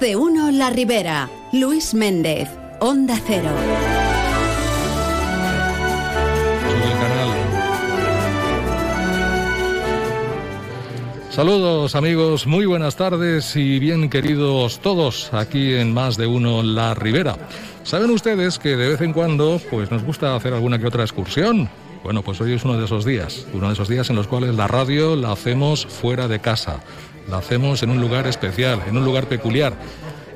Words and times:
De 0.00 0.14
uno 0.14 0.52
La 0.52 0.70
Ribera. 0.70 1.28
Luis 1.52 1.92
Méndez, 1.92 2.48
Onda 2.78 3.18
Cero. 3.26 3.50
Saludos 11.30 11.96
amigos, 11.96 12.46
muy 12.46 12.66
buenas 12.66 12.94
tardes 12.94 13.56
y 13.56 13.80
bien 13.80 14.08
queridos 14.08 14.78
todos 14.78 15.34
aquí 15.34 15.74
en 15.74 15.92
Más 15.92 16.16
de 16.16 16.28
Uno 16.28 16.62
La 16.62 16.94
Ribera. 16.94 17.36
Saben 17.82 18.10
ustedes 18.10 18.60
que 18.60 18.76
de 18.76 18.90
vez 18.90 19.00
en 19.00 19.12
cuando 19.12 19.60
pues 19.68 19.90
nos 19.90 20.04
gusta 20.04 20.36
hacer 20.36 20.54
alguna 20.54 20.78
que 20.78 20.86
otra 20.86 21.02
excursión. 21.02 21.68
Bueno, 22.02 22.22
pues 22.22 22.40
hoy 22.40 22.52
es 22.52 22.64
uno 22.64 22.78
de 22.78 22.84
esos 22.84 23.04
días, 23.04 23.46
uno 23.52 23.66
de 23.66 23.72
esos 23.72 23.88
días 23.88 24.08
en 24.10 24.16
los 24.16 24.28
cuales 24.28 24.54
la 24.54 24.66
radio 24.66 25.16
la 25.16 25.32
hacemos 25.32 25.86
fuera 25.86 26.28
de 26.28 26.38
casa, 26.38 26.80
la 27.28 27.38
hacemos 27.38 27.82
en 27.82 27.90
un 27.90 28.00
lugar 28.00 28.26
especial, 28.26 28.82
en 28.86 28.96
un 28.96 29.04
lugar 29.04 29.26
peculiar. 29.26 29.74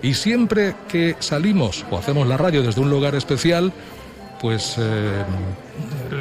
Y 0.03 0.15
siempre 0.15 0.75
que 0.89 1.17
salimos 1.21 1.85
o 1.91 1.97
hacemos 1.97 2.27
la 2.27 2.37
radio 2.37 2.63
desde 2.63 2.81
un 2.81 2.91
lugar 2.91 3.15
especial, 3.15 3.73
pues 4.41 4.75
eh, 4.79 5.25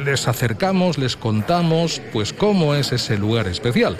les 0.04 0.28
acercamos, 0.28 0.96
les 0.96 1.16
contamos, 1.16 2.00
pues 2.12 2.32
cómo 2.32 2.74
es 2.74 2.92
ese 2.92 3.18
lugar 3.18 3.48
especial. 3.48 3.96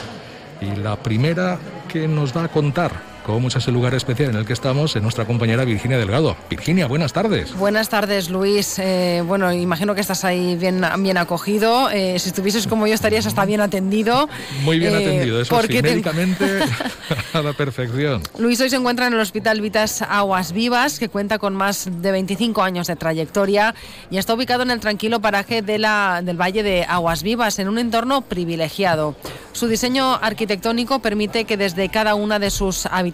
Y 0.60 0.76
la 0.76 0.96
primera 0.96 1.58
que 1.88 2.06
nos 2.06 2.36
va 2.36 2.44
a 2.44 2.48
contar 2.48 3.11
cómo 3.24 3.48
es 3.48 3.56
ese 3.56 3.70
lugar 3.70 3.94
especial 3.94 4.30
en 4.30 4.36
el 4.36 4.44
que 4.44 4.52
estamos 4.52 4.94
es 4.96 5.02
nuestra 5.02 5.24
compañera 5.24 5.64
Virginia 5.64 5.98
Delgado. 5.98 6.36
Virginia, 6.50 6.86
buenas 6.86 7.12
tardes. 7.12 7.54
Buenas 7.56 7.88
tardes, 7.88 8.30
Luis. 8.30 8.78
Eh, 8.78 9.22
bueno, 9.26 9.52
imagino 9.52 9.94
que 9.94 10.00
estás 10.00 10.24
ahí 10.24 10.56
bien, 10.56 10.84
bien 10.98 11.16
acogido. 11.16 11.90
Eh, 11.90 12.18
si 12.18 12.28
estuvieses 12.28 12.66
como 12.66 12.86
yo 12.86 12.94
estarías 12.94 13.26
hasta 13.26 13.44
bien 13.44 13.60
atendido. 13.60 14.28
Muy 14.62 14.78
bien 14.78 14.94
eh, 14.94 14.98
atendido, 14.98 15.40
eso 15.40 15.54
porque 15.54 15.76
sí, 15.76 15.82
médicamente 15.82 16.44
a 17.32 17.42
la 17.42 17.52
perfección. 17.52 18.22
Luis 18.38 18.60
hoy 18.60 18.70
se 18.70 18.76
encuentra 18.76 19.06
en 19.06 19.14
el 19.14 19.20
Hospital 19.20 19.60
Vitas 19.60 20.02
Aguas 20.02 20.52
Vivas, 20.52 20.98
que 20.98 21.08
cuenta 21.08 21.38
con 21.38 21.54
más 21.54 21.88
de 21.90 22.12
25 22.12 22.62
años 22.62 22.86
de 22.86 22.96
trayectoria 22.96 23.74
y 24.10 24.18
está 24.18 24.34
ubicado 24.34 24.62
en 24.62 24.70
el 24.70 24.80
tranquilo 24.80 25.20
paraje 25.20 25.62
de 25.62 25.78
la, 25.78 26.22
del 26.22 26.40
Valle 26.40 26.62
de 26.62 26.84
Aguas 26.84 27.22
Vivas, 27.22 27.58
en 27.58 27.68
un 27.68 27.78
entorno 27.78 28.22
privilegiado. 28.22 29.14
Su 29.52 29.68
diseño 29.68 30.14
arquitectónico 30.14 31.00
permite 31.00 31.44
que 31.44 31.56
desde 31.56 31.88
cada 31.90 32.14
una 32.14 32.38
de 32.38 32.50
sus 32.50 32.86
habitaciones, 32.86 33.11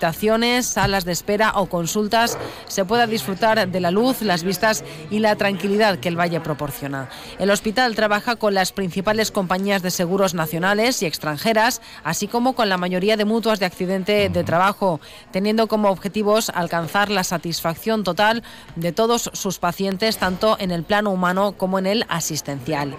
salas 0.63 1.05
de 1.05 1.13
espera 1.13 1.53
o 1.55 1.67
consultas 1.67 2.39
se 2.67 2.85
pueda 2.85 3.07
disfrutar 3.07 3.69
de 3.69 3.81
la 3.81 3.91
luz, 3.91 4.23
las 4.23 4.43
vistas 4.43 4.85
y 5.11 5.19
la 5.19 5.37
tranquilidad 5.37 5.99
que 5.99 6.09
el 6.09 6.19
valle 6.19 6.41
proporciona. 6.41 7.09
El 7.39 7.51
hospital 7.51 7.95
trabaja 7.95 8.37
con 8.37 8.55
las 8.55 8.73
principales 8.73 9.31
compañías 9.31 9.83
de 9.83 9.91
seguros 9.91 10.35
nacionales 10.35 11.03
y 11.03 11.07
extranjeras, 11.07 11.81
así 12.05 12.29
como 12.29 12.55
con 12.55 12.69
la 12.69 12.77
mayoría 12.77 13.17
de 13.17 13.25
mutuas 13.25 13.59
de 13.59 13.67
accidente 13.67 14.29
de 14.29 14.45
trabajo, 14.45 15.01
teniendo 15.31 15.67
como 15.67 15.91
objetivos 15.91 16.51
alcanzar 16.51 17.11
la 17.11 17.25
satisfacción 17.25 18.05
total 18.05 18.43
de 18.77 18.93
todos 18.93 19.31
sus 19.33 19.59
pacientes, 19.59 20.19
tanto 20.19 20.57
en 20.59 20.71
el 20.71 20.85
plano 20.85 21.11
humano 21.11 21.53
como 21.53 21.79
en 21.79 21.87
el 21.87 22.05
asistencial. 22.09 22.97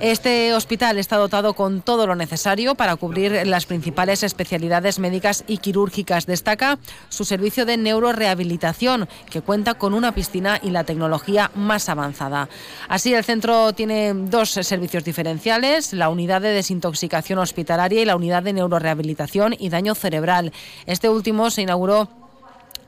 Este 0.00 0.54
hospital 0.54 0.96
está 0.96 1.18
dotado 1.18 1.52
con 1.52 1.82
todo 1.82 2.06
lo 2.06 2.14
necesario 2.14 2.74
para 2.74 2.96
cubrir 2.96 3.46
las 3.46 3.66
principales 3.66 4.22
especialidades 4.22 4.98
médicas 4.98 5.44
y 5.46 5.58
quirúrgicas. 5.58 6.24
Destaca 6.24 6.78
su 7.10 7.26
servicio 7.26 7.66
de 7.66 7.76
neurorehabilitación, 7.76 9.10
que 9.28 9.42
cuenta 9.42 9.74
con 9.74 9.92
una 9.92 10.12
piscina 10.12 10.58
y 10.62 10.70
la 10.70 10.84
tecnología 10.84 11.50
más 11.54 11.90
avanzada. 11.90 12.48
Así, 12.88 13.12
el 13.12 13.24
centro 13.24 13.74
tiene 13.74 14.14
dos 14.14 14.48
servicios 14.48 15.04
diferenciales, 15.04 15.92
la 15.92 16.08
unidad 16.08 16.40
de 16.40 16.54
desintoxicación 16.54 17.38
hospitalaria 17.38 18.00
y 18.00 18.06
la 18.06 18.16
unidad 18.16 18.42
de 18.42 18.54
neurorehabilitación 18.54 19.54
y 19.58 19.68
daño 19.68 19.94
cerebral. 19.94 20.50
Este 20.86 21.10
último 21.10 21.50
se 21.50 21.60
inauguró 21.60 22.19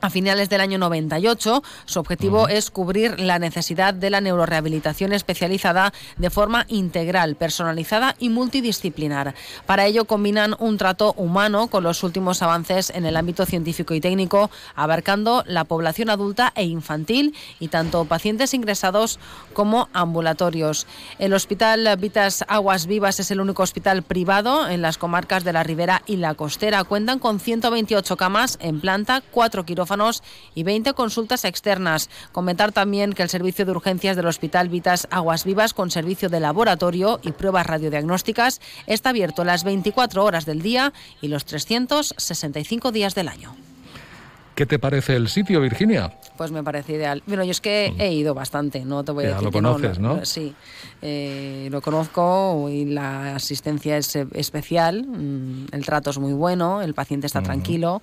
a 0.03 0.09
finales 0.09 0.49
del 0.49 0.59
año 0.59 0.77
98. 0.79 1.63
Su 1.85 1.99
objetivo 1.99 2.49
es 2.49 2.69
cubrir 2.71 3.21
la 3.21 3.39
necesidad 3.39 3.93
de 3.93 4.09
la 4.09 4.19
neurorehabilitación 4.19 5.13
especializada 5.13 5.93
de 6.17 6.29
forma 6.29 6.65
integral, 6.67 7.37
personalizada 7.37 8.13
y 8.19 8.27
multidisciplinar. 8.27 9.33
Para 9.65 9.85
ello 9.85 10.03
combinan 10.03 10.57
un 10.59 10.77
trato 10.77 11.13
humano 11.13 11.67
con 11.67 11.83
los 11.83 12.03
últimos 12.03 12.41
avances 12.41 12.89
en 12.89 13.05
el 13.05 13.15
ámbito 13.15 13.45
científico 13.45 13.93
y 13.93 14.01
técnico, 14.01 14.51
abarcando 14.75 15.45
la 15.47 15.63
población 15.63 16.09
adulta 16.09 16.51
e 16.53 16.65
infantil 16.65 17.33
y 17.61 17.69
tanto 17.69 18.03
pacientes 18.03 18.53
ingresados 18.53 19.19
como 19.53 19.87
ambulatorios. 19.93 20.85
El 21.17 21.33
Hospital 21.33 21.95
Vitas 21.97 22.43
Aguas 22.49 22.87
Vivas 22.87 23.21
es 23.21 23.31
el 23.31 23.39
único 23.39 23.63
hospital 23.63 24.03
privado 24.03 24.67
en 24.67 24.81
las 24.81 24.97
comarcas 24.97 25.45
de 25.45 25.53
la 25.53 25.63
Ribera 25.63 26.01
y 26.05 26.17
la 26.17 26.33
Costera. 26.33 26.83
Cuentan 26.83 27.19
con 27.19 27.39
128 27.39 28.17
camas 28.17 28.57
en 28.59 28.81
planta, 28.81 29.23
cuatro 29.31 29.63
quirófanos 29.63 29.92
y 30.55 30.63
20 30.63 30.93
consultas 30.93 31.45
externas. 31.45 32.09
Comentar 32.31 32.71
también 32.71 33.13
que 33.13 33.23
el 33.23 33.29
servicio 33.29 33.65
de 33.65 33.71
urgencias 33.71 34.15
del 34.15 34.25
Hospital 34.25 34.69
Vitas 34.69 35.07
Aguas 35.11 35.45
Vivas 35.45 35.73
con 35.73 35.91
servicio 35.91 36.29
de 36.29 36.39
laboratorio 36.39 37.19
y 37.23 37.31
pruebas 37.31 37.67
radiodiagnósticas 37.67 38.61
está 38.87 39.09
abierto 39.09 39.43
las 39.43 39.63
24 39.63 40.23
horas 40.23 40.45
del 40.45 40.61
día 40.61 40.93
y 41.21 41.27
los 41.27 41.45
365 41.45 42.91
días 42.91 43.15
del 43.15 43.27
año. 43.27 43.55
¿Qué 44.55 44.67
te 44.67 44.77
parece 44.77 45.15
el 45.15 45.29
sitio, 45.29 45.61
Virginia? 45.61 46.13
Pues 46.37 46.51
me 46.51 46.63
parece 46.63 46.93
ideal. 46.93 47.23
Bueno, 47.25 47.43
yo 47.43 47.51
es 47.51 47.61
que 47.61 47.91
he 47.97 48.13
ido 48.13 48.35
bastante, 48.35 48.85
no 48.85 49.03
te 49.03 49.11
voy 49.11 49.25
a 49.25 49.27
decir 49.29 49.43
lo 49.43 49.51
conoces, 49.51 49.97
no, 49.97 50.23
Sí, 50.25 50.53
eh, 51.01 51.69
lo 51.71 51.81
conozco 51.81 52.69
y 52.69 52.85
la 52.85 53.35
asistencia 53.35 53.97
es 53.97 54.15
especial, 54.15 55.05
mm, 55.07 55.67
el 55.71 55.85
trato 55.85 56.11
es 56.11 56.19
muy 56.19 56.33
bueno, 56.33 56.83
el 56.83 56.93
paciente 56.93 57.25
está 57.25 57.41
tranquilo 57.41 58.01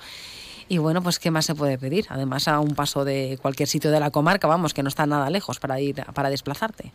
y 0.70 0.78
bueno, 0.78 1.02
pues 1.02 1.18
¿qué 1.18 1.32
más 1.32 1.44
se 1.44 1.56
puede 1.56 1.76
pedir? 1.78 2.06
Además, 2.10 2.46
a 2.46 2.60
un 2.60 2.76
paso 2.76 3.04
de 3.04 3.38
cualquier 3.42 3.68
sitio 3.68 3.90
de 3.90 3.98
la 3.98 4.12
comarca, 4.12 4.46
vamos, 4.46 4.72
que 4.72 4.84
no 4.84 4.88
está 4.88 5.04
nada 5.04 5.28
lejos 5.28 5.58
para 5.58 5.80
ir, 5.80 5.96
para 6.14 6.30
desplazarte. 6.30 6.92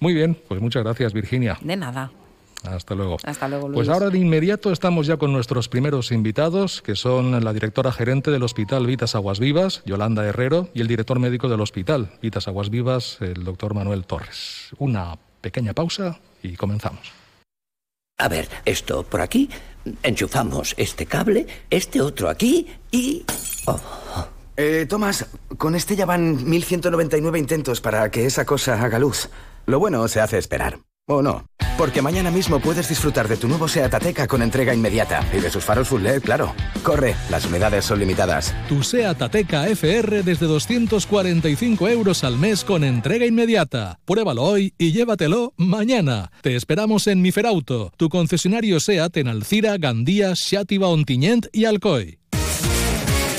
Muy 0.00 0.14
bien, 0.14 0.34
pues 0.48 0.62
muchas 0.62 0.82
gracias, 0.82 1.12
Virginia. 1.12 1.58
De 1.60 1.76
nada. 1.76 2.10
Hasta 2.64 2.94
luego. 2.94 3.18
Hasta 3.22 3.48
luego, 3.48 3.68
Luis. 3.68 3.76
Pues 3.76 3.88
ahora 3.90 4.08
de 4.08 4.18
inmediato 4.18 4.72
estamos 4.72 5.06
ya 5.06 5.18
con 5.18 5.30
nuestros 5.30 5.68
primeros 5.68 6.10
invitados, 6.10 6.80
que 6.80 6.96
son 6.96 7.44
la 7.44 7.52
directora 7.52 7.92
gerente 7.92 8.30
del 8.30 8.42
Hospital 8.42 8.86
Vitas 8.86 9.14
Aguas 9.14 9.40
Vivas, 9.40 9.82
Yolanda 9.84 10.24
Herrero, 10.24 10.70
y 10.72 10.80
el 10.80 10.88
director 10.88 11.18
médico 11.18 11.50
del 11.50 11.60
Hospital 11.60 12.12
Vitas 12.22 12.48
Aguas 12.48 12.70
Vivas, 12.70 13.18
el 13.20 13.44
doctor 13.44 13.74
Manuel 13.74 14.06
Torres. 14.06 14.70
Una 14.78 15.18
pequeña 15.42 15.74
pausa 15.74 16.18
y 16.42 16.56
comenzamos. 16.56 17.12
A 18.16 18.28
ver, 18.28 18.48
esto 18.66 19.02
por 19.02 19.22
aquí, 19.22 19.48
enchufamos 20.02 20.74
este 20.76 21.06
cable, 21.06 21.46
este 21.70 22.00
otro 22.00 22.28
aquí 22.28 22.66
y... 22.90 23.24
Oh. 23.66 23.78
Eh, 24.56 24.84
Tomás, 24.86 25.26
con 25.56 25.74
este 25.74 25.96
ya 25.96 26.04
van 26.04 26.48
1199 26.48 27.38
intentos 27.38 27.80
para 27.80 28.10
que 28.10 28.26
esa 28.26 28.44
cosa 28.44 28.82
haga 28.82 28.98
luz. 28.98 29.30
Lo 29.64 29.78
bueno 29.78 30.06
se 30.08 30.20
hace 30.20 30.36
esperar. 30.36 30.89
¿O 31.10 31.22
no? 31.22 31.44
Porque 31.76 32.02
mañana 32.02 32.30
mismo 32.30 32.60
puedes 32.60 32.88
disfrutar 32.88 33.26
de 33.26 33.36
tu 33.36 33.48
nuevo 33.48 33.66
SEAT 33.66 33.92
Ateca 33.92 34.28
con 34.28 34.42
entrega 34.42 34.72
inmediata. 34.72 35.26
Y 35.36 35.40
de 35.40 35.50
sus 35.50 35.64
faros 35.64 35.88
full 35.88 36.02
LED, 36.02 36.22
claro. 36.22 36.54
Corre, 36.84 37.16
las 37.30 37.46
unidades 37.46 37.84
son 37.84 37.98
limitadas. 37.98 38.54
Tu 38.68 38.84
SEAT 38.84 39.20
Ateca 39.20 39.66
FR 39.66 40.22
desde 40.22 40.46
245 40.46 41.88
euros 41.88 42.22
al 42.22 42.36
mes 42.38 42.62
con 42.62 42.84
entrega 42.84 43.26
inmediata. 43.26 43.98
Pruébalo 44.04 44.44
hoy 44.44 44.72
y 44.78 44.92
llévatelo 44.92 45.52
mañana. 45.56 46.30
Te 46.42 46.54
esperamos 46.54 47.08
en 47.08 47.22
Miferauto, 47.22 47.90
tu 47.96 48.08
concesionario 48.08 48.78
SEAT 48.78 49.16
en 49.16 49.26
Alcira, 49.26 49.78
Gandía, 49.78 50.36
Xátiva, 50.36 50.86
Ontinyent 50.86 51.48
y 51.52 51.64
Alcoy. 51.64 52.19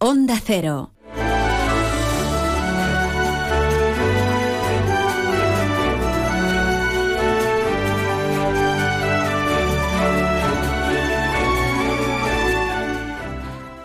Onda 0.00 0.38
Cero. 0.40 0.92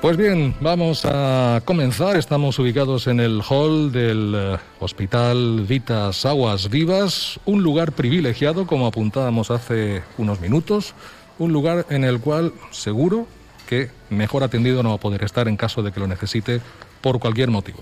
Pues 0.02 0.18
bien, 0.18 0.54
vamos 0.62 1.04
a 1.06 1.62
comenzar. 1.66 2.16
Estamos 2.18 2.60
ubicados 2.60 3.08
en 3.08 3.20
el 3.20 3.42
hall 3.50 3.92
del 3.92 4.34
eh, 4.36 4.58
Hospital 4.80 5.62
Vitas 5.68 6.28
Aguas 6.28 6.70
Vivas, 6.70 7.40
un 7.46 7.64
lugar 7.64 7.92
privilegiado, 7.94 8.68
como 8.68 8.86
apuntábamos 8.86 9.50
hace 9.50 10.04
unos 10.20 10.40
minutos, 10.40 10.94
un 11.40 11.52
lugar 11.52 11.88
en 11.90 12.04
el 12.04 12.20
cual 12.20 12.54
seguro 12.70 13.26
que 13.74 13.90
mejor 14.12 14.44
atendido 14.44 14.84
no 14.84 14.90
va 14.90 14.96
a 14.96 15.00
poder 15.00 15.24
estar 15.24 15.48
en 15.48 15.58
caso 15.58 15.82
de 15.82 15.92
que 15.92 16.00
lo 16.00 16.08
necesite 16.08 16.62
por 17.02 17.20
cualquier 17.20 17.50
motivo. 17.50 17.80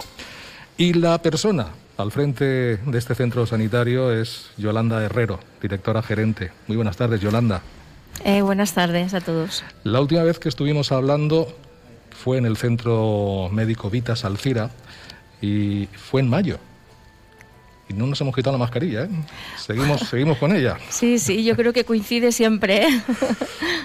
Y 0.78 0.94
la 0.94 1.22
persona 1.22 1.68
al 1.98 2.12
frente 2.12 2.78
de 2.78 2.98
este 2.98 3.14
centro 3.14 3.46
sanitario 3.46 4.14
es 4.14 4.52
Yolanda 4.58 5.04
Herrero, 5.04 5.40
directora 5.62 6.02
gerente. 6.02 6.52
Muy 6.68 6.78
buenas 6.78 6.96
tardes, 6.96 7.20
Yolanda. 7.20 7.62
Eh, 8.24 8.42
buenas 8.42 8.74
tardes 8.74 9.14
a 9.14 9.20
todos. 9.20 9.66
La 9.84 10.00
última 10.00 10.24
vez 10.24 10.40
que 10.40 10.48
estuvimos 10.48 10.94
hablando 10.94 11.54
fue 12.12 12.38
en 12.38 12.46
el 12.46 12.56
Centro 12.56 13.50
Médico 13.52 13.90
Vitas 13.90 14.24
Alcira 14.24 14.72
y 15.42 15.88
fue 15.88 16.22
en 16.22 16.30
mayo. 16.30 16.58
Y 17.92 17.94
no 17.94 18.08
nos 18.08 18.20
hemos 18.22 18.34
quitado 18.34 18.54
la 18.54 18.60
mascarilla, 18.60 19.04
¿eh? 19.04 19.10
Seguimos, 19.58 20.02
seguimos 20.02 20.38
con 20.38 20.56
ella. 20.56 20.78
Sí, 20.90 21.20
sí, 21.20 21.44
yo 21.44 21.56
creo 21.58 21.74
que 21.74 21.84
coincide 21.84 22.32
siempre. 22.32 22.88
¿eh? 22.88 23.02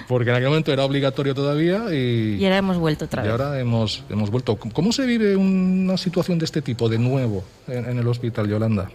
Porque 0.07 0.29
en 0.29 0.37
aquel 0.37 0.47
momento 0.47 0.71
era 0.71 0.85
obligatorio 0.85 1.35
todavía 1.35 1.93
y... 1.93 2.37
Y 2.39 2.45
ahora 2.45 2.57
hemos 2.57 2.77
vuelto 2.77 3.05
otra 3.05 3.21
vez. 3.21 3.29
Y 3.29 3.31
ahora 3.31 3.59
hemos, 3.59 4.03
hemos 4.09 4.29
vuelto. 4.29 4.55
¿Cómo 4.55 4.91
se 4.93 5.05
vive 5.05 5.35
una 5.35 5.97
situación 5.97 6.39
de 6.39 6.45
este 6.45 6.61
tipo 6.61 6.87
de 6.87 6.97
nuevo 6.97 7.43
en, 7.67 7.85
en 7.89 7.99
el 7.99 8.07
hospital, 8.07 8.47
Yolanda? 8.47 8.89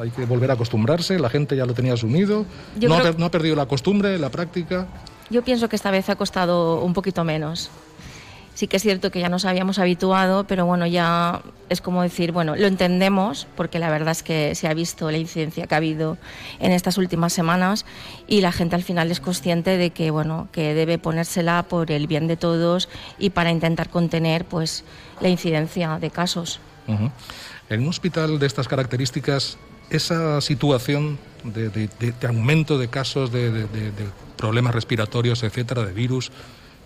Hay 0.00 0.10
que 0.10 0.24
volver 0.24 0.50
a 0.50 0.54
acostumbrarse, 0.54 1.18
la 1.18 1.28
gente 1.28 1.56
ya 1.56 1.66
lo 1.66 1.74
tenía 1.74 1.92
asumido, 1.92 2.46
no, 2.80 2.96
creo... 2.96 3.12
ha, 3.12 3.12
no 3.12 3.26
ha 3.26 3.30
perdido 3.30 3.54
la 3.54 3.66
costumbre, 3.66 4.18
la 4.18 4.30
práctica. 4.30 4.88
Yo 5.30 5.42
pienso 5.42 5.68
que 5.68 5.76
esta 5.76 5.90
vez 5.90 6.08
ha 6.08 6.16
costado 6.16 6.82
un 6.82 6.94
poquito 6.94 7.22
menos 7.22 7.70
sí 8.54 8.68
que 8.68 8.76
es 8.76 8.82
cierto 8.82 9.10
que 9.10 9.20
ya 9.20 9.28
nos 9.28 9.44
habíamos 9.44 9.78
habituado, 9.78 10.44
pero 10.46 10.64
bueno, 10.64 10.86
ya 10.86 11.42
es 11.68 11.80
como 11.80 12.02
decir, 12.02 12.32
bueno, 12.32 12.56
lo 12.56 12.66
entendemos, 12.66 13.46
porque 13.56 13.78
la 13.78 13.90
verdad 13.90 14.12
es 14.12 14.22
que 14.22 14.54
se 14.54 14.68
ha 14.68 14.74
visto 14.74 15.10
la 15.10 15.18
incidencia 15.18 15.66
que 15.66 15.74
ha 15.74 15.78
habido 15.78 16.16
en 16.60 16.72
estas 16.72 16.96
últimas 16.98 17.32
semanas 17.32 17.84
y 18.26 18.40
la 18.40 18.52
gente 18.52 18.76
al 18.76 18.82
final 18.82 19.10
es 19.10 19.20
consciente 19.20 19.76
de 19.76 19.90
que, 19.90 20.10
bueno, 20.10 20.48
que 20.52 20.74
debe 20.74 20.98
ponérsela 20.98 21.64
por 21.64 21.90
el 21.90 22.06
bien 22.06 22.26
de 22.26 22.36
todos 22.36 22.88
y 23.18 23.30
para 23.30 23.50
intentar 23.50 23.90
contener, 23.90 24.44
pues, 24.44 24.84
la 25.20 25.28
incidencia 25.28 25.98
de 25.98 26.10
casos. 26.10 26.60
Uh 26.86 26.92
-huh. 26.92 27.10
En 27.70 27.82
un 27.82 27.88
hospital 27.88 28.38
de 28.38 28.46
estas 28.46 28.68
características, 28.68 29.58
esa 29.90 30.40
situación 30.40 31.18
de, 31.44 31.68
de, 31.70 31.88
de 31.98 32.26
aumento 32.26 32.78
de 32.78 32.88
casos 32.88 33.32
de, 33.32 33.50
de 33.50 33.66
problemas 34.36 34.74
respiratorios, 34.74 35.42
etcétera, 35.42 35.82
de 35.84 35.92
virus, 35.92 36.30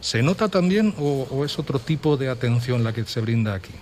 ¿Se 0.00 0.22
nota 0.22 0.48
también 0.48 0.94
o, 0.98 1.26
o, 1.30 1.44
es 1.44 1.58
otro 1.58 1.78
tipo 1.78 2.16
de 2.16 2.28
atención 2.28 2.84
la 2.84 2.92
que 2.92 3.04
se 3.04 3.20
brinda 3.20 3.54
aquí? 3.54 3.72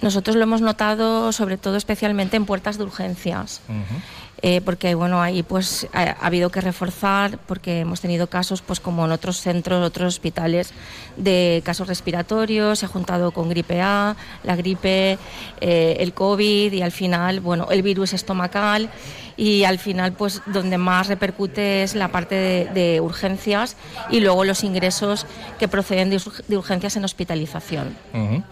Nosotros 0.00 0.36
lo 0.36 0.42
hemos 0.42 0.60
notado 0.60 1.32
sobre 1.32 1.56
todo 1.56 1.76
especialmente 1.76 2.36
en 2.36 2.44
puertas 2.44 2.78
de 2.78 2.84
urgencias. 2.84 3.60
Uh 3.68 3.72
-huh. 3.72 4.00
eh, 4.42 4.60
porque 4.60 4.94
bueno 4.94 5.22
ahí 5.22 5.42
pues 5.42 5.86
ha, 5.94 6.02
ha, 6.02 6.26
habido 6.26 6.50
que 6.50 6.60
reforzar 6.60 7.38
porque 7.46 7.80
hemos 7.80 8.00
tenido 8.00 8.26
casos 8.26 8.60
pues 8.60 8.80
como 8.80 9.04
en 9.06 9.12
otros 9.12 9.40
centros 9.40 9.82
otros 9.86 10.14
hospitales 10.14 10.74
de 11.16 11.62
casos 11.64 11.88
respiratorios 11.88 12.80
se 12.80 12.86
ha 12.86 12.88
juntado 12.88 13.30
con 13.30 13.48
gripe 13.48 13.80
A 13.80 14.16
la 14.42 14.56
gripe 14.56 15.18
eh, 15.60 15.96
el 16.00 16.12
covid 16.12 16.72
y 16.72 16.82
al 16.82 16.92
final 16.92 17.40
bueno 17.40 17.68
el 17.70 17.82
virus 17.82 18.12
estomacal 18.12 18.90
y 19.36 19.64
al 19.64 19.78
final 19.78 20.12
pues 20.12 20.42
donde 20.46 20.78
más 20.78 21.08
repercute 21.08 21.82
es 21.82 21.94
la 21.94 22.08
parte 22.08 22.34
de, 22.34 22.64
de 22.72 23.00
urgencias 23.00 23.76
y 24.10 24.20
luego 24.20 24.44
los 24.44 24.64
ingresos 24.64 25.26
que 25.58 25.68
proceden 25.68 26.10
de, 26.10 26.20
de 26.48 26.56
urgencias 26.56 26.96
en 26.96 27.04
hospitalización 27.04 27.96
uh 28.12 28.16
-huh. 28.16 28.44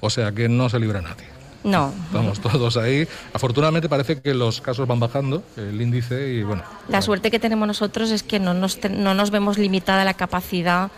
o 0.00 0.10
sea 0.10 0.32
que 0.32 0.48
no 0.48 0.68
se 0.68 0.78
libra 0.78 1.00
nadie 1.00 1.38
no. 1.64 1.92
Estamos 2.06 2.40
todos 2.40 2.76
ahí. 2.76 3.06
Afortunadamente 3.32 3.88
parece 3.88 4.20
que 4.20 4.32
los 4.32 4.60
casos 4.60 4.86
van 4.86 5.00
bajando, 5.00 5.42
el 5.56 5.80
índice 5.80 6.32
y 6.32 6.42
bueno. 6.42 6.62
La 6.62 6.86
bueno. 6.86 7.02
suerte 7.02 7.30
que 7.30 7.38
tenemos 7.38 7.66
nosotros 7.66 8.10
es 8.10 8.22
que 8.22 8.38
no 8.38 8.54
nos, 8.54 8.78
no 8.88 9.14
nos 9.14 9.30
vemos 9.30 9.58
limitada 9.58 10.04
la 10.04 10.14
capacidad 10.14 10.90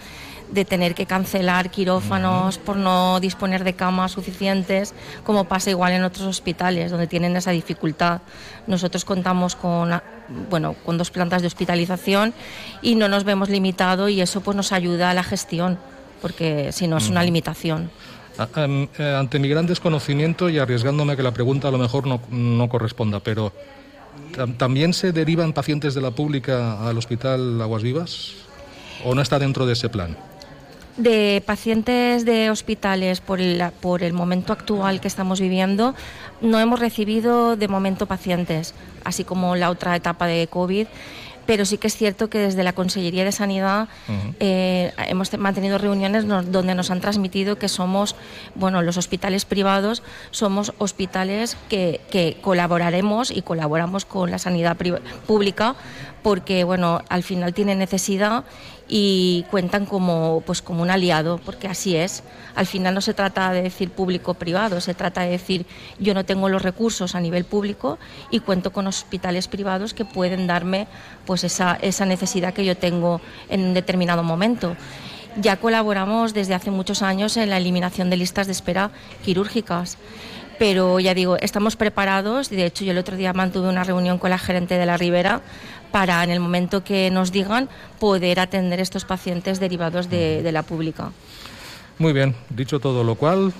de 0.52 0.64
tener 0.64 0.94
que 0.94 1.06
cancelar 1.06 1.70
quirófanos 1.70 2.58
por 2.58 2.76
no 2.76 3.20
disponer 3.20 3.64
de 3.64 3.74
camas 3.74 4.12
suficientes, 4.12 4.94
como 5.24 5.44
pasa 5.44 5.70
igual 5.70 5.92
en 5.92 6.04
otros 6.04 6.26
hospitales 6.26 6.90
donde 6.90 7.06
tienen 7.06 7.36
esa 7.36 7.52
dificultad. 7.52 8.20
Nosotros 8.66 9.04
contamos 9.04 9.56
con, 9.56 9.90
bueno, 10.50 10.74
con 10.84 10.98
dos 10.98 11.10
plantas 11.10 11.42
de 11.42 11.48
hospitalización 11.48 12.34
y 12.82 12.94
no 12.94 13.08
nos 13.08 13.24
vemos 13.24 13.48
limitado 13.48 14.08
y 14.08 14.20
eso 14.20 14.40
pues 14.40 14.56
nos 14.56 14.72
ayuda 14.72 15.10
a 15.10 15.14
la 15.14 15.22
gestión, 15.22 15.78
porque 16.20 16.72
si 16.72 16.88
no 16.88 16.98
es 16.98 17.08
una 17.08 17.22
limitación. 17.22 17.90
Eh, 18.56 19.16
ante 19.18 19.38
mi 19.38 19.48
gran 19.48 19.66
desconocimiento 19.66 20.48
y 20.48 20.58
arriesgándome 20.58 21.12
a 21.12 21.16
que 21.16 21.22
la 21.22 21.32
pregunta 21.32 21.68
a 21.68 21.70
lo 21.70 21.78
mejor 21.78 22.06
no, 22.06 22.20
no 22.30 22.68
corresponda, 22.68 23.20
pero 23.20 23.52
¿también 24.56 24.94
se 24.94 25.12
derivan 25.12 25.52
pacientes 25.52 25.94
de 25.94 26.00
la 26.00 26.10
pública 26.10 26.88
al 26.88 26.96
hospital 26.96 27.60
Aguas 27.60 27.82
Vivas? 27.82 28.32
¿O 29.04 29.14
no 29.14 29.22
está 29.22 29.38
dentro 29.38 29.66
de 29.66 29.74
ese 29.74 29.88
plan? 29.88 30.16
De 31.00 31.42
pacientes 31.46 32.24
de 32.24 32.50
hospitales 32.50 33.20
por 33.20 33.40
el, 33.40 33.62
por 33.80 34.02
el 34.02 34.12
momento 34.12 34.52
actual 34.52 35.00
que 35.00 35.08
estamos 35.08 35.40
viviendo, 35.40 35.94
no 36.42 36.60
hemos 36.60 36.78
recibido 36.78 37.56
de 37.56 37.68
momento 37.68 38.06
pacientes, 38.06 38.74
así 39.02 39.24
como 39.24 39.56
la 39.56 39.70
otra 39.70 39.96
etapa 39.96 40.26
de 40.26 40.46
COVID 40.46 40.86
pero 41.50 41.64
sí 41.64 41.78
que 41.78 41.88
es 41.88 41.96
cierto 41.96 42.30
que 42.30 42.38
desde 42.38 42.62
la 42.62 42.74
Consellería 42.74 43.24
de 43.24 43.32
Sanidad 43.32 43.88
uh 44.06 44.12
-huh. 44.12 44.34
eh, 44.38 44.92
hemos 45.08 45.36
mantenido 45.36 45.78
reuniones 45.78 46.24
donde 46.28 46.76
nos 46.76 46.92
han 46.92 47.00
transmitido 47.00 47.58
que 47.58 47.68
somos, 47.68 48.14
bueno, 48.54 48.82
los 48.82 48.96
hospitales 48.96 49.44
privados 49.46 50.04
somos 50.30 50.72
hospitales 50.78 51.56
que, 51.68 52.02
que 52.08 52.36
colaboraremos 52.40 53.32
y 53.32 53.42
colaboramos 53.42 54.04
con 54.04 54.30
la 54.30 54.38
sanidad 54.38 54.76
pública 55.26 55.74
porque, 56.22 56.62
bueno, 56.62 57.02
al 57.08 57.24
final 57.24 57.52
tienen 57.52 57.78
necesidad 57.80 58.44
y 58.92 59.44
cuentan 59.52 59.86
como, 59.86 60.42
pues, 60.44 60.62
como 60.62 60.82
un 60.82 60.90
aliado, 60.90 61.38
porque 61.46 61.68
así 61.68 61.94
es. 61.94 62.24
Al 62.56 62.66
final 62.66 62.92
no 62.92 63.00
se 63.00 63.14
trata 63.14 63.52
de 63.52 63.62
decir 63.62 63.90
público-privado, 63.90 64.80
se 64.80 64.94
trata 64.94 65.20
de 65.20 65.30
decir 65.30 65.64
yo 66.00 66.12
no 66.12 66.24
tengo 66.24 66.48
los 66.48 66.60
recursos 66.60 67.14
a 67.14 67.20
nivel 67.20 67.44
público 67.44 68.00
y 68.32 68.40
cuento 68.40 68.72
con 68.72 68.88
hospitales 68.88 69.46
privados 69.46 69.94
que 69.94 70.04
pueden 70.04 70.48
darme 70.48 70.88
pues, 71.24 71.44
esa, 71.44 71.78
esa 71.80 72.04
necesidad 72.04 72.52
que 72.52 72.64
yo 72.64 72.76
tengo 72.76 73.20
en 73.48 73.60
un 73.60 73.74
determinado 73.74 74.24
momento. 74.24 74.76
Ya 75.36 75.56
colaboramos 75.58 76.34
desde 76.34 76.54
hace 76.54 76.72
muchos 76.72 77.02
años 77.02 77.36
en 77.36 77.48
la 77.48 77.58
eliminación 77.58 78.10
de 78.10 78.16
listas 78.16 78.48
de 78.48 78.52
espera 78.52 78.90
quirúrgicas 79.24 79.98
pero 80.58 81.00
ya 81.00 81.14
digo, 81.14 81.38
estamos 81.38 81.74
preparados. 81.74 82.50
De 82.50 82.66
hecho, 82.66 82.84
yo 82.84 82.92
el 82.92 82.98
otro 82.98 83.16
día 83.16 83.32
mantuve 83.32 83.70
una 83.70 83.82
reunión 83.82 84.18
con 84.18 84.28
la 84.28 84.36
gerente 84.36 84.76
de 84.76 84.84
la 84.84 84.98
Ribera 84.98 85.40
para, 85.90 86.24
en 86.24 86.30
el 86.30 86.40
momento 86.40 86.82
que 86.82 87.10
nos 87.10 87.32
digan, 87.32 87.68
poder 87.98 88.40
atender 88.40 88.80
estos 88.80 89.04
pacientes 89.04 89.60
derivados 89.60 90.08
de, 90.08 90.42
de 90.42 90.52
la 90.52 90.62
pública. 90.62 91.10
Muy 91.98 92.12
bien, 92.12 92.34
dicho 92.48 92.80
todo 92.80 93.04
lo 93.04 93.14
cual, 93.16 93.52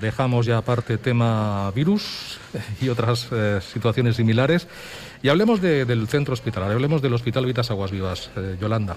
dejamos 0.00 0.46
ya 0.46 0.58
aparte 0.58 0.98
tema 0.98 1.70
virus 1.72 2.38
y 2.80 2.88
otras 2.88 3.28
eh, 3.30 3.60
situaciones 3.60 4.16
similares 4.16 4.66
y 5.22 5.28
hablemos 5.28 5.60
de, 5.60 5.84
del 5.84 6.08
centro 6.08 6.34
hospitalario, 6.34 6.74
hablemos 6.74 7.02
del 7.02 7.14
Hospital 7.14 7.46
Vitas 7.46 7.70
Aguas 7.70 7.90
Vivas. 7.90 8.30
Eh, 8.36 8.56
Yolanda, 8.60 8.96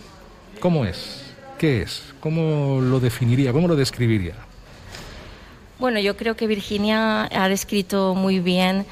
¿cómo 0.60 0.86
es? 0.86 1.24
¿Qué 1.60 1.82
es? 1.82 2.04
¿Cómo 2.20 2.80
lo 2.82 3.00
definiría? 3.00 3.52
¿Cómo 3.52 3.68
lo 3.68 3.76
describiría? 3.76 4.36
Bueno, 5.78 6.00
yo 6.00 6.16
creo 6.16 6.36
que 6.36 6.48
Virginia 6.48 7.30
ha 7.32 7.50
descrito 7.50 8.16
muy 8.16 8.40
bien 8.40 8.86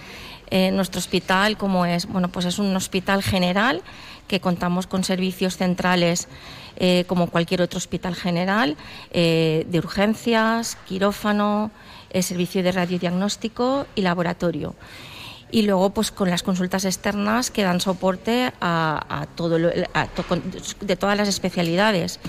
eh, 0.50 0.72
nuestro 0.72 1.00
hospital, 1.00 1.58
como 1.58 1.86
es, 1.86 2.06
bueno, 2.08 2.30
pues 2.30 2.46
es 2.46 2.60
un 2.60 2.76
hospital 2.76 3.24
general 3.24 3.82
que 4.28 4.40
contamos 4.40 4.88
con 4.88 5.04
servicios 5.04 5.58
centrales 5.58 6.28
eh, 6.78 7.06
como 7.08 7.28
cualquier 7.28 7.62
otro 7.62 7.78
hospital 7.78 8.16
general, 8.16 8.78
eh, 9.12 9.66
de 9.70 9.80
urgencias, 9.80 10.78
quirófano, 10.88 11.72
servicio 12.22 12.62
de 12.62 12.72
radiodiagnóstico 12.72 13.88
y 13.96 14.02
laboratorio. 14.02 14.76
Y 15.50 15.64
luego, 15.64 15.90
pues 15.90 16.12
con 16.12 16.30
las 16.30 16.44
consultas 16.44 16.86
externas 16.86 17.50
que 17.50 17.64
dan 17.64 17.82
soporte 17.82 18.54
a, 18.62 19.28
todo 19.36 19.58
lo, 19.58 19.70
de 19.70 20.96
todas 20.96 21.18
las 21.18 21.28
especialidades. 21.28 22.20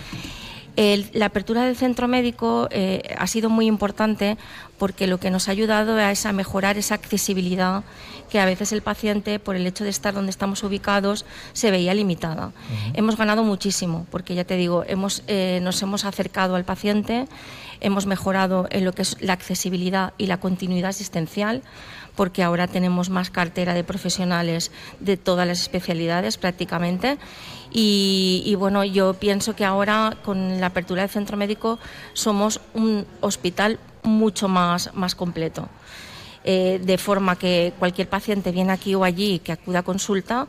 El, 0.77 1.09
la 1.13 1.27
apertura 1.27 1.65
del 1.65 1.77
centro 1.77 2.09
médico 2.09 2.69
eh, 2.71 3.15
ha 3.17 3.27
sido 3.27 3.49
muy 3.49 3.67
importante 3.67 4.37
porque 4.79 5.07
lo 5.07 5.19
que 5.19 5.31
nos 5.31 5.49
ha 5.49 5.53
ayudado 5.53 5.99
es 5.99 6.27
a 6.27 6.33
mejorar 6.33 6.79
esa 6.79 6.97
accesibilidad 6.97 7.85
que 8.29 8.41
a 8.41 8.45
veces 8.45 8.73
el 8.73 8.83
paciente, 8.83 9.39
por 9.39 9.55
el 9.55 9.67
hecho 9.67 9.85
de 9.85 9.91
estar 9.91 10.15
donde 10.15 10.31
estamos 10.31 10.65
ubicados, 10.65 11.25
se 11.53 11.71
veía 11.71 11.95
limitada. 11.95 12.51
Hemos 12.95 13.17
ganado 13.17 13.45
muchísimo, 13.45 14.07
porque 14.11 14.35
ya 14.35 14.45
te 14.45 14.57
digo, 14.57 14.85
hemos, 14.89 15.23
eh, 15.29 15.61
nos 15.63 15.81
hemos 15.83 16.05
acercado 16.05 16.57
al 16.57 16.65
paciente, 16.65 17.29
hemos 17.81 18.07
mejorado 18.07 18.67
en 18.71 18.85
lo 18.85 18.93
que 18.93 19.03
es 19.03 19.17
la 19.21 19.35
accesibilidad 19.35 20.15
y 20.19 20.27
la 20.27 20.39
continuidad 20.39 20.91
asistencial, 20.91 21.63
porque 22.17 22.43
ahora 22.43 22.67
tenemos 22.67 23.11
más 23.11 23.31
cartera 23.31 23.75
de 23.75 23.85
profesionales 23.85 24.71
de 25.01 25.17
todas 25.17 25.47
las 25.47 25.61
especialidades 25.61 26.39
prácticamente. 26.39 27.19
Y, 27.77 28.55
bueno, 28.57 28.85
yo 28.85 29.15
pienso 29.15 29.57
que 29.57 29.65
ahora 29.65 30.17
con 30.25 30.61
la 30.61 30.67
apertura 30.67 31.03
del 31.03 31.11
centro 31.11 31.37
médico 31.37 31.81
somos 32.13 32.61
un 32.73 33.05
hospital 33.21 33.81
mucho 34.05 34.47
más, 34.47 34.95
más 34.95 35.17
completo. 35.17 35.69
Eh, 36.45 36.81
de 36.81 36.99
forma 36.99 37.37
que 37.37 37.73
cualquier 37.77 38.09
paciente 38.09 38.53
viene 38.53 38.71
aquí 38.71 38.95
o 38.95 39.03
allí 39.03 39.41
que 39.41 39.51
acuda 39.51 39.81
a 39.81 39.83
consulta, 39.83 40.47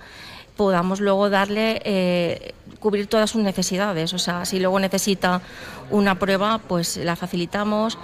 podamos 0.55 0.99
luego 0.99 1.31
darle, 1.31 1.81
eh, 1.83 2.53
cubrir 2.79 3.07
todas 3.07 3.31
sus 3.31 3.41
necesidades. 3.41 4.13
O 4.13 4.19
sea, 4.19 4.45
si 4.45 4.59
luego 4.59 4.79
necesita 4.79 5.41
una 5.89 6.19
prueba, 6.19 6.59
pues 6.59 6.97
la 6.97 7.15
facilitamos. 7.15 7.97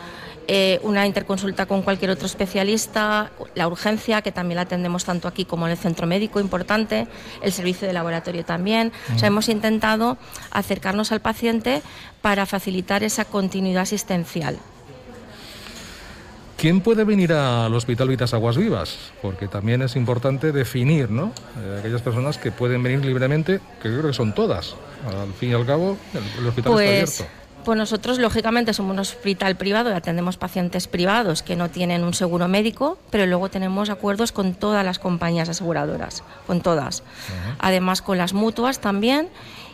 Eh, 0.54 0.82
una 0.84 1.08
interconsulta 1.08 1.66
con 1.66 1.82
cualquier 1.82 2.12
otro 2.12 2.26
especialista, 2.26 3.32
la 3.56 3.70
urgencia, 3.70 4.22
que 4.22 4.34
también 4.34 4.58
la 4.58 4.64
atendemos 4.64 5.06
tanto 5.06 5.30
aquí 5.30 5.46
como 5.46 5.66
en 5.66 5.72
el 5.72 5.78
centro 5.78 6.08
médico, 6.08 6.42
importante, 6.42 7.08
el 7.42 7.54
servicio 7.54 7.88
de 7.88 7.94
laboratorio 7.94 8.44
también. 8.44 8.92
O 9.16 9.18
sea, 9.18 9.30
hemos 9.30 9.48
intentado 9.48 10.18
acercarnos 10.52 11.14
al 11.14 11.22
paciente 11.22 11.82
para 12.22 12.46
facilitar 12.46 13.02
esa 13.02 13.24
continuidad 13.24 13.84
asistencial. 13.84 14.58
¿Quién 16.58 16.82
puede 16.82 17.06
venir 17.06 17.32
al 17.32 17.74
Hospital 17.74 18.10
Vitas 18.10 18.34
Aguas 18.34 18.58
Vivas? 18.58 18.98
Porque 19.22 19.48
también 19.48 19.82
es 19.82 19.96
importante 19.96 20.52
definir, 20.52 21.10
¿no? 21.10 21.32
Eh, 21.60 21.78
aquellas 21.80 22.02
personas 22.02 22.38
que 22.38 22.52
pueden 22.52 22.84
venir 22.84 23.06
libremente, 23.06 23.62
que 23.82 23.88
creo 23.88 24.04
que 24.04 24.14
son 24.14 24.36
todas. 24.36 24.76
Al 25.08 25.32
fin 25.34 25.52
y 25.52 25.54
al 25.54 25.66
cabo, 25.66 25.96
el, 26.14 26.46
hospital 26.46 26.58
está 26.58 26.72
pues, 26.72 27.22
abierto. 27.22 27.41
Pues 27.64 27.78
nosotros, 27.78 28.18
lógicamente, 28.18 28.74
somos 28.74 28.94
un 28.94 29.00
hospital 29.00 29.56
privado 29.56 29.92
y 29.92 29.94
atendemos 29.94 30.38
pacientes 30.38 30.88
privados 30.88 31.44
que 31.44 31.56
no 31.56 31.70
tienen 31.70 32.04
un 32.04 32.14
seguro 32.14 32.48
médico, 32.48 32.98
pero 33.10 33.26
luego 33.26 33.50
tenemos 33.50 33.90
acuerdos 33.90 34.32
con 34.32 34.54
todas 34.54 34.84
las 34.84 35.00
compañías 35.00 35.50
aseguradoras, 35.50 36.24
con 36.48 36.62
todas. 36.62 37.04
Además, 37.60 38.02
con 38.02 38.18
las 38.18 38.34
mutuas 38.34 38.80
también 38.80 39.30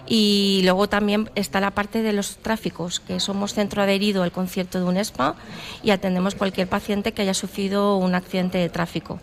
y 0.08 0.62
luego 0.64 0.88
también 0.88 1.30
está 1.36 1.60
la 1.60 1.72
parte 1.72 2.02
de 2.02 2.14
los 2.14 2.38
tráficos, 2.38 3.00
que 3.00 3.20
somos 3.20 3.54
centro 3.54 3.82
adherido 3.82 4.24
al 4.24 4.32
concierto 4.32 4.80
de 4.80 4.86
UNESPA 4.86 5.36
y 5.84 5.92
atendemos 5.92 6.36
cualquier 6.36 6.68
paciente 6.68 7.12
que 7.12 7.24
haya 7.24 7.34
sufrido 7.34 7.98
un 7.98 8.16
accidente 8.16 8.58
de 8.58 8.70
tráfico. 8.70 9.20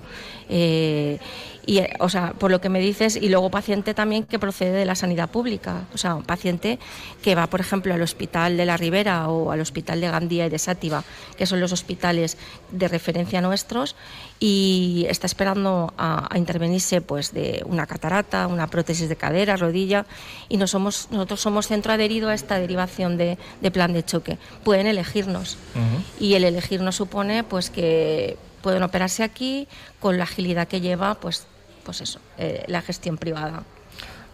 Eh, 0.48 1.18
y, 1.66 1.80
o 2.00 2.08
sea, 2.08 2.32
por 2.32 2.50
lo 2.50 2.60
que 2.60 2.68
me 2.68 2.80
dices, 2.80 3.16
y 3.16 3.28
luego 3.28 3.50
paciente 3.50 3.94
también 3.94 4.24
que 4.24 4.38
procede 4.38 4.72
de 4.72 4.84
la 4.84 4.94
sanidad 4.94 5.30
pública, 5.30 5.84
o 5.94 5.98
sea, 5.98 6.14
un 6.14 6.24
paciente 6.24 6.78
que 7.22 7.34
va, 7.34 7.46
por 7.46 7.60
ejemplo, 7.60 7.94
al 7.94 8.02
Hospital 8.02 8.56
de 8.56 8.64
la 8.64 8.76
Ribera 8.76 9.28
o 9.28 9.50
al 9.50 9.60
Hospital 9.60 10.00
de 10.00 10.08
Gandía 10.08 10.46
y 10.46 10.50
de 10.50 10.58
Sátiva, 10.58 11.04
que 11.36 11.46
son 11.46 11.60
los 11.60 11.72
hospitales 11.72 12.36
de 12.70 12.88
referencia 12.88 13.40
nuestros, 13.40 13.96
y 14.40 15.06
está 15.08 15.26
esperando 15.26 15.92
a, 15.96 16.28
intervenirse 16.34 17.00
pues 17.00 17.32
de 17.32 17.62
una 17.66 17.86
catarata, 17.86 18.46
una 18.46 18.66
prótesis 18.66 19.08
de 19.08 19.16
cadera, 19.16 19.56
rodilla, 19.56 20.06
y 20.48 20.56
no 20.56 20.66
somos, 20.66 21.08
nosotros 21.10 21.40
somos 21.40 21.68
centro 21.68 21.92
adherido 21.92 22.28
a 22.28 22.34
esta 22.34 22.58
derivación 22.58 23.16
de, 23.16 23.38
plan 23.72 23.92
de 23.92 24.04
choque. 24.04 24.38
Pueden 24.64 24.86
elegirnos, 24.86 25.56
y 26.20 26.34
el 26.34 26.44
elegirnos 26.44 26.96
supone 26.96 27.44
pues 27.44 27.70
que 27.70 28.36
pueden 28.62 28.82
operarse 28.82 29.22
aquí 29.22 29.68
con 30.00 30.16
la 30.16 30.24
agilidad 30.24 30.68
que 30.68 30.80
lleva 30.80 31.14
pues 31.16 31.46
pues 31.84 32.00
eso, 32.00 32.20
eh, 32.38 32.64
la 32.66 32.82
gestión 32.82 33.16
privada. 33.16 33.62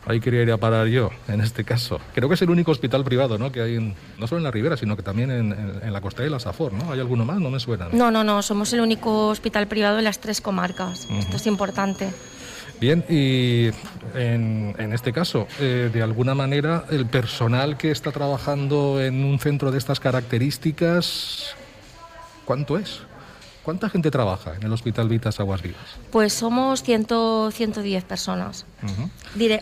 Ahí 0.07 0.19
quería 0.19 0.42
ir 0.42 0.50
a 0.50 0.57
parar 0.57 0.87
yo, 0.87 1.11
en 1.28 1.42
este 1.42 1.62
caso. 1.62 2.00
Creo 2.14 2.28
que 2.28 2.35
es 2.35 2.42
el 2.42 2.49
único 2.49 2.71
hospital 2.71 3.04
privado, 3.04 3.37
¿no? 3.37 3.52
Que 3.52 3.61
hay 3.61 3.95
no 4.19 4.26
solo 4.26 4.38
en 4.38 4.45
la 4.45 4.50
Ribera, 4.50 4.76
sino 4.78 4.97
que 4.97 5.02
también 5.02 5.30
en, 5.30 5.92
la 5.92 6.00
costa 6.00 6.23
de 6.23 6.30
la 6.30 6.40
Safor, 6.40 6.73
¿no? 6.73 6.90
¿Hay 6.90 7.00
alguno 7.00 7.26
más? 7.26 7.38
No 7.38 7.50
me 7.50 7.61
suena. 7.61 7.88
No, 7.92 8.11
no, 8.11 8.25
no. 8.25 8.40
Somos 8.40 8.73
el 8.73 8.80
único 8.80 9.28
hospital 9.28 9.66
privado 9.66 9.99
en 9.99 10.04
las 10.04 10.19
tres 10.19 10.40
comarcas. 10.40 11.07
Esto 11.11 11.37
es 11.37 11.47
importante. 11.47 12.09
Bien, 12.80 13.04
y 13.11 13.69
en, 14.14 14.92
este 14.95 15.12
caso, 15.12 15.47
eh, 15.61 15.90
de 15.92 16.02
alguna 16.02 16.35
manera, 16.35 16.87
el 16.90 17.04
personal 17.04 17.76
que 17.76 17.90
está 17.90 18.11
trabajando 18.11 19.02
en 19.02 19.23
un 19.23 19.38
centro 19.38 19.71
de 19.71 19.76
estas 19.76 20.00
características, 20.00 21.54
¿cuánto 22.47 22.78
es? 22.78 23.02
¿Cuánta 23.71 23.89
gente 23.89 24.11
trabaja 24.11 24.57
en 24.57 24.65
el 24.65 24.73
Hospital 24.73 25.09
Vitas 25.09 25.39
Aguas 25.39 25.62
Vivas? 25.62 25.81
Pues 26.11 26.33
somos 26.33 26.83
100, 26.83 27.07
110 27.53 28.03
personas. 28.03 28.67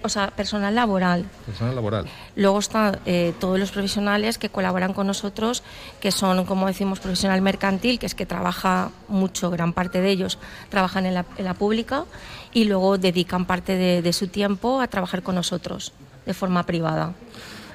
o 0.03 0.09
sea, 0.09 0.31
personal 0.31 0.75
laboral. 0.75 1.27
Personal 1.45 1.75
laboral. 1.75 2.07
Luego 2.35 2.59
están 2.59 3.01
eh, 3.05 3.35
todos 3.39 3.59
los 3.59 3.71
profesionales 3.71 4.39
que 4.39 4.49
colaboran 4.49 4.95
con 4.95 5.07
nosotros, 5.07 5.63
que 6.01 6.11
son, 6.11 6.47
como 6.47 6.67
decimos, 6.67 7.01
profesional 7.01 7.43
mercantil, 7.43 7.99
que 7.99 8.07
es 8.07 8.15
que 8.15 8.25
trabaja 8.25 8.93
mucho, 9.09 9.51
gran 9.51 9.75
parte 9.75 10.01
de 10.01 10.09
ellos 10.09 10.39
trabajan 10.71 11.05
en 11.05 11.13
la, 11.13 11.53
pública 11.53 12.07
y 12.55 12.65
luego 12.65 12.97
dedican 12.97 13.45
parte 13.45 13.77
de, 13.77 14.01
de, 14.01 14.13
su 14.15 14.29
tiempo 14.29 14.81
a 14.81 14.87
trabajar 14.87 15.23
con 15.23 15.35
nosotros 15.35 15.93
de 16.25 16.33
forma 16.33 16.63
privada. 16.63 17.13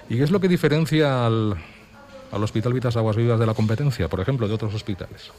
¿Y 0.09 0.17
qué 0.17 0.23
es 0.23 0.31
lo 0.31 0.39
que 0.39 0.47
diferencia 0.47 1.27
al, 1.27 1.57
al 2.31 2.43
Hospital 2.43 2.73
Vitas 2.73 2.97
Aguas 2.97 3.15
Vivas 3.15 3.39
de 3.39 3.45
la 3.45 3.53
competencia, 3.53 4.07
por 4.07 4.19
ejemplo, 4.19 4.47
de 4.47 4.55
otros 4.55 4.73
hospitales? 4.73 5.31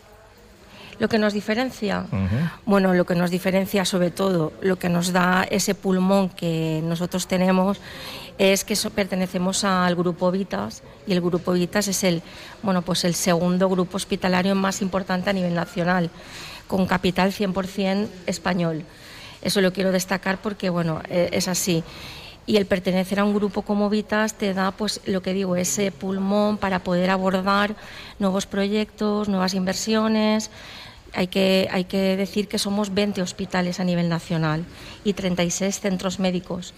Lo 0.98 1.08
que 1.08 1.18
nos 1.18 1.32
diferencia, 1.32 2.06
bueno, 2.66 2.94
lo 2.94 3.04
que 3.04 3.14
nos 3.14 3.30
diferencia 3.30 3.84
sobre 3.84 4.10
todo, 4.10 4.52
lo 4.60 4.76
que 4.76 4.88
nos 4.88 5.12
da 5.12 5.44
ese 5.50 5.74
pulmón 5.74 6.28
que 6.28 6.80
nosotros 6.84 7.26
tenemos 7.26 7.80
es 8.38 8.64
que 8.64 8.76
pertenecemos 8.94 9.64
al 9.64 9.94
grupo 9.94 10.30
Vitas 10.30 10.82
y 11.06 11.12
el 11.12 11.20
grupo 11.20 11.52
Vitas 11.52 11.88
es 11.88 12.04
el, 12.04 12.22
bueno, 12.62 12.82
pues 12.82 13.04
el 13.04 13.14
segundo 13.14 13.68
grupo 13.68 13.96
hospitalario 13.96 14.54
más 14.54 14.82
importante 14.82 15.30
a 15.30 15.32
nivel 15.32 15.54
nacional, 15.54 16.10
con 16.66 16.86
capital 16.86 17.32
100% 17.32 18.08
español. 18.26 18.84
Eso 19.42 19.60
lo 19.60 19.72
quiero 19.72 19.92
destacar 19.92 20.38
porque, 20.38 20.70
bueno, 20.70 21.02
e, 21.08 21.28
es 21.32 21.48
así. 21.48 21.84
Y 22.46 22.56
el 22.56 22.66
pertenecer 22.66 23.20
a 23.20 23.24
un 23.24 23.34
grupo 23.34 23.62
como 23.62 23.88
Vitas 23.88 24.34
te 24.34 24.52
da, 24.52 24.70
pues 24.70 25.00
lo 25.06 25.22
que 25.22 25.32
digo, 25.32 25.56
ese 25.56 25.92
pulmón 25.92 26.58
para 26.58 26.80
poder 26.80 27.10
abordar 27.10 27.74
nuevos 28.18 28.46
proyectos, 28.46 29.28
nuevas 29.28 29.54
inversiones, 29.54 30.50
hay 31.14 31.28
que, 31.28 31.68
hay 31.70 31.84
que 31.84 32.16
decir 32.16 32.48
que 32.48 32.58
somos 32.58 32.92
20 32.94 33.22
hospitales 33.22 33.80
a 33.80 33.84
nivel 33.84 34.08
nacional 34.08 34.64
y 35.04 35.12
36 35.12 35.80
centros 35.80 36.18
médicos. 36.18 36.74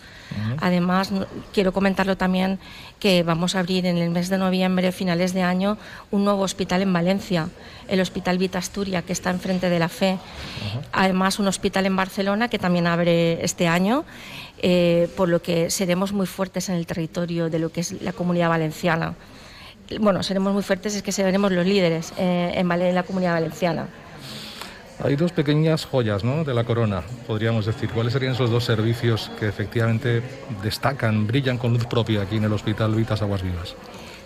Además, 0.60 1.10
quiero 1.52 1.72
comentarlo 1.72 2.16
también 2.16 2.58
que 2.98 3.22
vamos 3.22 3.54
a 3.54 3.60
abrir 3.60 3.86
en 3.86 3.96
el 3.96 4.10
mes 4.10 4.28
de 4.28 4.38
noviembre, 4.38 4.92
finales 4.92 5.32
de 5.32 5.42
año, 5.42 5.78
un 6.10 6.24
nuevo 6.24 6.42
hospital 6.42 6.82
en 6.82 6.92
Valencia, 6.92 7.48
el 7.88 8.00
Hospital 8.00 8.38
Vita 8.38 8.58
Asturia, 8.58 9.02
que 9.02 9.12
está 9.12 9.30
enfrente 9.30 9.70
de 9.70 9.78
la 9.78 9.88
FE. 9.88 10.18
Además, 10.92 11.38
un 11.38 11.46
hospital 11.46 11.86
en 11.86 11.96
Barcelona 11.96 12.48
que 12.48 12.58
también 12.58 12.86
abre 12.86 13.44
este 13.44 13.68
año, 13.68 14.04
eh, 14.58 15.08
por 15.16 15.28
lo 15.28 15.40
que 15.40 15.70
seremos 15.70 16.12
muy 16.12 16.26
fuertes 16.26 16.68
en 16.68 16.74
el 16.74 16.86
territorio 16.86 17.48
de 17.48 17.58
lo 17.58 17.70
que 17.70 17.80
es 17.80 18.02
la 18.02 18.12
comunidad 18.12 18.48
valenciana. 18.48 19.14
Bueno, 20.00 20.22
seremos 20.22 20.52
muy 20.52 20.62
fuertes, 20.62 20.96
es 20.96 21.02
que 21.02 21.12
seremos 21.12 21.52
los 21.52 21.64
líderes 21.64 22.12
eh, 22.18 22.52
en 22.56 22.94
la 22.94 23.02
comunidad 23.04 23.34
valenciana. 23.34 23.86
Hay 25.02 25.14
dos 25.14 25.32
pequeñas 25.32 25.84
joyas 25.84 26.24
¿no? 26.24 26.42
de 26.42 26.54
la 26.54 26.64
corona, 26.64 27.02
podríamos 27.26 27.66
decir. 27.66 27.90
¿Cuáles 27.90 28.14
serían 28.14 28.32
esos 28.32 28.50
dos 28.50 28.64
servicios 28.64 29.30
que 29.38 29.46
efectivamente 29.46 30.22
destacan, 30.62 31.26
brillan 31.26 31.58
con 31.58 31.72
luz 31.72 31.84
propia 31.86 32.22
aquí 32.22 32.36
en 32.36 32.44
el 32.44 32.52
Hospital 32.52 32.94
Vitas 32.94 33.20
Aguas 33.20 33.42
Vivas? 33.42 33.74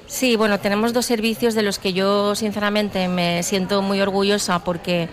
Sí, 0.07 0.37
bueno, 0.37 0.59
tenemos 0.59 0.93
dos 0.93 1.07
servicios 1.07 1.55
de 1.55 1.62
los 1.62 1.79
que 1.79 1.93
yo 1.93 2.35
sinceramente 2.35 3.09
me 3.09 3.43
siento 3.43 3.83
muy 3.83 4.00
orgullosa 4.00 4.62
porque 4.65 5.09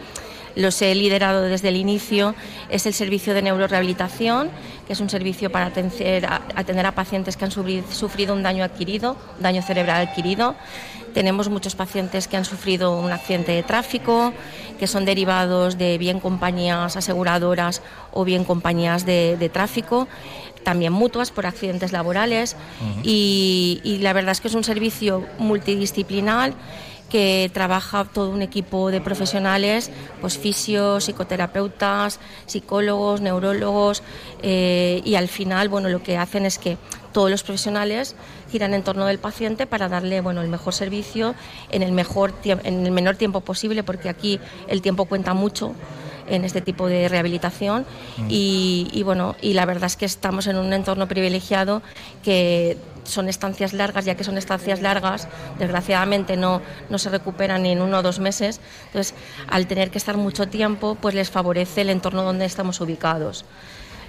los 0.58 0.82
he 0.82 0.94
liderado 0.96 1.44
desde 1.44 1.70
el 1.70 1.76
inicio. 1.76 2.36
Es 2.70 2.86
el 2.86 2.94
servicio 2.94 3.34
de 3.34 3.44
neurorehabilitación, 3.44 4.50
que 4.86 4.94
es 4.94 5.00
un 5.00 5.10
servicio 5.10 5.52
para 5.52 5.68
atender 5.68 6.26
a, 6.26 6.92
pacientes 6.94 7.38
que 7.38 7.46
han 7.46 7.52
sufrido 7.52 8.34
un 8.34 8.44
daño 8.44 8.64
adquirido, 8.64 9.18
daño 9.40 9.62
cerebral 9.62 10.08
adquirido. 10.08 10.56
Tenemos 11.14 11.50
muchos 11.50 11.76
pacientes 11.76 12.28
que 12.28 12.38
han 12.38 12.46
sufrido 12.46 13.00
un 13.00 13.12
accidente 13.12 13.52
de 13.52 13.64
tráfico, 13.64 14.34
que 14.78 14.88
son 14.88 15.06
derivados 15.06 15.78
de 15.78 15.98
bien 15.98 16.20
compañías 16.20 16.96
aseguradoras 16.96 17.82
o 18.12 18.24
bien 18.24 18.44
compañías 18.44 19.06
de, 19.06 19.50
tráfico 19.52 20.08
también 20.64 20.92
mutuas 20.92 21.32
por 21.32 21.46
accidentes 21.46 21.94
laborales. 21.94 22.58
Y, 23.02 23.80
y, 23.86 24.00
la 24.00 24.12
verdad 24.12 24.32
es 24.32 24.42
que 24.42 24.50
es 24.50 24.56
un 24.56 24.66
servicio 24.66 25.26
multidisciplinar 25.38 26.54
que 27.10 27.50
trabaja 27.54 28.06
todo 28.06 28.32
un 28.32 28.42
equipo 28.42 28.92
de 28.92 29.02
profesionales, 29.02 29.92
pues 30.22 30.38
fisios, 30.38 31.06
psicoterapeutas, 31.06 32.20
psicólogos, 32.46 33.22
neurólogos, 33.22 34.04
eh, 34.42 35.02
y 35.06 35.16
al 35.16 35.28
final, 35.28 35.70
bueno, 35.70 35.90
lo 35.90 36.04
que 36.04 36.18
hacen 36.18 36.46
es 36.46 36.58
que 36.58 36.78
todos 37.18 37.32
los 37.32 37.42
profesionales 37.42 38.16
giran 38.52 38.76
en 38.76 38.84
torno 38.84 39.08
del 39.08 39.18
paciente 39.18 39.66
para 39.66 39.90
darle 39.90 40.22
bueno, 40.22 40.44
el 40.44 40.50
mejor 40.50 40.76
servicio 40.76 41.34
en 41.72 41.82
el, 41.82 41.92
mejor 41.92 42.32
en 42.44 42.86
el 42.86 42.92
menor 42.92 43.16
tiempo 43.16 43.42
posible, 43.42 43.82
porque 43.82 44.08
aquí 44.08 44.40
el 44.68 44.84
tiempo 44.84 45.06
cuenta 45.06 45.34
mucho 45.34 45.74
en 46.28 46.46
este 46.46 46.62
tipo 46.62 46.86
de 46.86 47.10
rehabilitación 47.10 47.88
mm. 48.18 48.28
y, 48.30 49.02
bueno 49.04 49.36
y 49.42 49.54
la 49.54 49.66
verdad 49.66 49.86
es 49.86 49.96
que 49.96 50.06
estamos 50.06 50.46
en 50.46 50.58
un 50.58 50.72
entorno 50.74 51.08
privilegiado 51.08 51.82
que 52.24 52.78
son 53.04 53.30
estancias 53.30 53.74
largas, 53.74 54.06
ya 54.06 54.14
que 54.14 54.24
son 54.24 54.38
estancias 54.38 54.80
largas, 54.84 55.28
desgraciadamente 55.58 56.38
no, 56.38 56.62
no 56.92 57.00
se 57.00 57.10
recuperan 57.10 57.66
en 57.66 57.82
uno 57.82 57.98
o 57.98 58.04
dos 58.04 58.20
meses, 58.20 58.62
entonces 58.86 59.16
al 59.48 59.66
tener 59.66 59.90
que 59.90 59.98
estar 59.98 60.18
mucho 60.18 60.50
tiempo, 60.50 60.94
pues 61.02 61.16
les 61.16 61.32
favorece 61.32 61.82
el 61.82 61.90
entorno 61.90 62.22
donde 62.22 62.46
estamos 62.46 62.80
ubicados. 62.80 63.44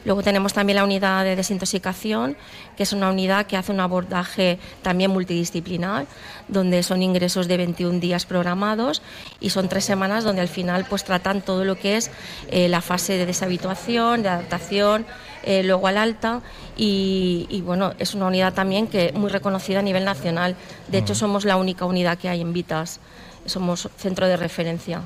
Luego 0.08 0.22
tenemos 0.22 0.54
también 0.54 0.76
la 0.76 0.84
unidad 0.84 1.22
de 1.22 1.36
desintoxicación, 1.36 2.34
que 2.78 2.84
es 2.84 2.94
una 2.94 3.10
unidad 3.10 3.44
que 3.44 3.58
hace 3.58 3.72
un 3.72 3.80
abordaje 3.80 4.58
también 4.80 5.10
multidisciplinar, 5.10 6.06
donde 6.48 6.82
son 6.82 7.02
ingresos 7.02 7.46
de 7.46 7.58
21 7.58 8.00
días 8.00 8.24
programados 8.24 9.02
y 9.38 9.50
son 9.50 9.68
tres 9.68 9.84
semanas 9.84 10.24
donde 10.24 10.40
al 10.40 10.48
final 10.48 10.86
pues 10.88 11.04
tratan 11.04 11.42
todo 11.42 11.62
lo 11.62 11.76
que 11.76 11.98
es 11.98 12.10
eh, 12.50 12.70
la 12.70 12.80
fase 12.80 13.18
de 13.18 13.26
deshabituación, 13.26 14.22
de 14.22 14.30
adaptación, 14.30 15.04
eh, 15.42 15.62
luego 15.62 15.88
al 15.88 15.98
alta 15.98 16.40
y, 16.74 17.46
y, 17.50 17.60
bueno, 17.60 17.92
es 17.98 18.14
una 18.14 18.28
unidad 18.28 18.54
también 18.54 18.86
que 18.86 19.12
muy 19.12 19.28
reconocida 19.28 19.80
a 19.80 19.82
nivel 19.82 20.06
nacional. 20.06 20.56
De 20.90 20.96
hecho, 20.96 21.14
somos 21.14 21.44
la 21.44 21.56
única 21.56 21.84
unidad 21.84 22.16
que 22.16 22.30
hay 22.30 22.40
en 22.40 22.54
Vitas, 22.54 23.00
somos 23.44 23.90
centro 23.98 24.26
de 24.26 24.38
referencia. 24.38 25.02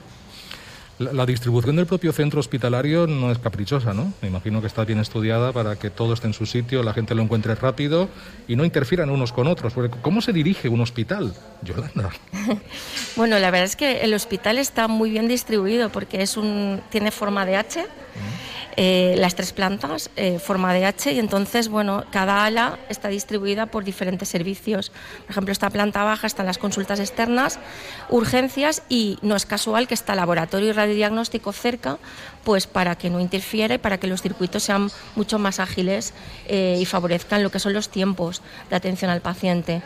La, 0.99 1.27
distribución 1.27 1.77
del 1.77 1.87
propio 1.87 2.13
centro 2.13 2.39
hospitalario 2.39 3.07
no 3.07 3.33
es 3.33 3.39
caprichosa, 3.39 3.93
¿no? 3.93 4.13
Me 4.23 4.29
imagino 4.29 4.61
que 4.61 4.67
está 4.67 4.85
bien 4.85 4.99
estudiada 4.99 5.53
para 5.53 5.77
que 5.77 5.91
todo 5.91 6.13
esté 6.15 6.27
en 6.27 6.35
su 6.35 6.47
sitio, 6.47 6.83
la 6.83 6.93
gente 6.93 7.15
lo 7.15 7.23
encuentre 7.23 7.55
rápido 7.55 8.09
y 8.47 8.57
no 8.57 8.65
interfieran 8.65 9.11
unos 9.11 9.33
con 9.33 9.47
otros. 9.47 9.73
¿Cómo 10.03 10.21
se 10.21 10.33
dirige 10.33 10.69
un 10.69 10.81
hospital, 10.81 11.35
Yolanda? 11.63 12.11
bueno, 13.17 13.39
la 13.39 13.51
verdad 13.51 13.65
es 13.65 13.77
que 13.77 14.03
el 14.03 14.15
hospital 14.15 14.59
está 14.59 14.87
muy 14.87 15.11
bien 15.11 15.29
distribuido 15.29 15.89
porque 15.89 16.23
es 16.23 16.37
un, 16.37 16.81
tiene 16.91 17.11
forma 17.11 17.47
de 17.47 17.57
H. 17.57 17.87
Eh, 18.77 19.15
las 19.19 19.35
tres 19.35 19.53
plantas, 19.53 20.11
eh, 20.17 20.39
forma 20.39 20.73
de 20.73 20.87
H, 20.87 21.13
y 21.13 21.19
entonces, 21.19 21.69
bueno, 21.69 22.05
cada 22.11 22.47
ala 22.47 22.79
está 22.89 23.09
distribuida 23.09 23.67
por 23.67 23.85
diferentes 23.85 24.31
servicios. 24.31 24.91
Por 25.27 25.31
ejemplo, 25.31 25.53
esta 25.53 25.69
planta 25.69 26.05
baja 26.05 26.27
están 26.27 26.47
las 26.47 26.57
consultas 26.57 26.99
externas, 26.99 27.59
urgencias, 28.09 28.83
y 28.89 29.19
no 29.21 29.37
es 29.37 29.45
casual 29.45 29.89
que 29.89 29.95
está 29.95 30.15
laboratorio 30.15 30.71
y 30.71 30.73
radiodiagnóstico 30.73 31.53
cerca, 31.53 31.99
pues 32.45 32.67
para 32.67 32.97
que 32.97 33.11
no 33.11 33.21
interfiera 33.21 33.75
y 33.75 33.79
para 33.79 33.99
que 33.99 34.07
los 34.07 34.23
circuitos 34.23 34.63
sean 34.63 34.91
mucho 35.17 35.39
más 35.39 35.61
ágiles 35.61 36.15
eh, 36.47 36.79
y 36.81 36.87
favorezcan 36.87 37.43
lo 37.43 37.51
que 37.51 37.59
son 37.59 37.75
los 37.75 37.91
tiempos 37.91 38.41
de 38.71 38.77
atención 38.77 39.11
al 39.11 39.21
paciente. 39.21 39.83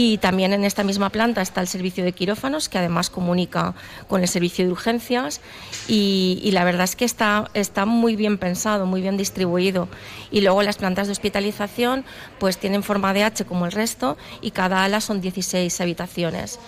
Y 0.00 0.18
también 0.18 0.52
en 0.52 0.62
esta 0.62 0.84
misma 0.84 1.10
planta 1.10 1.42
está 1.42 1.60
el 1.60 1.66
servicio 1.66 2.04
de 2.04 2.12
quirófanos, 2.12 2.68
que 2.68 2.78
además 2.78 3.10
comunica 3.10 3.74
con 4.06 4.22
el 4.22 4.28
servicio 4.28 4.64
de 4.64 4.70
urgencias. 4.70 5.40
Y, 5.88 6.48
la 6.52 6.62
verdad 6.62 6.84
es 6.84 6.94
que 6.94 7.04
está, 7.04 7.50
está 7.52 7.84
muy 7.84 8.14
bien 8.14 8.38
pensado, 8.38 8.86
muy 8.86 9.00
bien 9.00 9.16
distribuido. 9.16 9.88
Y 10.30 10.42
luego 10.42 10.62
las 10.62 10.76
plantas 10.76 11.08
de 11.08 11.12
hospitalización 11.14 12.04
pues 12.38 12.58
tienen 12.58 12.84
forma 12.84 13.12
de 13.12 13.24
H 13.24 13.44
como 13.44 13.66
el 13.66 13.72
resto 13.72 14.16
y 14.40 14.52
cada 14.52 14.84
ala 14.84 15.00
son 15.00 15.20
16 15.20 15.80
habitaciones. 15.80 16.60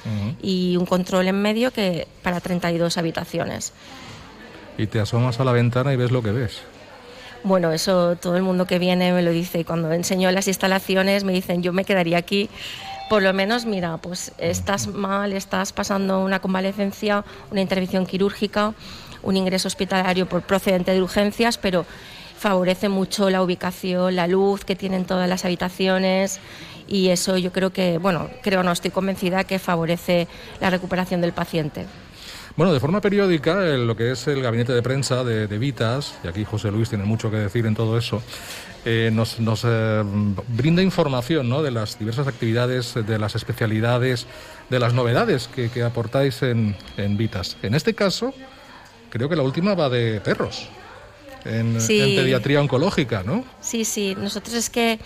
Y 0.43 0.77
un 0.77 0.85
control 0.85 1.29
en 1.29 1.41
medio 1.41 1.71
que 1.71 2.09
para 2.25 2.41
32 2.41 2.99
habitaciones. 2.99 3.73
Y 4.77 4.89
te 4.89 4.99
asomas 4.99 5.39
a 5.39 5.45
la 5.45 5.53
ventana 5.53 5.93
y 5.93 5.97
ves 5.97 6.11
lo 6.11 6.21
que 6.21 6.33
ves. 6.33 6.63
Bueno, 7.45 7.71
eso 7.71 8.17
todo 8.17 8.37
el 8.37 8.43
mundo 8.43 8.67
que 8.67 8.81
viene 8.81 9.13
me 9.13 9.23
lo 9.23 9.31
dice. 9.31 9.61
Y 9.61 9.65
cuando 9.65 9.93
enseño 9.93 10.33
las 10.33 10.49
instalaciones 10.49 11.23
me 11.23 11.33
dicen, 11.33 11.63
yo 11.63 11.73
me 11.73 11.85
quedaría 11.85 12.19
aquí 12.19 12.51
por 13.11 13.25
lo 13.25 13.33
menos, 13.33 13.67
mira, 13.67 13.97
pues 13.97 14.31
estás 14.39 14.87
mal, 14.87 15.33
estás 15.33 15.73
pasando 15.73 16.21
una 16.21 16.39
convalecencia, 16.39 17.25
una 17.51 17.61
intervención 17.61 18.07
quirúrgica, 18.07 18.73
un 19.25 19.37
ingreso 19.37 19.67
hospitalario 19.67 20.29
por 20.29 20.43
procedente 20.43 20.93
de 20.93 21.03
urgencias, 21.03 21.59
pero 21.59 21.85
favorece 22.39 22.89
mucho 22.89 23.29
la 23.29 23.43
ubicación, 23.43 24.15
la 24.15 24.29
luz 24.29 24.65
que 24.65 24.77
tienen 24.77 25.07
todas 25.07 25.29
las 25.29 25.45
habitaciones 25.45 26.39
y 26.87 27.09
eso 27.09 27.37
yo 27.37 27.51
creo 27.51 27.71
que, 27.73 27.99
bueno, 27.99 28.31
creo 28.43 28.63
no, 28.63 28.71
estoy 28.71 28.93
convencida 28.93 29.43
que 29.43 29.59
favorece 29.59 30.29
la 30.61 30.71
recuperación 30.71 31.21
del 31.21 31.33
paciente. 31.33 31.87
Bueno, 32.57 32.73
de 32.73 32.81
forma 32.81 33.01
periódica, 33.01 33.55
lo 33.77 33.97
que 33.97 34.13
es 34.13 34.27
el 34.27 34.43
gabinete 34.43 34.73
de 34.73 34.83
prensa 34.83 35.25
de, 35.25 35.47
de 35.47 35.59
Vitas, 35.59 36.15
y 36.25 36.29
aquí 36.29 36.45
José 36.45 36.71
Luis 36.71 36.89
tiene 36.89 37.05
mucho 37.05 37.31
que 37.31 37.37
decir 37.37 37.65
en 37.67 37.75
todo 37.75 37.97
eso, 37.97 38.23
eh, 38.85 39.11
nos, 39.13 39.37
eh, 39.65 40.03
brinda 40.49 40.83
información 40.83 41.51
¿no? 41.51 41.63
de 41.63 41.71
las 41.71 41.99
diversas 41.99 42.27
actividades, 42.27 42.95
de 42.95 43.19
las 43.19 43.35
especialidades, 43.35 44.27
de 44.71 44.79
las 44.79 44.95
novedades 44.95 45.49
que, 45.49 45.83
aportáis 45.83 46.43
en, 46.43 46.77
Vitas. 46.97 47.59
En 47.63 47.75
este 47.75 47.95
caso, 47.95 48.33
creo 49.11 49.29
que 49.29 49.37
la 49.37 49.43
última 49.43 49.75
va 49.75 49.91
de 49.91 50.21
perros, 50.21 50.69
en, 51.45 51.75
pediatría 51.75 52.61
oncológica, 52.61 53.23
¿no? 53.23 53.45
Sí, 53.61 53.85
sí, 53.85 54.17
nosotros 54.19 54.55
es 54.55 54.71
que 54.71 54.99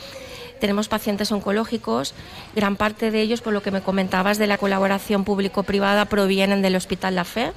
tenemos 0.65 0.89
pacientes 0.89 1.31
oncológicos, 1.31 2.15
gran 2.57 2.77
parte 2.77 3.11
de 3.11 3.21
ellos, 3.21 3.43
por 3.43 3.53
lo 3.53 3.63
que 3.63 3.71
me 3.71 3.83
comentabas 3.83 4.39
de 4.39 4.47
la 4.47 4.57
colaboración 4.57 5.23
público-privada, 5.23 6.07
provienen 6.07 6.63
del 6.63 6.75
Hospital 6.75 7.17
La 7.17 7.25
Fe 7.25 7.53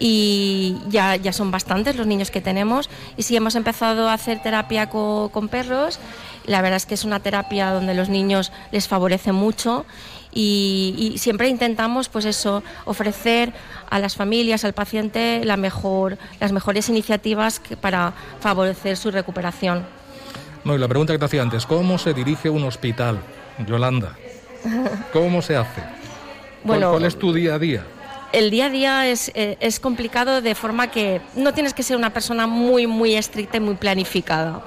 y 0.00 0.74
ya, 0.88 1.14
ya 1.14 1.32
son 1.32 1.52
bastantes 1.52 1.94
los 1.94 2.08
niños 2.08 2.32
que 2.32 2.40
tenemos. 2.40 2.90
Y 3.16 3.22
si 3.22 3.36
hemos 3.36 3.54
empezado 3.54 4.08
a 4.08 4.14
hacer 4.14 4.42
terapia 4.42 4.90
con, 4.90 5.48
perros, 5.48 6.00
la 6.44 6.60
verdad 6.60 6.78
es 6.78 6.86
que 6.86 6.94
es 6.94 7.04
una 7.04 7.20
terapia 7.20 7.70
donde 7.70 7.94
los 7.94 8.08
niños 8.08 8.50
les 8.72 8.88
favorece 8.88 9.30
mucho 9.30 9.86
y, 10.32 11.14
siempre 11.18 11.48
intentamos 11.48 12.08
pues 12.08 12.24
eso 12.24 12.64
ofrecer 12.84 13.52
a 13.90 14.00
las 14.00 14.16
familias 14.16 14.64
al 14.64 14.72
paciente 14.72 15.44
la 15.44 15.56
mejor, 15.56 16.18
las 16.40 16.50
mejores 16.50 16.88
iniciativas 16.88 17.62
para 17.80 18.12
favorecer 18.40 18.96
su 18.96 19.12
recuperación. 19.12 19.97
No, 20.68 20.74
y 20.74 20.78
la 20.78 20.86
pregunta 20.86 21.14
que 21.14 21.18
te 21.18 21.24
hacía 21.24 21.40
antes, 21.40 21.64
¿cómo 21.64 21.96
se 21.96 22.12
dirige 22.12 22.50
un 22.50 22.62
hospital, 22.64 23.20
Yolanda? 23.66 24.18
¿Cómo 25.14 25.40
se 25.40 25.56
hace? 25.56 25.80
Bueno, 26.62 26.90
¿Cuál 26.90 27.06
es 27.06 27.18
tu 27.18 27.32
día 27.32 27.54
a 27.54 27.58
día? 27.58 27.86
el 28.32 28.50
día 28.50 28.66
a 28.66 28.68
día 28.68 29.06
es, 29.08 29.32
eh, 29.34 29.56
es, 29.60 29.80
complicado 29.80 30.42
de 30.42 30.54
forma 30.54 30.90
que 30.90 31.22
no 31.34 31.54
tienes 31.54 31.72
que 31.72 31.82
ser 31.82 31.96
una 31.96 32.12
persona 32.12 32.46
muy, 32.46 32.86
muy 32.86 33.14
estricta 33.14 33.56
y 33.56 33.60
muy 33.60 33.76
planificada. 33.76 34.60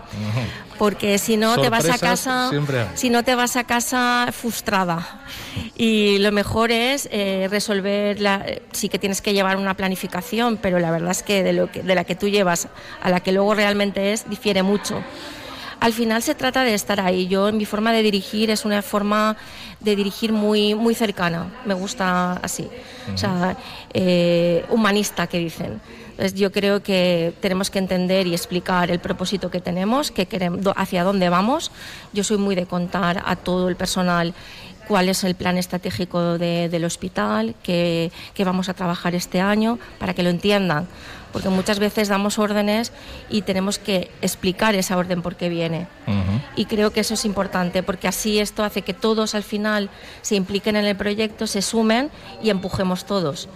Porque 0.80 1.20
si 1.20 1.38
no 1.38 1.62
te 1.62 1.70
vas 1.70 1.88
a 1.88 2.00
casa, 2.00 2.50
si 2.96 3.12
no 3.12 3.22
te 3.24 3.36
vas 3.36 3.56
a 3.58 3.66
casa 3.66 4.30
frustrada. 4.32 5.22
Y 5.78 6.18
lo 6.18 6.32
mejor 6.32 6.72
es 6.72 7.08
eh, 7.12 7.48
resolver, 7.52 8.20
la, 8.20 8.44
sí 8.72 8.90
que 8.90 8.98
tienes 8.98 9.22
que 9.22 9.34
llevar 9.34 9.58
una 9.58 9.76
planificación, 9.76 10.58
pero 10.58 10.80
la 10.80 10.90
verdad 10.90 11.12
es 11.12 11.22
que 11.22 11.44
de, 11.44 11.54
lo 11.54 11.72
que 11.72 11.84
de 11.84 11.94
la 11.94 12.06
que 12.06 12.16
tú 12.16 12.28
llevas 12.28 12.70
a 13.04 13.12
la 13.12 13.20
que 13.20 13.32
luego 13.32 13.54
realmente 13.54 14.14
es, 14.14 14.28
difiere 14.28 14.64
mucho 14.64 15.04
al 15.82 15.94
final 15.94 16.22
se 16.22 16.36
trata 16.36 16.64
de 16.64 16.76
estar 16.76 17.02
ahí. 17.02 17.28
Yo 17.28 17.50
en 17.50 17.58
mi 17.58 17.66
forma 17.66 17.92
de 17.92 18.04
dirigir 18.04 18.52
es 18.52 18.66
una 18.66 18.82
forma 18.84 19.36
de 19.80 19.96
dirigir 19.96 20.32
muy, 20.32 20.76
muy 20.76 20.94
cercana, 20.94 21.48
me 21.66 21.74
gusta 21.74 22.34
así, 22.34 22.70
o 23.12 23.18
sea, 23.18 23.58
eh, 23.94 24.64
humanista 24.70 25.26
que 25.26 25.40
dicen. 25.40 25.82
Entonces 26.12 26.36
yo 26.36 26.52
creo 26.52 26.84
que 26.84 27.34
tenemos 27.42 27.72
que 27.72 27.80
entender 27.80 28.28
y 28.28 28.34
explicar 28.34 28.92
el 28.92 29.00
propósito 29.00 29.50
que 29.50 29.60
tenemos, 29.60 30.12
que 30.12 30.28
queremos, 30.28 30.62
hacia 30.76 31.04
dónde 31.04 31.30
vamos. 31.30 31.72
Yo 32.14 32.24
soy 32.24 32.38
muy 32.38 32.54
de 32.54 32.68
contar 32.68 33.24
a 33.26 33.36
todo 33.36 33.68
el 33.68 33.76
personal 33.76 34.36
cuál 34.92 35.08
es 35.08 35.24
el 35.24 35.36
plan 35.36 35.58
estratégico 35.58 36.38
del 36.38 36.84
hospital, 36.84 37.56
que, 37.64 38.12
vamos 38.40 38.68
a 38.68 38.74
trabajar 38.74 39.16
este 39.16 39.40
año, 39.40 39.80
para 40.00 40.14
que 40.14 40.22
lo 40.22 40.30
entiendan. 40.30 40.86
Porque 41.32 41.48
muchas 41.48 41.80
veces 41.80 42.10
damos 42.10 42.38
órdenes 42.38 42.92
y 43.30 43.44
tenemos 43.44 43.80
que 43.80 44.12
explicar 44.22 44.76
esa 44.76 44.98
orden 44.98 45.22
por 45.22 45.38
qué 45.38 45.48
viene. 45.48 45.88
Y 46.58 46.66
creo 46.66 46.92
que 46.92 47.00
eso 47.00 47.14
es 47.14 47.24
importante, 47.24 47.84
porque 47.84 48.10
así 48.10 48.40
esto 48.40 48.66
hace 48.66 48.82
que 48.82 48.94
todos 48.94 49.34
al 49.34 49.44
final 49.44 49.90
se 50.24 50.36
impliquen 50.36 50.76
en 50.76 50.84
el 50.84 50.98
proyecto, 50.98 51.48
se 51.48 51.62
sumen 51.62 52.10
y 52.44 52.50
empujemos 52.50 53.06
todos. 53.06 53.48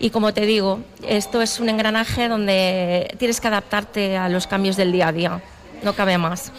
Y 0.00 0.08
como 0.08 0.32
te 0.32 0.46
digo, 0.46 0.80
esto 1.06 1.42
es 1.42 1.60
un 1.60 1.68
engranaje 1.68 2.26
donde 2.26 3.14
tienes 3.18 3.38
que 3.38 3.48
adaptarte 3.48 4.16
a 4.16 4.30
los 4.30 4.46
cambios 4.46 4.76
del 4.76 4.92
día 4.92 5.08
a 5.08 5.12
día. 5.12 5.42
No 5.82 5.92
cabe 5.92 6.16
más. 6.16 6.52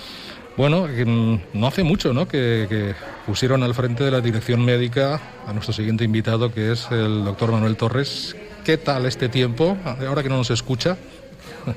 Bueno, 0.57 0.87
mm, 0.87 1.39
no 1.53 1.67
hace 1.67 1.83
mucho 1.83 2.13
¿no? 2.13 2.27
Que, 2.27 2.95
pusieron 3.25 3.63
al 3.63 3.73
frente 3.73 4.03
de 4.03 4.11
la 4.11 4.21
dirección 4.21 4.63
médica 4.63 5.19
a 5.47 5.53
nuestro 5.53 5.73
siguiente 5.73 6.03
invitado, 6.03 6.53
que 6.53 6.71
es 6.71 6.87
el 6.91 7.25
doctor 7.25 7.51
Manuel 7.51 7.75
Torres. 7.75 8.35
¿Qué 8.63 8.77
tal 8.77 9.05
este 9.05 9.29
tiempo, 9.29 9.77
ahora 10.07 10.23
que 10.23 10.29
no 10.29 10.37
nos 10.37 10.51
escucha? 10.51 10.95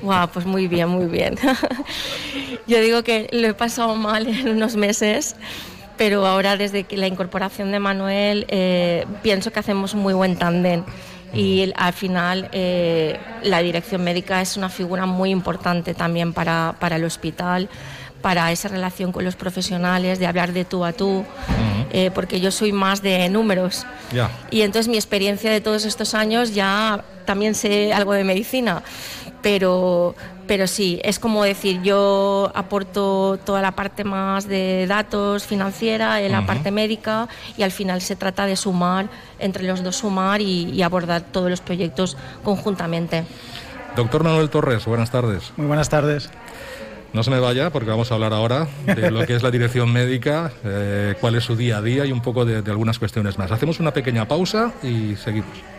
Wow, 0.01 0.29
pues 0.31 0.45
muy 0.45 0.67
bien, 0.67 0.89
muy 0.89 1.05
bien. 1.05 1.35
Yo 2.67 2.79
digo 2.79 3.03
que 3.03 3.27
lo 3.31 3.47
he 3.47 3.53
pasado 3.53 3.95
mal 3.95 4.27
en 4.27 4.47
unos 4.49 4.75
meses, 4.75 5.35
pero 5.97 6.25
ahora 6.25 6.55
desde 6.55 6.83
que 6.83 6.97
la 6.97 7.07
incorporación 7.07 7.71
de 7.71 7.79
Manuel 7.79 8.45
eh, 8.47 9.05
pienso 9.23 9.51
que 9.51 9.59
hacemos 9.59 9.95
muy 9.95 10.13
buen 10.13 10.37
tándem 10.37 10.83
y 11.33 11.71
al 11.75 11.93
final 11.93 12.49
eh, 12.51 13.19
la 13.43 13.59
dirección 13.61 14.03
médica 14.03 14.41
es 14.41 14.57
una 14.57 14.69
figura 14.69 15.05
muy 15.05 15.31
importante 15.31 15.93
también 15.93 16.33
para, 16.33 16.75
para 16.79 16.95
el 16.95 17.03
hospital 17.03 17.69
para 18.21 18.51
esa 18.51 18.67
relación 18.67 19.11
con 19.11 19.23
los 19.23 19.35
profesionales, 19.35 20.19
de 20.19 20.27
hablar 20.27 20.53
de 20.53 20.65
tú 20.65 20.85
a 20.85 20.93
tú, 20.93 21.25
eh, 21.91 22.11
porque 22.13 22.39
yo 22.39 22.51
soy 22.51 22.71
más 22.71 23.01
de 23.01 23.29
números. 23.29 23.85
Y 24.51 24.61
entonces 24.61 24.87
mi 24.87 24.97
experiencia 24.97 25.51
de 25.51 25.61
todos 25.61 25.85
estos 25.85 26.13
años 26.13 26.53
ya 26.53 27.03
también 27.25 27.55
sé 27.55 27.93
algo 27.93 28.13
de 28.13 28.23
medicina, 28.23 28.83
pero, 29.41 30.15
pero 30.47 30.67
sí, 30.67 30.99
es 31.03 31.19
como 31.19 31.43
decir, 31.43 31.81
yo 31.81 32.51
aporto 32.55 33.39
toda 33.45 33.61
la 33.61 33.71
parte 33.71 34.03
más 34.03 34.47
de 34.47 34.85
datos 34.87 35.45
financiera, 35.45 36.21
en 36.21 36.31
la 36.31 36.45
parte 36.45 36.71
médica, 36.71 37.29
y 37.55 37.63
al 37.63 37.71
final 37.71 38.01
se 38.01 38.15
trata 38.15 38.45
de 38.45 38.55
sumar, 38.55 39.07
entre 39.39 39.63
los 39.63 39.83
dos 39.83 39.97
sumar 39.97 40.41
y 40.41 40.81
abordar 40.81 41.21
todos 41.21 41.49
los 41.49 41.61
proyectos 41.61 42.17
conjuntamente. 42.43 43.25
Doctor 43.95 44.23
Manuel 44.23 44.49
Torres, 44.49 44.85
buenas 44.85 45.11
tardes. 45.11 45.51
Muy 45.57 45.67
buenas 45.67 45.89
tardes. 45.89 46.29
No 47.13 47.23
se 47.23 47.31
me 47.31 47.39
vaya 47.39 47.71
porque 47.71 47.89
vamos 47.89 48.11
a 48.11 48.15
hablar 48.15 48.33
ahora 48.33 48.67
de 48.85 49.09
lo 49.09 49.25
que 49.25 49.35
es 49.35 49.43
la 49.43 49.51
dirección 49.51 49.91
médica, 49.91 50.51
eh, 50.63 51.15
cuál 51.19 51.35
es 51.35 51.43
su 51.43 51.55
día 51.55 51.77
a 51.77 51.81
día 51.81 52.05
y 52.05 52.11
un 52.11 52.21
poco 52.21 52.45
de, 52.45 52.61
de 52.61 52.71
algunas 52.71 52.99
cuestiones 52.99 53.37
más. 53.37 53.51
Hacemos 53.51 53.79
una 53.79 53.91
pequeña 53.91 54.27
pausa 54.27 54.71
y 54.83 55.15
seguimos. 55.15 55.78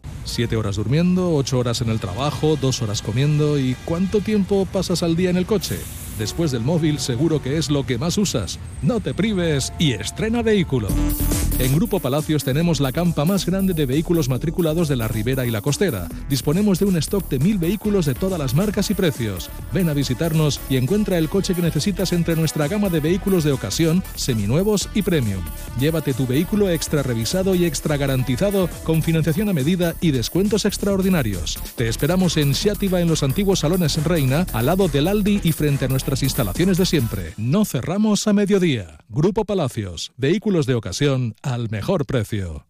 Siete 0.23 0.55
horas 0.55 0.75
durmiendo, 0.75 1.33
ocho 1.33 1.59
horas 1.59 1.81
en 1.81 1.89
el 1.89 1.99
trabajo, 1.99 2.57
dos 2.59 2.81
horas 2.81 3.01
comiendo 3.01 3.57
y 3.57 3.75
¿cuánto 3.85 4.21
tiempo 4.21 4.67
pasas 4.71 5.03
al 5.03 5.15
día 5.15 5.29
en 5.29 5.37
el 5.37 5.45
coche? 5.45 5.79
Después 6.17 6.51
del 6.51 6.61
móvil 6.61 6.99
seguro 6.99 7.41
que 7.41 7.57
es 7.57 7.69
lo 7.69 7.85
que 7.85 7.97
más 7.97 8.17
usas. 8.17 8.59
No 8.81 8.99
te 8.99 9.13
prives 9.13 9.73
y 9.79 9.93
estrena 9.93 10.41
vehículo. 10.41 10.87
En 11.59 11.75
Grupo 11.75 11.99
Palacios 11.99 12.43
tenemos 12.43 12.79
la 12.79 12.91
campa 12.91 13.23
más 13.23 13.45
grande 13.45 13.73
de 13.73 13.85
vehículos 13.85 14.29
matriculados 14.29 14.87
de 14.87 14.95
la 14.95 15.07
Ribera 15.07 15.45
y 15.45 15.51
la 15.51 15.61
Costera. 15.61 16.07
Disponemos 16.27 16.79
de 16.79 16.85
un 16.85 16.97
stock 16.97 17.29
de 17.29 17.37
mil 17.37 17.59
vehículos 17.59 18.05
de 18.07 18.15
todas 18.15 18.39
las 18.39 18.55
marcas 18.55 18.89
y 18.89 18.95
precios. 18.95 19.49
Ven 19.71 19.87
a 19.87 19.93
visitarnos 19.93 20.59
y 20.69 20.77
encuentra 20.77 21.19
el 21.19 21.29
coche 21.29 21.53
que 21.53 21.61
necesitas 21.61 22.13
entre 22.13 22.35
nuestra 22.35 22.67
gama 22.67 22.89
de 22.89 22.99
vehículos 22.99 23.43
de 23.43 23.51
ocasión, 23.51 24.03
seminuevos 24.15 24.89
y 24.95 25.03
premium. 25.03 25.43
Llévate 25.79 26.13
tu 26.13 26.25
vehículo 26.25 26.69
extra 26.69 27.03
revisado 27.03 27.53
y 27.53 27.65
extra 27.65 27.97
garantizado 27.97 28.67
con 28.83 29.03
financiación 29.03 29.49
a 29.49 29.53
medida 29.53 29.93
y 30.01 30.11
descuentos 30.11 30.65
extraordinarios. 30.65 31.59
Te 31.75 31.87
esperamos 31.87 32.37
en 32.37 32.55
Xiativa 32.55 33.01
en 33.01 33.07
los 33.07 33.21
antiguos 33.21 33.59
salones 33.59 34.03
Reina, 34.03 34.47
al 34.53 34.65
lado 34.65 34.87
del 34.87 35.07
Aldi 35.07 35.41
y 35.43 35.51
frente 35.51 35.85
a 35.85 35.89
nuestras 36.01 36.23
instalaciones 36.23 36.77
de 36.79 36.87
siempre. 36.87 37.33
No 37.37 37.63
cerramos 37.63 38.25
a 38.25 38.33
mediodía. 38.33 38.97
Grupo 39.07 39.45
Palacios, 39.45 40.11
vehículos 40.17 40.65
de 40.65 40.73
ocasión 40.73 41.35
al 41.43 41.69
mejor 41.69 42.07
precio. 42.07 42.65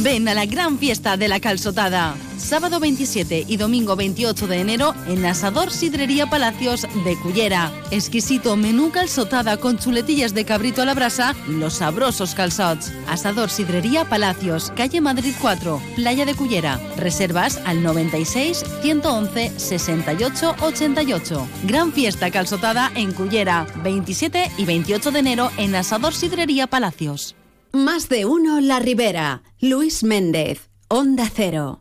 Ven 0.00 0.26
a 0.28 0.34
la 0.34 0.46
gran 0.46 0.78
fiesta 0.78 1.16
de 1.16 1.28
la 1.28 1.38
calzotada. 1.38 2.16
Sábado 2.36 2.80
27 2.80 3.44
y 3.46 3.56
domingo 3.56 3.94
28 3.94 4.48
de 4.48 4.60
enero 4.60 4.94
en 5.06 5.24
Asador 5.24 5.70
Sidrería 5.70 6.28
Palacios 6.28 6.88
de 7.04 7.16
Cullera. 7.22 7.70
Exquisito 7.92 8.56
menú 8.56 8.90
calzotada 8.90 9.58
con 9.58 9.78
chuletillas 9.78 10.34
de 10.34 10.44
cabrito 10.44 10.82
a 10.82 10.86
la 10.86 10.94
brasa 10.94 11.36
los 11.46 11.74
sabrosos 11.74 12.34
calzots. 12.34 12.92
Asador 13.06 13.48
Sidrería 13.50 14.08
Palacios, 14.08 14.72
calle 14.74 15.00
Madrid 15.00 15.34
4, 15.40 15.80
Playa 15.94 16.24
de 16.24 16.34
Cullera. 16.34 16.80
Reservas 16.96 17.60
al 17.64 17.82
96 17.82 18.64
111 18.82 19.52
68 19.56 20.56
88. 20.60 21.48
Gran 21.64 21.92
fiesta 21.92 22.30
calzotada 22.30 22.90
en 22.96 23.12
Cullera. 23.12 23.66
27 23.84 24.50
y 24.58 24.64
28 24.64 25.12
de 25.12 25.18
enero 25.18 25.50
en 25.58 25.76
Asador 25.76 26.12
Sidrería 26.14 26.66
Palacios. 26.66 27.36
Más 27.74 28.10
de 28.10 28.26
uno 28.26 28.60
La 28.60 28.80
Ribera. 28.80 29.42
Luis 29.58 30.04
Méndez, 30.04 30.68
Onda 30.88 31.30
Cero. 31.34 31.80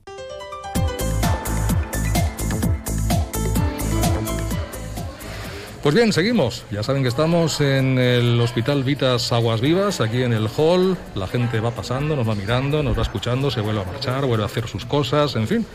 Pues 5.84 5.94
bien, 5.94 6.14
seguimos. 6.14 6.64
Ya 6.72 6.84
saben 6.84 7.02
que 7.02 7.10
estamos 7.10 7.60
en 7.60 7.98
el 7.98 8.40
Hospital 8.40 8.84
Vitas 8.84 9.34
Aguas 9.34 9.60
Vivas, 9.60 10.00
aquí 10.00 10.22
en 10.22 10.32
el 10.32 10.48
hall. 10.56 10.96
La 11.16 11.28
gente 11.28 11.60
va 11.60 11.72
pasando, 11.72 12.16
nos 12.16 12.30
va 12.30 12.36
mirando, 12.36 12.84
nos 12.84 12.98
va 12.98 13.02
escuchando, 13.02 13.52
se 13.52 13.60
vuelve 13.60 13.82
a 13.82 13.86
marchar, 13.86 14.26
vuelve 14.26 14.44
a 14.44 14.46
hacer 14.46 14.68
sus 14.68 14.86
cosas, 14.86 15.36
en 15.36 15.48
fin. 15.48 15.66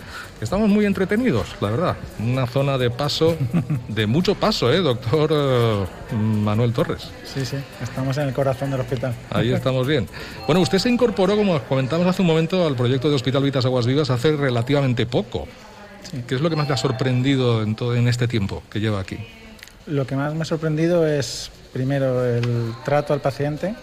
Estamos 0.40 0.68
muy 0.68 0.85
entretenidos, 0.85 1.57
la 1.62 1.70
verdad. 1.70 1.96
Una 2.18 2.46
zona 2.46 2.77
de 2.77 2.90
paso, 2.90 3.37
de 3.88 4.07
mucho 4.07 4.35
paso, 4.35 4.70
¿eh, 4.70 4.81
doctor 4.81 5.31
eh, 5.33 6.14
Manuel 6.14 6.75
Torres? 6.75 7.09
Sí, 7.25 7.46
sí, 7.46 7.57
estamos 7.83 8.18
en 8.18 8.29
el 8.29 8.35
corazón 8.35 8.70
del 8.70 8.81
hospital. 8.81 9.14
Ahí 9.31 9.53
estamos 9.55 9.87
bien. 9.87 10.07
Bueno, 10.46 10.61
usted 10.61 10.79
se 10.79 10.90
incorporó, 10.90 11.37
como 11.37 11.59
comentamos 11.62 12.07
hace 12.07 12.20
un 12.20 12.29
momento, 12.29 12.66
al 12.66 12.77
proyecto 12.77 13.09
de 13.09 13.14
Hospital 13.14 13.42
Vitas 13.44 13.64
Aguas 13.64 13.87
Vivas 13.87 14.11
hace 14.11 14.37
relativamente 14.37 15.07
poco. 15.07 15.49
¿Qué 16.29 16.35
es 16.35 16.40
lo 16.40 16.51
que 16.51 16.57
más 16.57 16.68
le 16.68 16.75
ha 16.75 16.79
sorprendido 16.79 17.62
en, 17.62 17.75
todo, 17.75 17.96
en 17.96 18.07
este 18.07 18.29
tiempo 18.29 18.62
que 18.70 18.79
lleva 18.79 19.01
aquí? 19.01 19.18
Lo 19.87 20.07
que 20.07 20.16
más 20.16 20.35
me 20.35 20.42
ha 20.42 20.44
sorprendido 20.44 21.07
es, 21.07 21.51
primero, 21.72 22.25
el 22.25 22.75
trato 22.85 23.14
al 23.14 23.20
paciente 23.20 23.75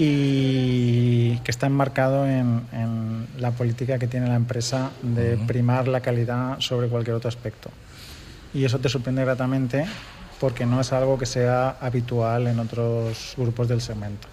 y 0.00 1.38
que 1.38 1.50
está 1.50 1.66
enmarcado 1.66 2.24
en, 2.24 3.26
la 3.36 3.50
política 3.50 3.98
que 3.98 4.06
tiene 4.06 4.28
la 4.28 4.36
empresa 4.36 4.90
de 5.02 5.36
primar 5.36 5.88
la 5.88 6.00
calidad 6.00 6.60
sobre 6.60 6.88
cualquier 6.88 7.16
otro 7.16 7.28
aspecto. 7.28 7.70
Y 8.54 8.64
eso 8.64 8.78
te 8.78 8.88
sorprende 8.88 9.24
gratamente 9.24 9.86
porque 10.40 10.66
no 10.66 10.80
es 10.80 10.92
algo 10.92 11.18
que 11.18 11.26
sea 11.26 11.70
habitual 11.80 12.46
en 12.46 12.60
otros 12.60 13.34
grupos 13.36 13.68
del 13.68 13.80
segmento. 13.80 14.28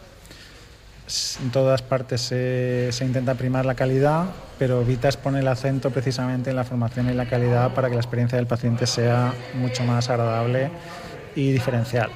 En 1.42 1.52
todas 1.52 1.82
partes 1.82 2.22
se, 2.22 2.92
se, 2.92 3.06
intenta 3.06 3.34
primar 3.34 3.66
la 3.66 3.76
calidad, 3.76 4.26
pero 4.60 4.84
Vitas 4.84 5.18
pone 5.18 5.40
el 5.40 5.48
acento 5.48 5.90
precisamente 5.90 6.52
en 6.52 6.56
la 6.56 6.64
formación 6.64 7.10
y 7.10 7.14
la 7.14 7.28
calidad 7.28 7.74
para 7.74 7.90
que 7.90 7.96
la 7.96 8.02
experiencia 8.02 8.38
del 8.38 8.48
paciente 8.48 8.86
sea 8.86 9.34
mucho 9.56 9.84
más 9.84 10.10
agradable 10.10 10.70
y 11.36 11.52
diferencial. 11.52 12.10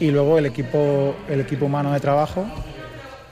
Y 0.00 0.10
luego 0.10 0.38
el 0.38 0.46
equipo, 0.46 1.14
el 1.28 1.40
equipo 1.40 1.66
humano 1.66 1.92
de 1.92 2.00
trabajo 2.00 2.46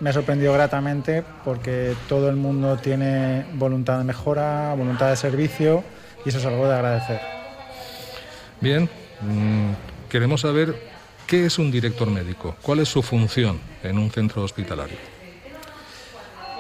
me 0.01 0.11
ha 0.11 0.13
sorprendido 0.13 0.53
gratamente 0.53 1.25
porque 1.45 1.95
todo 2.09 2.29
el 2.29 2.37
mundo 2.37 2.77
tiene 2.77 3.47
voluntad 3.55 3.99
de 3.99 4.05
mejora, 4.05 4.75
voluntad 4.75 5.09
de 5.09 5.17
servicio 5.17 5.83
y 6.25 6.29
eso 6.29 6.39
es 6.39 6.45
algo 6.45 6.67
de 6.67 6.75
agradecer. 6.75 7.21
Bien, 8.61 8.89
mm, 9.21 9.71
queremos 10.09 10.43
saber 10.43 10.75
qué 11.27 11.47
es 11.47 11.59
un 11.59 11.71
director 11.71 12.11
médico, 12.11 12.57
cuál 12.63 12.81
es 12.81 12.89
su 12.89 13.03
función 13.03 13.59
en 13.83 13.99
un 13.99 14.11
centro 14.11 14.43
hospitalario. 14.43 14.97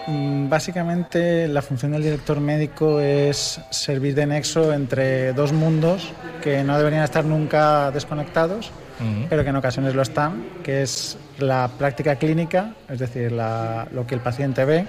Mm, 0.06 0.48
básicamente 0.48 1.48
la 1.48 1.62
función 1.62 1.92
del 1.92 2.02
director 2.02 2.40
médico 2.40 3.00
es 3.00 3.60
servir 3.70 4.14
de 4.14 4.26
nexo 4.26 4.72
entre 4.72 5.32
dos 5.32 5.52
mundos 5.52 6.12
que 6.42 6.62
no 6.62 6.78
deberían 6.78 7.02
estar 7.02 7.24
nunca 7.24 7.90
desconectados, 7.90 8.70
pero 9.28 9.42
que 9.44 9.50
en 9.50 9.56
ocasiones 9.56 9.94
lo 9.94 10.02
están, 10.02 10.44
que 10.62 10.82
es 10.82 11.18
la 11.38 11.70
práctica 11.78 12.16
clínica, 12.16 12.74
es 12.88 12.98
decir, 12.98 13.32
lo 13.32 14.06
que 14.06 14.14
el 14.14 14.20
paciente 14.20 14.64
ve, 14.64 14.86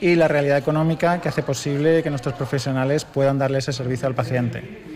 y 0.00 0.14
la 0.14 0.28
realidad 0.28 0.58
económica 0.58 1.20
que 1.20 1.28
hace 1.28 1.42
posible 1.42 2.02
que 2.02 2.10
nuestros 2.10 2.34
profesionales 2.34 3.04
puedan 3.04 3.38
darle 3.38 3.58
ese 3.58 3.72
servicio 3.72 4.06
al 4.06 4.14
paciente. 4.14 4.87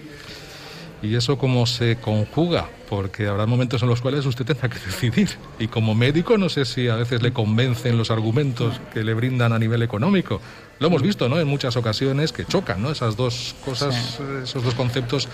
¿Y 1.03 1.17
eso 1.17 1.37
cómo 1.37 1.67
se 1.67 1.97
conjuga? 1.97 2.69
Porque 2.89 3.27
habrá 3.27 3.45
momentos 3.47 3.83
en 3.83 3.89
los 3.89 4.01
cuales 4.01 4.25
usted 4.25 4.45
tendrá 4.45 4.69
que 4.69 4.79
decidir. 4.87 5.31
Y 5.59 5.67
como 5.67 5.95
médico 5.95 6.39
no 6.39 6.49
sé 6.49 6.65
si 6.65 6.89
a 6.89 6.95
veces 6.95 7.23
le 7.23 7.33
convencen 7.33 7.99
los 7.99 8.11
argumentos 8.11 8.81
que 8.95 9.03
le 9.03 9.13
brindan 9.13 9.53
a 9.53 9.59
nivel 9.59 9.83
económico. 9.83 10.41
Lo 10.79 10.87
hemos 10.87 11.03
visto, 11.03 11.29
¿no? 11.29 11.41
En 11.41 11.49
muchas 11.49 11.77
ocasiones 11.77 12.33
que 12.33 12.45
chocan, 12.45 12.83
¿no? 12.83 12.91
Esas 12.91 13.17
dos 13.17 13.55
cosas, 13.65 14.21
esos 14.43 14.63
dos 14.63 14.75
conceptos 14.75 15.29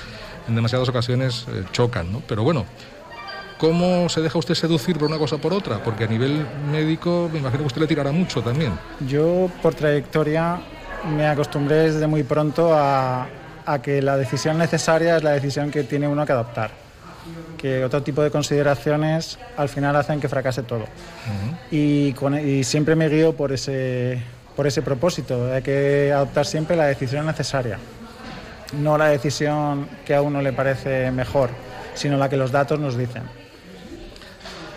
en 0.49 0.55
demasiadas 0.55 0.89
ocasiones 0.89 1.47
eh, 1.49 1.65
chocan, 1.73 2.13
¿no? 2.13 2.23
Pero 2.27 2.43
bueno, 2.43 2.65
¿cómo 3.59 4.09
se 4.09 4.23
deja 4.23 4.39
usted 4.39 4.55
seducir 4.55 4.99
por 4.99 5.09
una 5.09 5.19
cosa 5.19 5.37
por 5.37 5.53
otra? 5.53 5.83
Porque 5.83 6.05
a 6.05 6.07
nivel 6.07 6.47
médico 6.71 7.29
me 7.31 7.41
imagino 7.41 7.63
que 7.63 7.67
usted 7.67 7.81
le 7.83 7.87
tirará 7.87 8.11
mucho 8.11 8.43
también. 8.43 8.73
Yo, 9.07 9.51
por 9.63 9.75
trayectoria, 9.75 10.61
me 11.15 11.27
acostumbré 11.27 11.93
desde 11.93 12.07
muy 12.07 12.23
pronto 12.23 12.75
a, 12.75 13.27
a 13.69 13.83
que 13.83 14.01
la 14.01 14.17
decisión 14.17 14.57
necesaria 14.57 15.19
es 15.19 15.23
la 15.23 15.33
decisión 15.33 15.71
que 15.71 15.85
tiene 15.85 16.09
uno 16.09 16.25
que 16.25 16.33
adoptar. 16.33 16.71
Que 17.59 17.85
otro 17.85 18.03
tipo 18.03 18.23
de 18.23 18.31
consideraciones 18.31 19.39
al 19.59 19.69
final 19.69 19.95
hacen 19.97 20.21
que 20.21 20.29
fracase 20.29 20.63
todo. 20.63 20.87
y, 21.71 22.15
y, 22.45 22.65
siempre 22.65 22.97
me 22.97 23.11
guío 23.11 23.37
por 23.37 23.53
ese, 23.53 24.23
por 24.57 24.67
ese 24.67 24.81
propósito. 24.81 25.53
Hay 25.53 25.61
que 25.61 26.11
adoptar 26.15 26.47
siempre 26.47 26.77
la 26.77 26.87
decisión 26.87 27.27
necesaria. 27.27 27.79
No 28.81 28.97
la 28.97 29.09
decisión 29.09 29.87
que 30.07 30.15
a 30.15 30.23
uno 30.23 30.41
le 30.41 30.55
parece 30.55 31.11
mejor, 31.11 31.51
sino 31.95 32.17
la 32.17 32.31
que 32.31 32.39
los 32.39 32.51
datos 32.51 32.81
nos 32.81 32.97
dicen. 32.97 33.25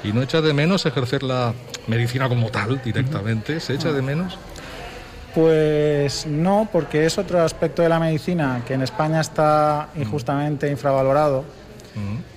¿Y 0.04 0.12
no 0.12 0.22
echa 0.22 0.42
de 0.42 0.54
menos 0.54 0.86
ejercer 0.86 1.24
la 1.24 1.54
medicina 1.88 2.28
como 2.28 2.50
tal 2.50 2.82
directamente? 2.84 3.62
¿Se 3.62 3.74
echa 3.74 3.94
de 3.94 4.02
menos? 4.02 4.38
Pues 5.34 6.26
no, 6.26 6.68
porque 6.72 7.06
es 7.06 7.18
otro 7.18 7.42
aspecto 7.42 7.82
de 7.82 7.90
la 7.90 8.00
medicina 8.00 8.64
que 8.68 8.74
en 8.74 8.82
España 8.82 9.22
está 9.22 9.90
injustamente 9.96 10.70
infravalorado, 10.70 11.46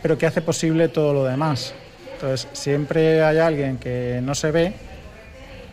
pero 0.03 0.17
que 0.17 0.27
hace 0.27 0.43
posible 0.43 0.89
todo 0.89 1.13
lo 1.13 1.25
demás. 1.25 1.75
Entonces, 2.15 2.49
siempre 2.53 3.23
hay 3.23 3.39
alguien 3.39 3.79
que 3.79 4.21
no 4.23 4.35
se 4.35 4.51
ve, 4.53 4.73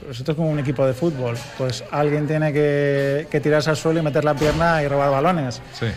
pues 0.03 0.17
esto 0.17 0.31
es 0.31 0.35
como 0.35 0.49
un 0.49 0.59
equipo 0.59 0.85
de 0.85 0.93
fútbol, 0.93 1.37
pues 1.57 1.83
alguien 1.91 2.25
tiene 2.27 2.51
que, 2.51 3.27
que 3.29 3.39
tirarse 3.39 3.69
al 3.69 3.77
suelo 3.77 3.99
y 3.99 4.03
meter 4.03 4.25
la 4.25 4.33
pierna 4.33 4.81
y 4.81 4.87
robar 4.87 5.11
balones. 5.11 5.61
Sí. 5.79 5.87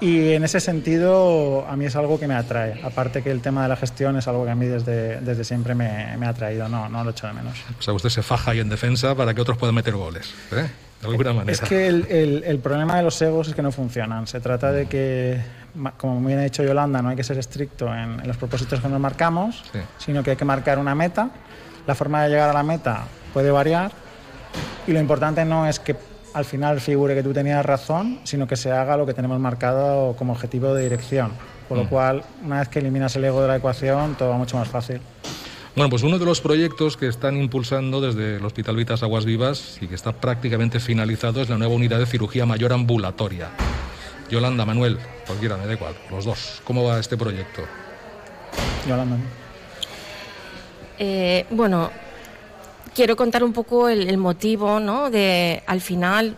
Y 0.00 0.32
en 0.32 0.44
ese 0.44 0.60
sentido, 0.60 1.66
a 1.68 1.74
mí 1.76 1.86
es 1.86 1.96
algo 1.96 2.20
que 2.20 2.28
me 2.28 2.34
atrae. 2.34 2.80
Aparte 2.84 3.22
que 3.22 3.30
el 3.30 3.40
tema 3.40 3.62
de 3.62 3.68
la 3.70 3.76
gestión 3.76 4.16
es 4.16 4.28
algo 4.28 4.44
que 4.44 4.50
a 4.50 4.54
mí 4.54 4.66
desde, 4.66 5.20
desde 5.22 5.42
siempre 5.44 5.74
me, 5.74 6.16
me 6.18 6.26
ha 6.26 6.30
atraído, 6.30 6.68
no, 6.68 6.88
no 6.88 7.02
lo 7.02 7.10
echo 7.10 7.26
de 7.26 7.32
menos. 7.32 7.56
O 7.78 7.82
sea, 7.82 7.94
usted 7.94 8.10
se 8.10 8.22
faja 8.22 8.50
ahí 8.50 8.60
en 8.60 8.68
defensa 8.68 9.14
para 9.14 9.32
que 9.32 9.40
otros 9.40 9.56
puedan 9.56 9.74
meter 9.74 9.94
goles, 9.94 10.32
¿eh? 10.52 10.66
De 11.00 11.08
alguna 11.08 11.32
manera. 11.32 11.52
Es 11.52 11.60
que 11.60 11.86
el, 11.86 12.06
el, 12.08 12.44
el 12.44 12.58
problema 12.58 12.96
de 12.96 13.02
los 13.02 13.20
egos 13.22 13.48
es 13.48 13.54
que 13.54 13.62
no 13.62 13.70
funcionan. 13.72 14.26
Se 14.26 14.40
trata 14.40 14.72
de 14.72 14.86
que, 14.86 15.40
como 15.98 16.20
muy 16.20 16.28
bien 16.30 16.40
ha 16.40 16.44
dicho 16.44 16.62
Yolanda, 16.62 17.00
no 17.02 17.10
hay 17.10 17.16
que 17.16 17.24
ser 17.24 17.38
estricto 17.38 17.86
en, 17.94 18.20
en 18.20 18.26
los 18.26 18.36
propósitos 18.36 18.80
que 18.80 18.88
nos 18.88 19.00
marcamos, 19.00 19.62
Sí. 19.72 19.78
sino 19.98 20.22
que 20.22 20.30
hay 20.32 20.36
que 20.36 20.44
marcar 20.46 20.78
una 20.78 20.94
meta. 20.94 21.30
La 21.86 21.94
forma 21.94 22.22
de 22.24 22.30
llegar 22.30 22.48
a 22.50 22.52
la 22.54 22.62
meta 22.62 23.04
puede 23.32 23.50
variar 23.50 23.92
y 24.86 24.92
lo 24.92 25.00
importante 25.00 25.44
no 25.44 25.66
es 25.66 25.78
que 25.78 25.94
al 26.36 26.44
final 26.44 26.82
figure 26.82 27.14
que 27.14 27.22
tú 27.22 27.32
tenías 27.32 27.64
razón, 27.64 28.18
sino 28.24 28.46
que 28.46 28.56
se 28.56 28.70
haga 28.70 28.98
lo 28.98 29.06
que 29.06 29.14
tenemos 29.14 29.40
marcado 29.40 30.14
como 30.16 30.34
objetivo 30.34 30.74
de 30.74 30.82
dirección. 30.82 31.32
Por 31.66 31.78
lo 31.78 31.84
Mm. 31.84 31.88
cual, 31.88 32.22
una 32.44 32.58
vez 32.58 32.68
que 32.68 32.78
eliminas 32.80 33.16
el 33.16 33.24
ego 33.24 33.40
de 33.40 33.48
la 33.48 33.56
ecuación, 33.56 34.16
todo 34.16 34.28
va 34.28 34.36
mucho 34.36 34.58
más 34.58 34.68
fácil. 34.68 35.00
Bueno, 35.74 35.88
pues 35.88 36.02
uno 36.02 36.18
de 36.18 36.26
los 36.26 36.42
proyectos 36.42 36.98
que 36.98 37.08
están 37.08 37.38
impulsando 37.38 38.02
desde 38.02 38.36
el 38.36 38.44
Hospital 38.44 38.76
Vitas 38.76 39.02
Aguas 39.02 39.24
Vivas 39.24 39.78
y 39.80 39.86
que 39.88 39.94
está 39.94 40.12
prácticamente 40.12 40.78
finalizado 40.78 41.40
es 41.40 41.48
la 41.48 41.56
nueva 41.56 41.72
unidad 41.74 41.98
de 42.00 42.06
cirugía 42.06 42.44
mayor 42.44 42.74
ambulatoria. 42.74 43.48
Yolanda, 44.30 44.66
Manuel, 44.66 44.98
cualquiera, 45.26 45.56
me 45.56 45.66
da 45.66 45.72
igual, 45.72 45.94
los 46.10 46.26
dos. 46.26 46.60
¿Cómo 46.64 46.84
va 46.84 46.98
este 47.00 47.16
proyecto? 47.16 47.62
Yolanda. 48.86 49.16
Eh, 50.98 51.46
bueno, 51.50 51.90
quiero 52.96 53.14
contar 53.14 53.44
un 53.44 53.52
poco 53.52 53.90
el, 53.90 54.08
el 54.08 54.16
motivo, 54.16 54.80
¿no? 54.80 55.10
De 55.10 55.62
al 55.66 55.82
final 55.82 56.34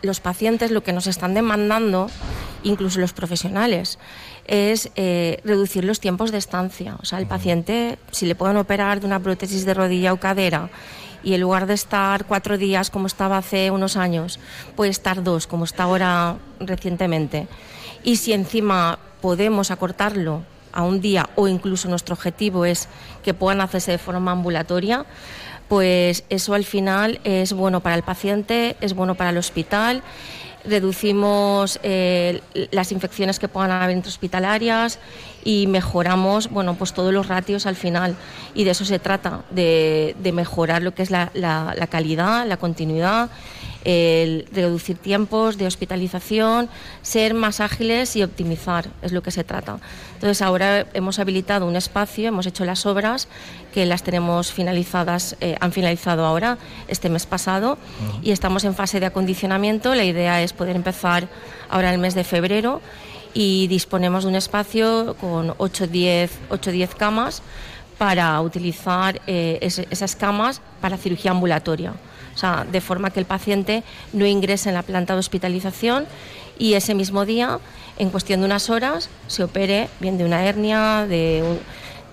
los 0.00 0.20
pacientes 0.20 0.70
lo 0.70 0.84
que 0.84 0.92
nos 0.92 1.08
están 1.08 1.34
demandando, 1.34 2.08
incluso 2.62 3.00
los 3.00 3.12
profesionales, 3.12 3.98
es 4.46 4.90
eh, 4.94 5.40
reducir 5.44 5.84
los 5.84 5.98
tiempos 5.98 6.30
de 6.30 6.38
estancia. 6.38 6.96
O 7.02 7.04
sea, 7.04 7.18
el 7.18 7.26
paciente, 7.26 7.98
si 8.12 8.26
le 8.26 8.36
pueden 8.36 8.56
operar 8.58 9.00
de 9.00 9.06
una 9.06 9.18
prótesis 9.18 9.64
de 9.64 9.74
rodilla 9.74 10.12
o 10.12 10.18
cadera 10.18 10.70
y 11.24 11.34
en 11.34 11.40
lugar 11.40 11.66
de 11.66 11.74
estar 11.74 12.26
cuatro 12.26 12.58
días 12.58 12.90
como 12.90 13.08
estaba 13.08 13.36
hace 13.38 13.72
unos 13.72 13.96
años, 13.96 14.38
puede 14.76 14.90
estar 14.92 15.24
dos 15.24 15.48
como 15.48 15.64
está 15.64 15.82
ahora 15.82 16.36
recientemente. 16.60 17.48
Y 18.04 18.16
si 18.16 18.32
encima 18.32 19.00
podemos 19.20 19.72
acortarlo 19.72 20.42
a 20.72 20.82
un 20.84 21.00
día 21.00 21.28
o 21.34 21.48
incluso 21.48 21.88
nuestro 21.88 22.14
objetivo 22.14 22.64
es 22.64 22.88
que 23.24 23.34
puedan 23.34 23.60
hacerse 23.60 23.92
de 23.92 23.98
forma 23.98 24.32
ambulatoria, 24.32 25.06
pues 25.72 26.24
eso 26.28 26.52
al 26.52 26.64
final 26.66 27.18
es 27.24 27.54
bueno 27.54 27.80
para 27.80 27.94
el 27.94 28.02
paciente, 28.02 28.76
es 28.82 28.92
bueno 28.92 29.14
para 29.14 29.30
el 29.30 29.38
hospital, 29.38 30.02
reducimos 30.66 31.80
eh, 31.82 32.42
las 32.72 32.92
infecciones 32.92 33.38
que 33.38 33.48
puedan 33.48 33.70
haber 33.70 33.96
intrahospitalarias 33.96 34.98
y 35.44 35.66
mejoramos 35.68 36.50
bueno, 36.50 36.74
pues 36.74 36.92
todos 36.92 37.10
los 37.14 37.26
ratios 37.28 37.64
al 37.64 37.76
final. 37.76 38.16
Y 38.54 38.64
de 38.64 38.72
eso 38.72 38.84
se 38.84 38.98
trata, 38.98 39.44
de, 39.48 40.14
de 40.22 40.32
mejorar 40.32 40.82
lo 40.82 40.92
que 40.94 41.04
es 41.04 41.10
la, 41.10 41.30
la- 41.32 41.74
la 41.74 41.86
calidad, 41.86 42.46
la 42.46 42.58
continuidad, 42.58 43.30
el 43.84 44.46
reducir 44.52 44.96
tiempos 44.96 45.58
de 45.58 45.66
hospitalización, 45.66 46.68
ser 47.02 47.34
más 47.34 47.60
ágiles 47.60 48.16
y 48.16 48.22
optimizar, 48.22 48.88
es 49.02 49.12
lo 49.12 49.22
que 49.22 49.30
se 49.30 49.44
trata. 49.44 49.78
Entonces 50.14 50.42
ahora 50.42 50.86
hemos 50.94 51.18
habilitado 51.18 51.66
un 51.66 51.76
espacio, 51.76 52.28
hemos 52.28 52.46
hecho 52.46 52.64
las 52.64 52.86
obras 52.86 53.28
que 53.74 53.86
las 53.86 54.02
tenemos 54.02 54.52
finalizadas, 54.52 55.36
eh, 55.40 55.56
han 55.60 55.72
finalizado 55.72 56.24
ahora 56.24 56.58
este 56.88 57.08
mes 57.08 57.26
pasado 57.26 57.78
y 58.22 58.30
estamos 58.30 58.64
en 58.64 58.74
fase 58.74 59.00
de 59.00 59.06
acondicionamiento. 59.06 59.94
La 59.94 60.04
idea 60.04 60.42
es 60.42 60.52
poder 60.52 60.76
empezar 60.76 61.28
ahora 61.68 61.92
el 61.92 61.98
mes 61.98 62.14
de 62.14 62.24
febrero 62.24 62.80
y 63.34 63.66
disponemos 63.66 64.24
de 64.24 64.30
un 64.30 64.36
espacio 64.36 65.16
con 65.20 65.54
8 65.56 65.84
o 65.84 65.86
10, 65.86 66.30
8 66.50 66.70
o 66.70 66.72
10 66.72 66.94
camas 66.94 67.42
para 67.98 68.40
utilizar 68.40 69.20
eh, 69.26 69.58
esas 69.62 70.16
camas 70.16 70.60
para 70.80 70.96
cirugía 70.96 71.30
ambulatoria. 71.30 71.94
O 72.34 72.38
sea, 72.38 72.66
de 72.70 72.80
forma 72.80 73.10
que 73.10 73.20
el 73.20 73.26
paciente 73.26 73.82
no 74.12 74.26
ingrese 74.26 74.68
en 74.70 74.74
la 74.74 74.82
planta 74.82 75.12
de 75.14 75.18
hospitalización 75.20 76.06
y 76.58 76.74
ese 76.74 76.94
mismo 76.94 77.24
día, 77.26 77.58
en 77.98 78.10
cuestión 78.10 78.40
de 78.40 78.46
unas 78.46 78.70
horas, 78.70 79.08
se 79.26 79.44
opere 79.44 79.88
bien 80.00 80.16
de 80.18 80.24
una 80.24 80.44
hernia, 80.46 81.06
de, 81.08 81.42
un- 81.44 81.58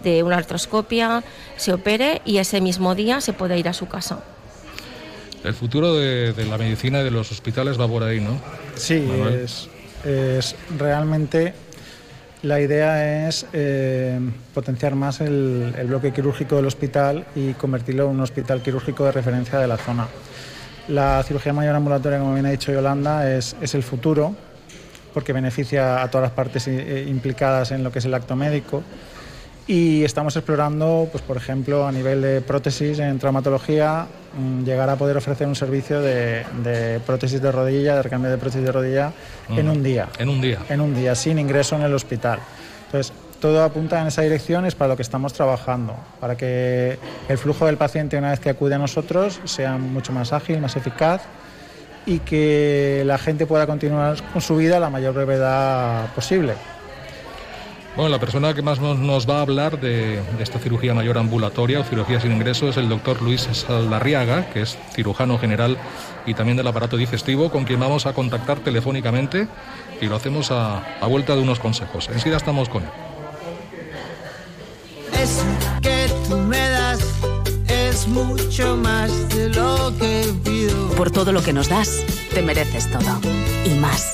de 0.04 0.24
una 0.24 0.38
artroscopia, 0.38 1.24
se 1.58 1.74
opere 1.74 2.22
y 2.26 2.38
ese 2.38 2.62
mismo 2.62 2.96
día 2.96 3.22
se 3.22 3.34
puede 3.34 3.58
ir 3.60 3.68
a 3.70 3.74
su 3.74 3.88
casa. 3.88 4.20
El 5.44 5.54
futuro 5.54 5.96
de, 5.96 6.34
de 6.34 6.46
la 6.46 6.58
medicina 6.58 7.00
y 7.00 7.04
de 7.06 7.12
los 7.12 7.32
hospitales 7.32 7.80
va 7.80 7.88
por 7.88 8.04
ahí, 8.04 8.20
¿no? 8.20 8.40
Sí, 8.76 9.08
es 10.06 10.56
realmente 10.78 11.54
la 12.44 12.60
idea 12.62 13.28
es 13.28 13.46
eh, 13.54 14.20
potenciar 14.54 14.96
más 14.96 15.20
el, 15.22 15.74
bloque 15.88 16.14
quirúrgico 16.14 16.56
del 16.56 16.66
hospital 16.66 17.26
y 17.36 17.54
convertirlo 17.54 18.06
en 18.06 18.12
un 18.12 18.22
hospital 18.22 18.62
quirúrgico 18.62 19.04
de 19.06 19.12
referencia 19.12 19.60
de 19.60 19.68
la 19.68 19.78
zona. 19.78 20.08
La 20.88 21.22
cirugía 21.24 21.54
mayor 21.54 21.76
ambulatoria, 21.76 22.20
como 22.20 22.34
bien 22.34 22.46
ha 22.46 22.52
dicho 22.52 22.72
Yolanda, 22.72 23.30
es, 23.32 23.56
es 23.62 23.76
el 23.76 23.84
futuro 23.84 24.36
porque 25.14 25.34
beneficia 25.34 26.02
a 26.02 26.10
todas 26.10 26.28
las 26.28 26.32
partes 26.32 26.68
eh, 26.68 27.06
implicadas 27.08 27.72
en 27.72 27.84
lo 27.84 27.92
que 27.92 28.00
es 28.00 28.06
el 28.06 28.14
acto 28.14 28.36
médico. 28.36 28.84
Y 29.70 30.04
estamos 30.04 30.36
explorando, 30.36 31.08
pues, 31.12 31.24
por 31.24 31.38
ejemplo, 31.38 31.86
a 31.86 31.92
nivel 31.92 32.24
de 32.24 32.42
prótesis 32.42 32.98
en 32.98 33.20
traumatología, 33.20 34.08
mm, 34.36 34.64
llegar 34.64 34.90
a 34.90 34.96
poder 34.96 35.16
ofrecer 35.16 35.46
un 35.46 35.56
servicio 35.56 36.02
de, 36.02 36.44
de 36.64 37.00
prótesis 37.06 37.40
de 37.40 37.52
rodilla, 37.52 37.96
de 37.96 38.02
recambio 38.02 38.32
de 38.32 38.40
prótesis 38.40 38.66
de 38.66 38.72
rodilla, 38.72 39.14
en 39.48 39.70
un 39.70 39.84
día. 39.84 40.10
En 40.18 40.28
un 40.28 40.42
día. 40.42 40.58
En 40.70 40.82
un 40.82 40.96
día, 40.96 41.14
sin 41.14 41.38
ingreso 41.38 41.76
en 41.76 41.84
el 41.84 41.94
hospital. 41.94 42.40
Entonces, 42.88 43.14
todo 43.40 43.64
apunta 43.64 44.02
en 44.02 44.08
esa 44.08 44.24
dirección, 44.24 44.66
es 44.66 44.74
para 44.74 44.88
lo 44.88 44.96
que 44.96 45.04
estamos 45.04 45.34
trabajando, 45.34 45.96
para 46.20 46.36
que 46.36 46.98
el 47.28 47.38
flujo 47.38 47.68
del 47.68 47.78
paciente, 47.78 48.18
una 48.18 48.32
vez 48.32 48.40
que 48.40 48.50
acude 48.50 48.74
a 48.74 48.80
nosotros, 48.80 49.40
sea 49.44 49.78
mucho 49.78 50.12
más 50.12 50.34
ágil, 50.34 50.62
más 50.62 50.78
eficaz 50.78 51.22
y 52.08 52.18
que 52.22 53.04
la 53.06 53.20
gente 53.20 53.46
pueda 53.46 53.68
continuar 53.68 54.18
con 54.34 54.42
su 54.42 54.56
vida 54.56 54.78
a 54.78 54.80
la 54.80 54.90
mayor 54.90 55.14
brevedad 55.14 56.12
posible. 56.16 56.56
Bueno, 58.00 58.12
la 58.12 58.20
persona 58.22 58.54
que 58.54 58.62
más 58.62 58.80
nos, 58.80 59.30
va 59.30 59.40
a 59.40 59.42
hablar 59.42 59.78
de, 59.78 60.22
de 60.22 60.44
esta 60.44 60.58
cirugía 60.58 60.94
mayor 60.94 61.18
ambulatoria 61.18 61.82
o 61.82 61.84
cirugía 61.84 62.22
sin 62.22 62.32
ingreso 62.32 62.70
es 62.70 62.78
el 62.78 62.88
doctor 62.88 63.22
Luis 63.22 63.42
Saldarriaga, 63.52 64.50
que 64.52 64.62
es 64.62 64.78
cirujano 64.94 65.38
general 65.38 65.78
y 66.26 66.34
también 66.34 66.56
del 66.56 66.68
aparato 66.68 66.96
digestivo, 66.96 67.52
con 67.52 67.66
quien 67.66 67.82
vamos 67.82 68.06
a 68.06 68.14
contactar 68.14 68.60
telefónicamente 68.60 69.50
y 70.00 70.06
lo 70.06 70.16
hacemos 70.16 70.50
a, 70.50 70.78
a 71.02 71.08
vuelta 71.08 71.36
de 71.36 71.42
unos 71.42 71.60
consejos. 71.60 72.08
Enseguida 72.08 72.38
estamos 72.38 72.70
con 72.70 72.84
él. 72.84 72.90
Eso 75.22 75.44
que 75.82 76.08
tú 76.30 76.38
me 76.38 76.70
das 76.70 77.02
es 77.68 78.08
mucho 78.08 78.78
más 78.78 79.12
de 79.36 79.50
lo 79.50 79.94
que 80.00 80.24
pido. 80.46 80.88
Por 80.96 81.12
todo 81.12 81.34
lo 81.34 81.44
que 81.44 81.52
nos 81.52 81.68
das, 81.68 82.02
te 82.34 82.42
mereces 82.44 82.90
todo. 82.90 83.20
Y 83.66 83.72
más. 83.72 84.14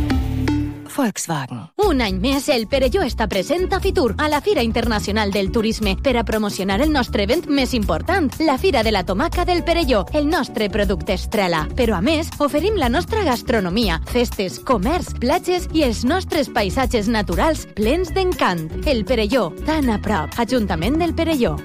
Volkswagen. 0.91 1.63
Un 1.81 2.01
any 2.03 2.19
més, 2.21 2.47
el 2.53 2.67
Perelló 2.67 3.01
està 3.07 3.27
present 3.31 3.65
a 3.73 3.79
Fitur, 3.81 4.13
a 4.17 4.27
la 4.29 4.41
Fira 4.43 4.63
Internacional 4.63 5.31
del 5.31 5.51
Turisme, 5.51 5.95
per 5.97 6.15
a 6.17 6.23
promocionar 6.27 6.81
el 6.81 6.91
nostre 6.91 7.23
event 7.23 7.47
més 7.49 7.73
important, 7.73 8.29
la 8.39 8.57
Fira 8.61 8.83
de 8.83 8.91
la 8.91 9.05
Tomaca 9.07 9.45
del 9.45 9.63
Perelló, 9.63 10.05
el 10.13 10.29
nostre 10.29 10.69
producte 10.69 11.13
estrella. 11.17 11.65
Però 11.75 11.97
a 11.97 12.01
més, 12.01 12.29
oferim 12.39 12.77
la 12.77 12.89
nostra 12.89 13.23
gastronomia, 13.23 14.01
festes, 14.11 14.59
comerç, 14.59 15.15
platges 15.19 15.67
i 15.73 15.85
els 15.87 16.03
nostres 16.05 16.51
paisatges 16.51 17.09
naturals 17.09 17.65
plens 17.75 18.13
d'encant. 18.13 18.67
El 18.85 19.05
Perelló, 19.05 19.49
tan 19.65 19.89
a 19.89 19.99
prop. 20.01 20.35
Ajuntament 20.41 20.99
del 21.01 21.15
Perelló. 21.15 21.57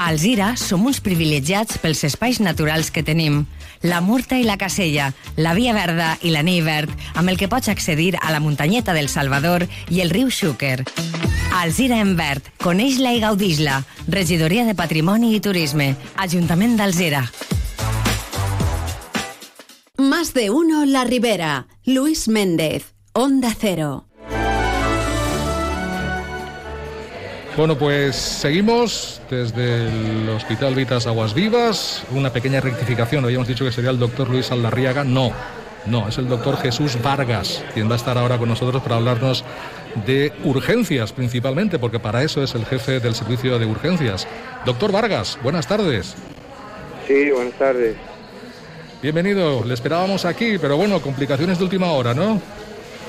A 0.00 0.06
Alzira 0.08 0.54
som 0.56 0.86
uns 0.88 1.02
privilegiats 1.04 1.76
pels 1.82 2.00
espais 2.08 2.38
naturals 2.40 2.88
que 2.88 3.04
tenim. 3.04 3.42
La 3.82 4.02
Murta 4.02 4.36
i 4.36 4.44
la 4.44 4.58
Casella, 4.58 5.14
la 5.36 5.54
Via 5.54 5.72
Verda 5.72 6.18
i 6.20 6.30
la 6.30 6.42
Verd, 6.42 6.90
amb 7.14 7.30
el 7.30 7.38
que 7.38 7.48
pots 7.48 7.68
accedir 7.68 8.14
a 8.20 8.30
la 8.30 8.40
muntanyeta 8.40 8.92
del 8.92 9.08
Salvador 9.08 9.66
i 9.88 10.02
el 10.02 10.10
riu 10.10 10.28
Xúquer. 10.28 10.84
Alzira 11.56 11.98
en 11.98 12.14
verd, 12.16 12.42
coneix-la 12.62 13.14
i 13.14 13.20
gaudix-la. 13.20 13.82
Regidoria 14.06 14.66
de 14.66 14.74
Patrimoni 14.74 15.34
i 15.34 15.40
Turisme, 15.40 15.96
Ajuntament 16.16 16.76
d'Alzira. 16.76 17.24
Más 19.96 20.34
de 20.34 20.50
uno 20.50 20.84
La 20.84 21.04
Ribera. 21.04 21.66
Luis 21.86 22.28
Méndez, 22.28 22.92
Onda 23.14 23.56
Cero. 23.58 24.09
Bueno, 27.56 27.76
pues 27.76 28.14
seguimos 28.16 29.20
desde 29.28 29.88
el 29.88 30.28
Hospital 30.28 30.74
Vitas 30.74 31.06
Aguas 31.06 31.34
Vivas. 31.34 32.04
Una 32.12 32.32
pequeña 32.32 32.60
rectificación. 32.60 33.24
Habíamos 33.24 33.48
dicho 33.48 33.64
que 33.64 33.72
sería 33.72 33.90
el 33.90 33.98
doctor 33.98 34.30
Luis 34.30 34.50
Aldarriaga. 34.52 35.02
No, 35.04 35.32
no, 35.84 36.08
es 36.08 36.16
el 36.18 36.28
doctor 36.28 36.56
Jesús 36.58 36.96
Vargas, 37.02 37.62
quien 37.74 37.88
va 37.88 37.94
a 37.94 37.96
estar 37.96 38.16
ahora 38.16 38.38
con 38.38 38.48
nosotros 38.48 38.82
para 38.82 38.96
hablarnos 38.96 39.44
de 40.06 40.32
urgencias 40.44 41.12
principalmente, 41.12 41.78
porque 41.78 41.98
para 41.98 42.22
eso 42.22 42.42
es 42.42 42.54
el 42.54 42.64
jefe 42.64 43.00
del 43.00 43.14
servicio 43.14 43.58
de 43.58 43.66
urgencias. 43.66 44.28
Doctor 44.64 44.92
Vargas, 44.92 45.36
buenas 45.42 45.66
tardes. 45.66 46.14
Sí, 47.08 47.30
buenas 47.30 47.54
tardes. 47.54 47.96
Bienvenido, 49.02 49.64
le 49.64 49.74
esperábamos 49.74 50.24
aquí, 50.24 50.56
pero 50.58 50.76
bueno, 50.76 51.00
complicaciones 51.00 51.58
de 51.58 51.64
última 51.64 51.90
hora, 51.92 52.14
¿no? 52.14 52.40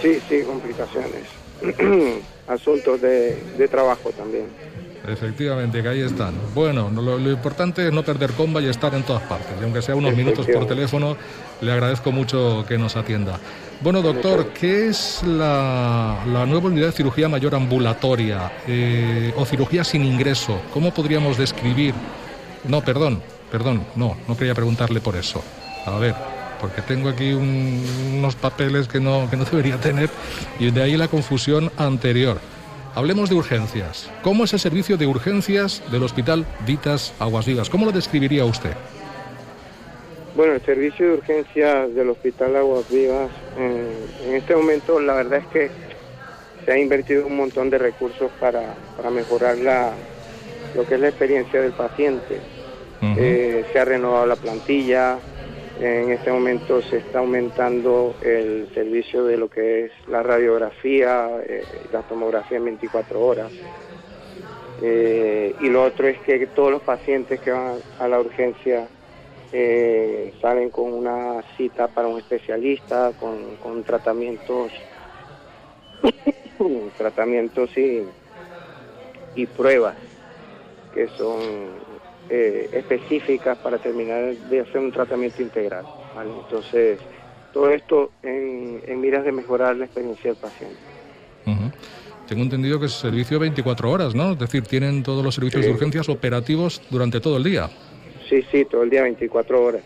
Sí, 0.02 0.20
sí, 0.28 0.42
complicaciones. 0.44 1.41
Asuntos 2.48 3.02
de, 3.02 3.68
trabajo 3.70 4.10
también. 4.12 4.46
Efectivamente, 5.08 5.82
que 5.82 5.88
ahí 5.88 6.02
están. 6.02 6.34
Bueno, 6.54 6.90
lo, 6.90 7.18
importante 7.32 7.88
es 7.88 7.94
no 7.94 8.04
perder 8.04 8.32
comba 8.32 8.62
y 8.62 8.68
estar 8.68 8.94
en 8.94 9.04
todas 9.04 9.24
partes. 9.24 9.50
Y 9.60 9.64
aunque 9.64 9.82
sea 9.82 9.96
unos 9.96 10.16
minutos 10.16 10.46
por 10.46 10.68
teléfono, 10.68 11.18
le 11.62 11.72
agradezco 11.72 12.12
mucho 12.12 12.66
que 12.68 12.78
nos 12.78 12.96
atienda. 12.96 13.40
Bueno, 13.82 14.02
doctor, 14.02 14.50
¿qué 14.50 14.90
es 14.90 15.24
la, 15.24 16.24
nueva 16.48 16.68
unidad 16.68 16.88
de 16.88 16.92
cirugía 16.92 17.28
mayor 17.28 17.56
ambulatoria 17.56 18.52
eh, 18.68 19.34
o 19.36 19.46
cirugía 19.46 19.84
sin 19.84 20.04
ingreso? 20.06 20.62
¿Cómo 20.72 20.94
podríamos 20.94 21.38
describir? 21.38 21.96
No, 22.68 22.82
perdón, 22.82 23.24
perdón, 23.52 23.84
no, 23.96 24.18
no 24.28 24.38
quería 24.38 24.54
preguntarle 24.54 25.00
por 25.00 25.16
eso. 25.16 25.44
A 25.88 25.98
ver, 25.98 26.14
porque 26.62 26.82
tengo 26.84 27.10
aquí 27.10 27.34
unos 27.34 28.36
papeles 28.36 28.88
que 28.88 29.00
no, 29.00 29.28
que 29.30 29.36
no 29.36 29.44
debería 29.52 29.78
tener 29.78 30.10
y 30.60 30.72
de 30.72 30.84
ahí 30.84 30.96
la 30.96 31.08
confusión 31.08 31.72
anterior. 31.78 32.38
Hablemos 32.94 33.30
de 33.30 33.36
urgencias. 33.36 34.10
¿Cómo 34.22 34.44
es 34.44 34.54
el 34.54 34.60
servicio 34.60 34.98
de 34.98 35.08
urgencias 35.08 35.82
del 35.92 36.04
Hospital 36.04 36.46
Vitas 36.68 37.14
Aguas 37.20 37.46
Vivas? 37.46 37.70
¿Cómo 37.70 37.86
lo 37.86 37.92
describiría 37.92 38.46
usted? 38.46 38.74
Bueno, 40.36 40.54
el 40.54 40.62
servicio 40.62 41.08
de 41.08 41.14
urgencias 41.14 41.94
del 41.96 42.10
Hospital 42.10 42.56
Aguas 42.56 42.90
Vivas, 42.90 43.30
en 43.58 44.36
este 44.36 44.56
momento 44.56 45.00
la 45.00 45.14
verdad 45.16 45.40
es 45.40 45.48
que 45.48 45.72
se 46.66 46.72
ha 46.72 46.78
invertido 46.78 47.26
un 47.26 47.38
montón 47.38 47.70
de 47.70 47.78
recursos 47.78 48.32
para, 48.40 48.76
mejorar 49.12 49.58
la, 49.58 49.92
lo 50.76 50.86
que 50.86 50.96
es 50.96 51.02
la 51.02 51.10
experiencia 51.10 51.62
del 51.62 51.72
paciente. 51.72 52.40
Eh, 53.18 53.66
se 53.74 53.80
ha 53.80 53.86
renovado 53.86 54.28
la 54.28 54.36
plantilla, 54.36 55.18
en 55.82 56.12
este 56.12 56.32
momento 56.32 56.80
se 56.84 56.98
está 56.98 57.20
aumentando 57.20 58.14
el 58.22 58.70
servicio 58.72 59.26
de 59.26 59.36
lo 59.36 59.50
que 59.50 59.86
es 59.86 59.92
la 60.08 60.22
radiografía, 60.22 61.28
eh, 61.44 61.64
la 61.92 62.04
tomografía 62.04 62.58
en 62.58 62.66
24 62.66 63.20
horas. 63.20 63.52
Eh, 64.84 65.56
y 65.60 65.70
lo 65.70 65.84
otro 65.84 66.08
es 66.08 66.20
que 66.20 66.46
todos 66.48 66.70
los 66.72 66.84
pacientes 66.84 67.40
que 67.40 67.50
van 67.50 67.80
a 68.00 68.08
la 68.08 68.20
urgencia 68.20 68.88
eh, 69.52 70.34
salen 70.40 70.70
con 70.70 70.94
una 70.94 71.42
cita 71.58 71.88
para 71.88 72.08
un 72.08 72.20
especialista, 72.20 73.14
con, 73.20 73.84
tratamientos, 73.84 74.72
tratamientos 76.98 77.76
y, 77.76 78.04
y 79.34 79.46
pruebas 79.48 79.96
que 80.94 81.08
son 81.08 81.81
eh, 82.34 82.70
específicas 82.72 83.58
para 83.58 83.78
terminar 83.78 84.34
de 84.50 84.62
hacer 84.62 84.78
un 84.78 84.90
tratamiento 84.90 85.42
integral. 85.42 85.86
Entonces, 86.46 86.98
todo 87.52 87.70
esto 87.70 88.12
en, 88.24 89.02
miras 89.02 89.26
de 89.26 89.34
mejorar 89.34 89.76
la 89.76 89.84
experiencia 89.84 90.32
del 90.32 90.40
paciente. 90.40 90.78
Tengo 92.30 92.44
entendido 92.44 92.80
que 92.80 92.86
es 92.86 92.94
servicio 92.94 93.38
24 93.38 93.92
horas, 93.92 94.16
¿no? 94.16 94.32
Es 94.32 94.40
decir, 94.40 94.64
tienen 94.64 95.04
todos 95.04 95.26
los 95.26 95.36
servicios 95.36 95.66
de 95.66 95.72
urgencias 95.72 96.08
operativos 96.08 96.82
durante 96.90 97.20
todo 97.20 97.36
el 97.36 97.44
día. 97.44 97.70
Sí, 98.30 98.42
sí, 98.50 98.64
todo 98.64 98.84
el 98.84 98.90
día 98.90 99.02
24 99.02 99.62
horas. 99.62 99.84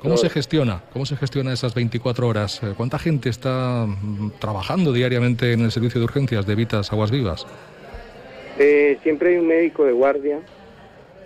¿Cómo 0.00 0.16
se 0.16 0.30
gestiona? 0.30 0.82
¿Cómo 0.92 1.06
se 1.06 1.16
gestiona 1.16 1.52
esas 1.52 1.74
24 1.74 2.26
horas? 2.26 2.60
Eh, 2.64 2.74
¿Cuánta 2.76 2.98
gente 2.98 3.28
está 3.28 3.86
mm, 3.86 4.32
trabajando 4.40 4.92
diariamente 4.92 5.52
en 5.52 5.60
el 5.60 5.70
servicio 5.70 6.00
de 6.00 6.06
urgencias 6.06 6.44
de 6.44 6.56
Vitas 6.56 6.90
Aguas 6.92 7.12
Vivas? 7.12 7.46
Eh, 8.58 8.98
siempre 9.04 9.30
hay 9.30 9.36
un 9.36 9.46
médico 9.46 9.84
de 9.84 9.92
guardia 9.92 10.40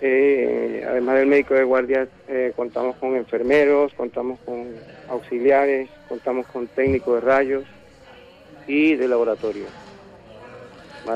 eh, 0.01 0.85
además 0.87 1.15
del 1.15 1.27
médico 1.27 1.53
de 1.53 1.63
guardia, 1.63 2.07
eh, 2.27 2.53
contamos 2.55 2.95
con 2.97 3.15
enfermeros, 3.15 3.93
contamos 3.93 4.39
con 4.45 4.67
auxiliares, 5.09 5.89
contamos 6.09 6.45
con 6.47 6.67
técnicos 6.67 7.15
de 7.15 7.21
rayos 7.21 7.63
y 8.67 8.95
de 8.95 9.07
laboratorio. 9.07 9.65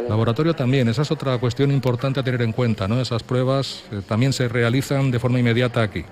Laboratorio 0.07 0.53
también, 0.53 0.87
esa 0.87 1.01
es 1.01 1.11
otra 1.11 1.37
cuestión 1.39 1.71
importante 1.71 2.19
a 2.19 2.23
tener 2.23 2.43
en 2.43 2.51
cuenta, 2.51 2.87
¿no? 2.87 3.01
Esas 3.01 3.23
pruebas 3.23 3.83
eh, 3.91 4.01
también 4.07 4.33
se 4.33 4.47
realizan 4.47 5.09
de 5.09 5.19
forma 5.19 5.39
inmediata 5.39 5.81
aquí. 5.81 6.05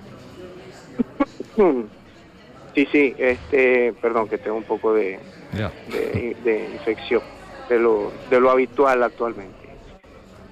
Sí, 2.74 2.86
sí, 2.92 3.14
este, 3.18 3.92
perdón, 4.00 4.28
que 4.28 4.38
tengo 4.38 4.56
un 4.56 4.62
poco 4.62 4.94
de, 4.94 5.18
de, 6.44 6.70
infección, 6.74 7.22
de 7.68 7.76
lo, 7.80 8.12
de 8.30 8.40
lo 8.40 8.50
habitual 8.50 9.02
actualmente. 9.02 9.57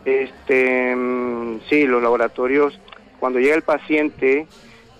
Este, 0.07 0.95
mm, 0.95 1.63
sí, 1.69 1.85
los 1.85 2.01
laboratorios, 2.01 2.79
cuando 3.19 3.41
llega 3.41 3.57
el 3.57 3.63
paciente, 3.63 4.47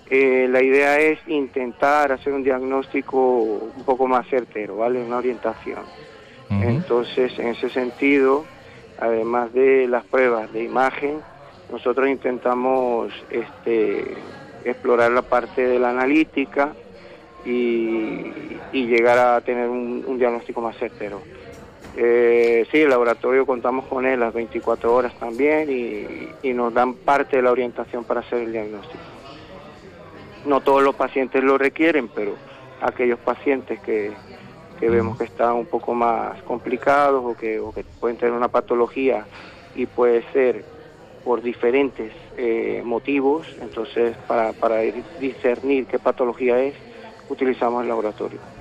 eh, 0.09 0.47
la 0.49 0.61
idea 0.61 0.99
es 0.99 1.17
intentar 1.27 2.11
hacer 2.11 2.33
un 2.33 2.43
diagnóstico 2.43 3.17
un 3.17 3.83
poco 3.85 4.05
más 4.05 4.27
certero, 4.27 4.75
¿vale? 4.77 5.01
Una 5.01 5.17
orientación. 5.17 5.79
Entonces, 6.49 7.37
en 7.39 7.47
ese 7.47 7.69
sentido, 7.69 8.45
además 8.99 9.53
de 9.53 9.85
las 9.87 10.05
pruebas 10.05 10.51
de 10.53 10.63
imagen, 10.63 11.19
nosotros 11.69 12.07
intentamos 12.07 13.11
este, 13.29 14.15
explorar 14.63 15.11
la 15.11 15.23
parte 15.23 15.67
de 15.67 15.77
la 15.77 15.89
analítica 15.89 16.73
y, 17.45 18.31
llegar 18.71 19.17
a 19.17 19.41
tener 19.41 19.67
un 19.67 20.17
diagnóstico 20.17 20.61
más 20.61 20.77
certero. 20.77 21.21
Eh, 21.99 22.67
sí, 22.71 22.81
el 22.81 22.91
laboratorio 22.91 23.47
contamos 23.47 23.85
con 23.85 24.05
él 24.05 24.19
las 24.19 24.31
24 24.31 24.93
horas 24.93 25.17
también 25.17 25.67
y, 25.71 26.53
nos 26.53 26.71
dan 26.71 26.93
parte 26.93 27.37
de 27.37 27.41
la 27.41 27.51
orientación 27.51 28.03
para 28.03 28.19
hacer 28.19 28.43
el 28.43 28.51
diagnóstico. 28.51 29.03
No 30.45 30.61
todos 30.61 30.83
los 30.83 30.95
pacientes 30.95 31.43
lo 31.43 31.57
requieren, 31.57 32.07
pero 32.07 32.35
aquellos 32.81 33.19
pacientes 33.19 33.79
que, 33.79 34.11
vemos 34.79 35.17
que 35.17 35.23
están 35.23 35.53
un 35.53 35.65
poco 35.65 35.95
más 35.95 36.41
complicados 36.43 37.25
o 37.25 37.35
que, 37.35 37.61
pueden 37.99 38.17
tener 38.17 38.33
una 38.33 38.47
patología 38.47 39.25
y 39.75 39.87
puede 39.87 40.23
ser 40.31 40.65
por 41.25 41.41
diferentes 41.41 42.13
eh, 42.37 42.81
motivos, 42.85 43.47
entonces 43.59 44.15
para, 44.27 44.53
para 44.53 44.77
discernir 45.19 45.87
qué 45.87 45.97
patología 45.97 46.59
es, 46.59 46.75
utilizamos 47.27 47.81
el 47.81 47.89
laboratorio. 47.89 48.56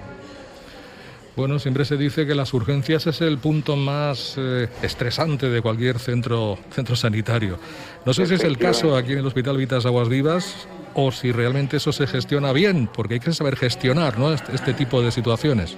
Bueno, 1.36 1.58
siempre 1.58 1.84
se 1.84 1.98
dice 1.98 2.26
que 2.26 2.34
las 2.34 2.54
urgencias 2.54 3.06
es 3.06 3.20
el 3.20 3.36
punto 3.36 3.76
más 3.76 4.36
eh, 4.38 4.68
estresante 4.80 5.50
de 5.50 5.60
cualquier 5.60 5.98
centro, 5.98 6.56
centro 6.70 6.96
sanitario. 6.96 7.58
No 8.06 8.14
sé 8.14 8.24
si 8.24 8.34
es 8.34 8.44
el 8.44 8.56
caso 8.56 8.96
aquí 8.96 9.12
en 9.12 9.18
el 9.18 9.26
Hospital 9.26 9.58
Vitas 9.58 9.84
Aguas 9.84 10.08
Vivas 10.08 10.66
o 10.94 11.12
si 11.12 11.32
realmente 11.32 11.76
eso 11.76 11.92
se 11.92 12.06
gestiona 12.06 12.52
bien, 12.52 12.88
porque 12.90 13.14
hay 13.14 13.20
que 13.20 13.32
saber 13.32 13.56
gestionar 13.56 14.18
¿no? 14.18 14.32
este, 14.32 14.54
este 14.54 14.72
tipo 14.72 15.02
de 15.02 15.10
situaciones. 15.10 15.76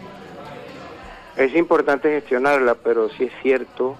Es 1.36 1.52
importante 1.56 2.08
gestionarla, 2.08 2.76
pero 2.76 3.08
sí 3.10 3.24
es 3.24 3.32
cierto 3.42 3.96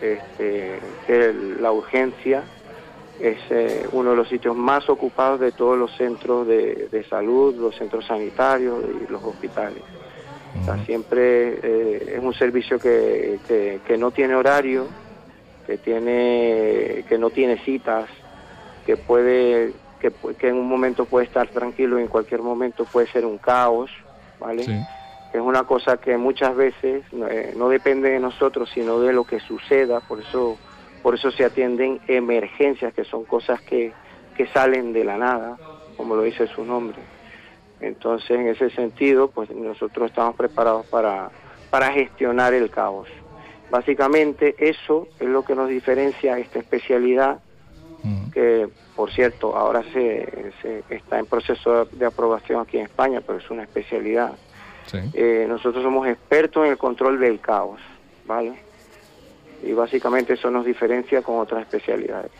este, 0.00 0.80
que 1.06 1.32
la 1.60 1.70
urgencia 1.70 2.42
es 3.20 3.38
eh, 3.50 3.86
uno 3.92 4.10
de 4.10 4.16
los 4.16 4.28
sitios 4.28 4.56
más 4.56 4.90
ocupados 4.90 5.38
de 5.38 5.52
todos 5.52 5.78
los 5.78 5.96
centros 5.96 6.48
de 6.48 7.06
salud, 7.08 7.54
los 7.54 7.76
centros 7.76 8.04
sanitarios 8.06 8.82
y 9.06 9.12
los 9.12 9.22
hospitales 9.22 9.84
siempre 10.84 11.58
eh, 11.62 12.14
es 12.16 12.22
un 12.22 12.34
servicio 12.34 12.78
que, 12.78 13.38
que, 13.86 13.98
no 13.98 14.10
tiene 14.10 14.34
horario, 14.34 14.88
que 15.66 15.78
tiene 15.78 17.04
que 17.08 17.18
no 17.18 17.30
tiene 17.30 17.58
citas, 17.64 18.08
que 18.84 18.96
puede 18.96 19.72
que, 20.00 20.12
que, 20.38 20.48
en 20.48 20.56
un 20.56 20.68
momento 20.68 21.04
puede 21.04 21.26
estar 21.26 21.48
tranquilo 21.48 21.98
y 21.98 22.02
en 22.02 22.08
cualquier 22.08 22.42
momento 22.42 22.84
puede 22.84 23.06
ser 23.08 23.24
un 23.24 23.38
caos, 23.38 23.90
¿vale? 24.38 24.84
Es 25.32 25.40
una 25.40 25.64
cosa 25.64 25.98
que 25.98 26.16
muchas 26.16 26.54
veces 26.54 27.04
eh, 27.12 27.54
no 27.56 27.68
depende 27.68 28.10
de 28.10 28.20
nosotros, 28.20 28.70
sino 28.72 29.00
de 29.00 29.12
lo 29.12 29.24
que 29.24 29.40
suceda, 29.40 30.00
por 30.00 30.20
eso 30.20 30.58
por 31.02 31.14
eso 31.14 31.30
se 31.30 31.44
atienden 31.44 32.00
emergencias, 32.08 32.92
que 32.92 33.04
son 33.04 33.24
cosas 33.24 33.60
que, 33.60 33.92
que 34.36 34.46
salen 34.48 34.92
de 34.92 35.04
la 35.04 35.16
nada, 35.16 35.56
como 35.96 36.16
lo 36.16 36.22
dice 36.22 36.48
su 36.48 36.64
nombre. 36.64 36.96
Entonces, 37.80 38.30
en 38.30 38.48
ese 38.48 38.70
sentido, 38.70 39.28
pues 39.28 39.50
nosotros 39.50 40.10
estamos 40.10 40.34
preparados 40.36 40.86
para, 40.86 41.30
para 41.70 41.92
gestionar 41.92 42.54
el 42.54 42.70
caos. 42.70 43.08
Básicamente 43.70 44.54
eso 44.58 45.08
es 45.18 45.28
lo 45.28 45.44
que 45.44 45.54
nos 45.54 45.68
diferencia 45.68 46.38
esta 46.38 46.58
especialidad, 46.58 47.40
que 48.32 48.68
por 48.94 49.10
cierto 49.10 49.56
ahora 49.56 49.82
se, 49.92 50.52
se, 50.62 50.84
está 50.90 51.18
en 51.18 51.26
proceso 51.26 51.86
de 51.86 52.06
aprobación 52.06 52.60
aquí 52.60 52.78
en 52.78 52.84
España, 52.84 53.20
pero 53.26 53.38
es 53.38 53.50
una 53.50 53.64
especialidad. 53.64 54.32
Eh, 55.14 55.46
nosotros 55.48 55.82
somos 55.82 56.06
expertos 56.06 56.64
en 56.64 56.70
el 56.70 56.78
control 56.78 57.18
del 57.18 57.40
caos, 57.40 57.80
¿vale? 58.24 58.54
y 59.62 59.72
básicamente 59.72 60.34
eso 60.34 60.50
nos 60.50 60.64
diferencia 60.64 61.22
con 61.22 61.38
otras 61.38 61.62
especialidades. 61.62 62.30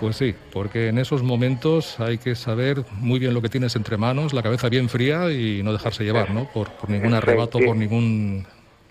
Pues 0.00 0.16
sí, 0.16 0.34
porque 0.52 0.88
en 0.88 0.98
esos 0.98 1.22
momentos 1.22 2.00
hay 2.00 2.18
que 2.18 2.34
saber 2.34 2.84
muy 2.98 3.18
bien 3.18 3.34
lo 3.34 3.42
que 3.42 3.48
tienes 3.48 3.76
entre 3.76 3.96
manos, 3.96 4.32
la 4.32 4.42
cabeza 4.42 4.68
bien 4.68 4.88
fría 4.88 5.30
y 5.30 5.62
no 5.62 5.72
dejarse 5.72 6.04
llevar, 6.04 6.30
¿no? 6.30 6.48
Por, 6.52 6.68
ningún 6.88 7.14
arrebato, 7.14 7.58
por 7.60 7.76
ningún... 7.76 8.46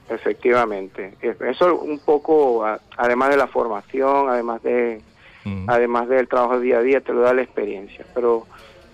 Efectivamente. 0.10 1.14
Eso 1.22 1.80
un 1.80 1.99
poco, 1.99 2.66
además 2.97 3.30
de 3.30 3.38
la 3.38 3.47
formación, 3.47 4.30
además 4.30 4.62
de 4.64 5.02
mm. 5.45 5.70
además 5.70 6.10
del 6.10 6.28
trabajo 6.28 6.60
día 6.60 6.80
a 6.80 6.82
día, 6.82 7.02
te 7.02 7.14
lo 7.14 7.22
da 7.22 7.34
la 7.34 7.41
experiencia. 7.41 8.06
Pero 8.14 8.45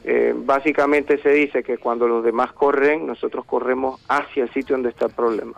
eh, 0.04 0.34
básicamente 0.36 1.18
se 1.20 1.30
dice 1.30 1.64
que 1.64 1.78
cuando 1.80 2.08
los 2.08 2.24
demás 2.24 2.52
corren, 2.54 3.08
nosotros 3.08 3.46
corremos 3.46 4.00
hacia 4.08 4.44
el 4.44 4.54
sitio 4.54 4.76
donde 4.76 4.90
está 4.90 5.06
el 5.06 5.12
problema 5.12 5.58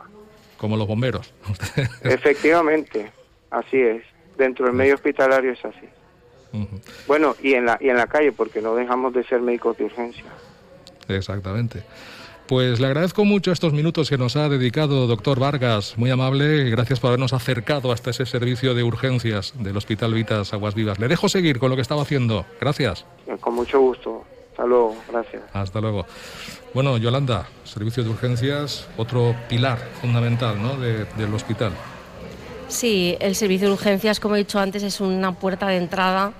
como 0.59 0.77
los 0.77 0.87
bomberos. 0.87 1.33
Efectivamente, 2.03 3.11
así 3.49 3.81
es. 3.81 4.03
Dentro 4.37 4.65
del 4.67 4.75
medio 4.75 4.93
hospitalario 4.93 5.53
es 5.53 5.65
así. 5.65 5.87
Bueno, 7.07 7.35
y 7.41 7.53
en, 7.53 7.65
la, 7.65 7.77
y 7.79 7.89
en 7.89 7.97
la 7.97 8.07
calle, 8.07 8.31
porque 8.31 8.61
no 8.61 8.75
dejamos 8.75 9.13
de 9.13 9.23
ser 9.23 9.41
médicos 9.41 9.77
de 9.77 9.85
urgencia. 9.85 10.25
Exactamente. 11.07 11.83
Pues 12.49 12.79
le 12.79 12.87
agradezco 12.87 13.25
mucho 13.25 13.51
estos 13.51 13.73
minutos 13.73 14.09
que 14.09 14.17
nos 14.17 14.35
ha 14.35 14.49
dedicado 14.49 15.05
doctor 15.05 15.39
Vargas, 15.39 15.95
muy 15.97 16.09
amable, 16.09 16.71
gracias 16.71 16.99
por 16.99 17.09
habernos 17.09 17.31
acercado 17.31 17.91
hasta 17.91 18.09
ese 18.09 18.25
servicio 18.25 18.73
de 18.73 18.83
urgencias 18.83 19.53
del 19.59 19.77
Hospital 19.77 20.15
Vitas 20.15 20.51
Aguas 20.51 20.73
Vivas. 20.73 20.97
Le 20.97 21.07
dejo 21.07 21.29
seguir 21.29 21.59
con 21.59 21.69
lo 21.69 21.75
que 21.75 21.83
estaba 21.83 22.01
haciendo. 22.01 22.47
Gracias. 22.59 23.05
Con 23.39 23.53
mucho 23.53 23.79
gusto. 23.79 24.25
Hasta 24.49 24.65
luego, 24.65 24.95
gracias. 25.11 25.43
Hasta 25.53 25.79
luego. 25.79 26.07
Bueno, 26.73 26.97
Yolanda, 26.97 27.47
servicio 27.65 28.03
de 28.03 28.09
urgencias, 28.09 28.89
otro 28.97 29.35
pilar 29.47 29.77
fundamental 30.01 30.59
¿no? 30.59 30.75
del 30.75 31.33
hospital. 31.35 31.73
Sí, 32.69 33.17
el 33.19 33.35
servicio 33.35 33.67
de 33.67 33.73
urgencias, 33.73 34.19
como 34.19 34.35
he 34.35 34.37
dicho 34.37 34.59
antes, 34.59 34.83
es 34.83 35.01
una 35.01 35.31
puerta 35.31 35.67
de 35.67 35.77
entrada 35.77 36.33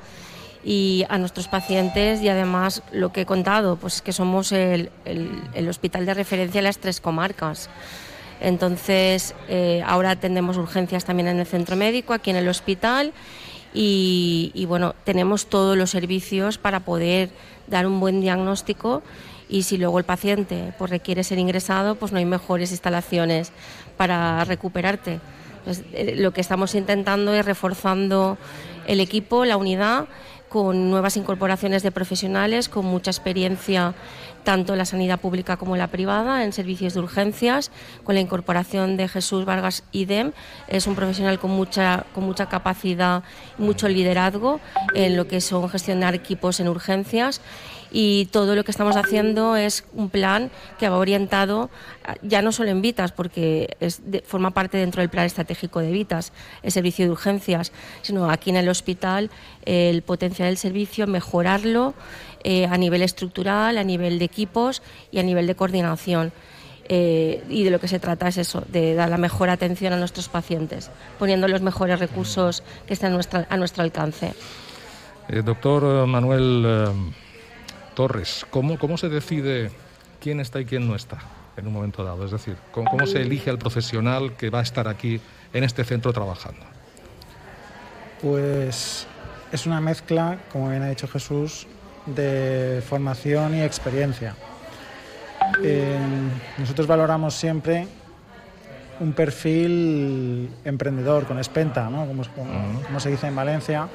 y 0.63 1.03
a 1.09 1.17
nuestros 1.17 1.47
pacientes 1.47 2.21
y 2.21 2.29
además 2.29 2.83
lo 2.91 3.11
que 3.11 3.21
he 3.21 3.25
contado, 3.25 3.77
pues 3.77 4.03
que 4.03 4.13
somos 4.13 4.51
el, 4.51 4.91
hospital 5.67 6.05
de 6.05 6.13
referencia 6.13 6.59
en 6.59 6.65
las 6.65 6.77
tres 6.77 7.01
comarcas. 7.01 7.71
Entonces, 8.41 9.33
eh, 9.47 9.83
ahora 9.85 10.11
atendemos 10.11 10.57
urgencias 10.57 11.03
también 11.03 11.29
en 11.29 11.39
el 11.39 11.47
centro 11.47 11.75
médico, 11.75 12.13
aquí 12.13 12.29
en 12.29 12.35
el 12.35 12.47
hospital 12.47 13.11
y, 13.73 14.51
y 14.53 14.65
bueno, 14.65 14.93
tenemos 15.05 15.47
todos 15.47 15.75
los 15.75 15.89
servicios 15.89 16.59
para 16.59 16.81
poder 16.81 17.31
dar 17.65 17.87
un 17.87 17.99
buen 17.99 18.21
diagnóstico 18.21 19.01
y 19.49 19.63
si 19.63 19.77
luego 19.77 19.97
el 19.97 20.05
paciente 20.05 20.73
pues, 20.77 20.91
requiere 20.91 21.23
ser 21.23 21.39
ingresado, 21.39 21.95
pues 21.95 22.11
no 22.11 22.19
hay 22.19 22.25
mejores 22.25 22.69
instalaciones 22.69 23.51
para 23.97 24.45
recuperarte. 24.45 25.19
Eh, 25.93 26.15
lo 26.17 26.31
que 26.31 26.41
estamos 26.41 26.75
intentando 26.75 27.33
es 27.33 27.45
reforzando 27.45 28.37
el 28.87 28.99
equipo, 28.99 29.45
la 29.45 29.57
unidad, 29.57 30.07
con 30.49 30.89
nuevas 30.89 31.15
incorporaciones 31.15 31.83
de 31.83 31.91
profesionales 31.91 32.69
con 32.69 32.85
mucha 32.85 33.11
experiencia 33.11 33.93
tanto 34.43 34.73
en 34.73 34.79
la 34.79 34.85
sanidad 34.85 35.19
pública 35.19 35.57
como 35.57 35.75
en 35.75 35.79
la 35.79 35.87
privada, 35.87 36.43
en 36.43 36.53
servicios 36.53 36.95
de 36.95 37.01
urgencias, 37.01 37.71
con 38.03 38.15
la 38.15 38.21
incorporación 38.21 38.97
de 38.97 39.07
Jesús 39.07 39.45
Vargas 39.45 39.83
Idem. 39.91 40.31
Es 40.67 40.87
un 40.87 40.95
profesional 40.95 41.39
con 41.39 41.51
mucha, 41.51 42.05
con 42.15 42.23
mucha 42.23 42.47
capacidad 42.47 43.23
mucho 43.57 43.87
liderazgo 43.87 44.59
en 44.95 45.17
lo 45.17 45.27
que 45.27 45.39
son 45.41 45.69
gestionar 45.69 46.15
equipos 46.15 46.59
en 46.59 46.67
urgencias 46.67 47.41
y 47.91 48.25
todo 48.31 48.55
lo 48.55 48.63
que 48.63 48.71
estamos 48.71 48.95
haciendo 48.95 49.55
es 49.55 49.83
un 49.93 50.09
plan 50.09 50.51
que 50.77 50.89
va 50.89 50.97
orientado 50.97 51.69
ya 52.21 52.41
no 52.41 52.51
solo 52.51 52.69
en 52.69 52.81
Vitas, 52.81 53.11
porque 53.11 53.77
es 53.79 54.01
forma 54.25 54.51
parte 54.51 54.77
dentro 54.77 55.01
del 55.01 55.09
plan 55.09 55.25
estratégico 55.25 55.79
de 55.79 55.91
Vitas, 55.91 56.33
el 56.63 56.71
servicio 56.71 57.05
de 57.05 57.11
urgencias, 57.11 57.71
sino 58.01 58.29
aquí 58.29 58.49
en 58.49 58.57
el 58.57 58.69
hospital 58.69 59.29
el 59.65 60.01
potenciar 60.01 60.49
el 60.49 60.57
servicio, 60.57 61.07
mejorarlo 61.07 61.93
eh, 62.43 62.65
a 62.65 62.77
nivel 62.77 63.01
estructural, 63.01 63.77
a 63.77 63.83
nivel 63.83 64.19
de 64.19 64.25
equipos 64.25 64.81
y 65.11 65.19
a 65.19 65.23
nivel 65.23 65.47
de 65.47 65.55
coordinación. 65.55 66.31
Eh, 66.91 67.43
y 67.49 67.63
de 67.63 67.69
lo 67.69 67.79
que 67.79 67.87
se 67.87 67.99
trata 67.99 68.27
es 68.27 68.37
eso, 68.37 68.63
de 68.67 68.95
dar 68.95 69.09
la 69.09 69.17
mejor 69.17 69.51
atención 69.51 69.93
a 69.93 69.97
nuestros 69.97 70.27
pacientes, 70.27 70.89
poniendo 71.19 71.47
los 71.47 71.61
mejores 71.61 71.99
recursos 71.99 72.63
que 72.87 72.93
están 72.93 73.11
a, 73.11 73.15
nuestra, 73.15 73.45
a 73.47 73.57
nuestro 73.57 73.83
alcance. 73.83 74.33
Eh, 75.27 75.43
doctor 75.43 76.07
Manuel 76.07 76.65
Torres, 77.99 78.45
¿cómo, 78.49 78.79
¿cómo 78.79 78.97
se 78.97 79.09
decide 79.09 79.71
quién 80.21 80.39
está 80.39 80.61
y 80.61 80.63
quién 80.63 80.87
no 80.87 80.95
está 80.95 81.17
en 81.57 81.67
un 81.67 81.73
momento 81.73 82.01
dado? 82.01 82.23
Es 82.23 82.31
decir, 82.31 82.55
¿cómo, 82.71 83.05
se 83.05 83.21
elige 83.21 83.49
al 83.49 83.57
profesional 83.57 84.37
que 84.37 84.49
va 84.49 84.59
a 84.59 84.61
estar 84.61 84.87
aquí 84.87 85.19
en 85.51 85.65
este 85.65 85.83
centro 85.83 86.13
trabajando? 86.13 86.61
Pues 88.21 89.05
es 89.51 89.65
una 89.65 89.81
mezcla, 89.81 90.39
como 90.49 90.69
bien 90.69 90.81
ha 90.81 90.87
dicho 90.87 91.09
Jesús, 91.09 91.67
de 92.05 92.81
formación 92.87 93.55
y 93.55 93.63
experiencia. 93.63 94.33
Eh, 95.61 95.99
nosotros 96.57 96.87
valoramos 96.87 97.33
siempre 97.33 97.85
un 99.01 99.11
perfil 99.11 100.49
emprendedor, 100.63 101.25
con 101.25 101.37
espenta, 101.37 101.89
¿no? 101.89 102.07
como, 102.07 102.23
como 102.81 102.99
se 103.01 103.09
dice 103.09 103.27
en 103.27 103.35
Valencia, 103.35 103.89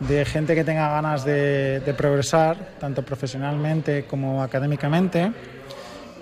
de 0.00 0.24
gente 0.24 0.54
que 0.54 0.64
tenga 0.64 0.88
ganas 0.88 1.24
de, 1.24 1.94
progresar, 1.96 2.56
tanto 2.78 3.02
profesionalmente 3.02 4.04
como 4.04 4.42
académicamente, 4.42 5.32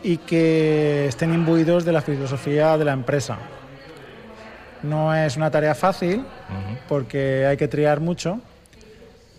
y 0.03 0.19
que 0.19 1.07
estén 1.07 1.33
imbuidos 1.33 1.85
de 1.85 1.93
la 1.93 2.03
filosofía 2.03 2.77
de 2.77 2.85
la 2.85 2.93
empresa. 2.93 3.39
No 4.83 5.15
es 5.15 5.37
una 5.37 5.51
tarea 5.51 5.75
fácil 5.75 6.25
porque 6.89 7.47
hay 7.47 7.57
que 7.57 7.69
triar 7.69 8.01
mucho, 8.01 8.41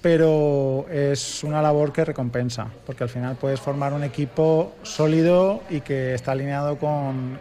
pero 0.01 0.86
es 0.89 1.43
una 1.43 1.61
labor 1.61 1.91
que 1.91 2.05
recompensa, 2.05 2.67
porque 2.86 3.03
al 3.03 3.09
final 3.09 3.36
puedes 3.36 3.59
formar 3.59 3.93
un 3.93 4.03
equipo 4.03 4.75
sólido 4.84 5.63
y 5.69 5.81
que 5.81 6.13
está 6.13 6.31
alineado 6.31 6.77
con, 6.77 7.38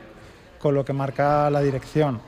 con 0.58 0.74
lo 0.74 0.84
que 0.84 0.92
marca 0.92 1.48
la 1.48 1.60
dirección. 1.60 2.20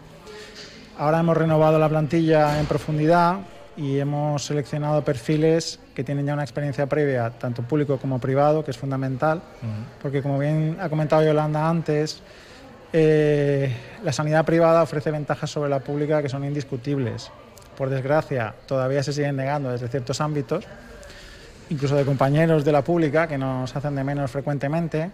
Ahora 0.96 1.18
hemos 1.18 1.36
renovado 1.36 1.76
la 1.78 1.88
plantilla 1.88 2.60
en 2.60 2.66
profundidad, 2.66 3.38
y 3.76 3.98
hemos 3.98 4.44
seleccionado 4.44 5.04
perfiles 5.04 5.80
que 5.94 6.04
tienen 6.04 6.26
ya 6.26 6.34
una 6.34 6.42
experiencia 6.42 6.86
previa, 6.86 7.30
tanto 7.30 7.62
público 7.62 7.98
como 7.98 8.18
privado, 8.18 8.64
que 8.64 8.70
es 8.70 8.78
fundamental, 8.78 9.42
porque 10.02 10.22
como 10.22 10.38
bien 10.38 10.76
ha 10.80 10.88
comentado 10.88 11.24
Yolanda 11.24 11.68
antes, 11.68 12.22
eh, 12.92 13.74
la 14.04 14.12
sanidad 14.12 14.44
privada 14.44 14.82
ofrece 14.82 15.10
ventajas 15.10 15.50
sobre 15.50 15.70
la 15.70 15.80
pública 15.80 16.22
que 16.22 16.28
son 16.28 16.44
indiscutibles. 16.44 17.30
Por 17.76 17.90
desgracia, 17.90 18.54
todavía 18.66 19.02
se 19.02 19.12
siguen 19.12 19.36
negando 19.36 19.70
desde 19.70 19.88
ciertos 19.88 20.20
ámbitos, 20.20 20.64
incluso 21.70 21.96
de 21.96 22.04
compañeros 22.04 22.64
de 22.64 22.70
la 22.70 22.82
pública 22.82 23.26
que 23.26 23.36
nos 23.36 23.74
hacen 23.74 23.96
de 23.96 24.04
menos 24.04 24.30
frecuentemente, 24.30 25.10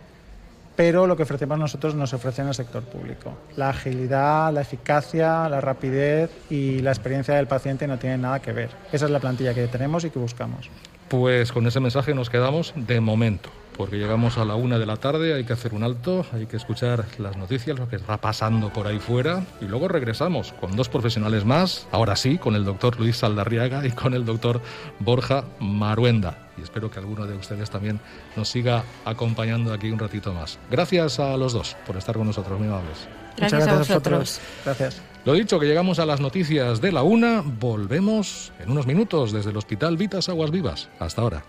pero 0.80 1.06
lo 1.06 1.14
que 1.14 1.24
ofrecemos 1.24 1.58
nosotros 1.58 1.94
nos 1.94 2.14
ofrece 2.14 2.40
en 2.40 2.48
el 2.48 2.54
sector 2.54 2.82
público. 2.82 3.36
La 3.54 3.68
agilidad, 3.68 4.50
la 4.50 4.62
eficacia, 4.62 5.46
la 5.46 5.60
rapidez 5.60 6.30
y 6.48 6.80
la 6.80 6.90
experiencia 6.90 7.34
del 7.34 7.46
paciente 7.46 7.86
no 7.86 7.98
tienen 7.98 8.22
nada 8.22 8.40
que 8.40 8.50
ver. 8.54 8.70
Esa 8.90 9.04
es 9.04 9.10
la 9.10 9.20
plantilla 9.20 9.52
que 9.52 9.66
tenemos 9.66 10.06
y 10.06 10.10
que 10.10 10.18
buscamos. 10.18 10.70
Pues 11.08 11.52
con 11.52 11.66
ese 11.66 11.80
mensaje 11.80 12.14
nos 12.14 12.30
quedamos 12.30 12.72
de 12.74 12.98
momento 12.98 13.50
porque 13.76 13.96
llegamos 13.96 14.38
a 14.38 14.44
la 14.44 14.54
una 14.54 14.78
de 14.78 14.86
la 14.86 14.96
tarde, 14.96 15.34
hay 15.34 15.44
que 15.44 15.52
hacer 15.52 15.74
un 15.74 15.82
alto, 15.82 16.26
hay 16.32 16.46
que 16.46 16.56
escuchar 16.56 17.04
las 17.18 17.36
noticias, 17.36 17.78
lo 17.78 17.88
que 17.88 17.96
está 17.96 18.16
pasando 18.18 18.72
por 18.72 18.86
ahí 18.86 18.98
fuera, 18.98 19.44
y 19.60 19.64
luego 19.64 19.88
regresamos 19.88 20.52
con 20.52 20.76
dos 20.76 20.88
profesionales 20.88 21.44
más, 21.44 21.86
ahora 21.92 22.16
sí, 22.16 22.38
con 22.38 22.54
el 22.54 22.64
doctor 22.64 22.98
Luis 22.98 23.18
Saldarriaga 23.18 23.86
y 23.86 23.90
con 23.90 24.14
el 24.14 24.24
doctor 24.24 24.60
Borja 24.98 25.44
Maruenda. 25.60 26.50
Y 26.58 26.62
espero 26.62 26.90
que 26.90 26.98
alguno 26.98 27.26
de 27.26 27.34
ustedes 27.34 27.70
también 27.70 28.00
nos 28.36 28.48
siga 28.48 28.84
acompañando 29.04 29.72
aquí 29.72 29.90
un 29.90 29.98
ratito 29.98 30.34
más. 30.34 30.58
Gracias 30.70 31.18
a 31.18 31.36
los 31.36 31.52
dos 31.52 31.76
por 31.86 31.96
estar 31.96 32.16
con 32.16 32.26
nosotros, 32.26 32.58
muy 32.58 32.68
amables. 32.68 33.08
Gracias, 33.36 33.68
a 33.68 33.78
vosotros. 33.78 34.40
Gracias. 34.64 35.02
Lo 35.24 35.34
dicho, 35.34 35.58
que 35.58 35.66
llegamos 35.66 35.98
a 35.98 36.06
las 36.06 36.20
noticias 36.20 36.80
de 36.80 36.92
la 36.92 37.02
una, 37.02 37.42
volvemos 37.44 38.52
en 38.58 38.70
unos 38.70 38.86
minutos 38.86 39.32
desde 39.32 39.50
el 39.50 39.56
Hospital 39.56 39.96
Vitas 39.96 40.28
Aguas 40.28 40.50
Vivas. 40.50 40.88
Hasta 40.98 41.22
ahora. 41.22 41.42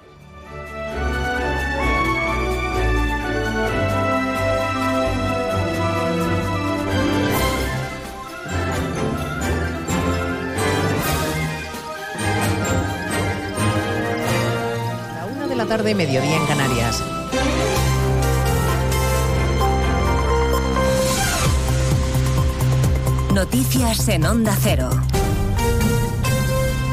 Tarde, 15.82 15.96
mediodía 15.96 16.36
en 16.36 16.46
Canarias. 16.46 17.04
Noticias 23.34 24.08
en 24.10 24.26
Onda 24.26 24.56
Cero. 24.62 25.21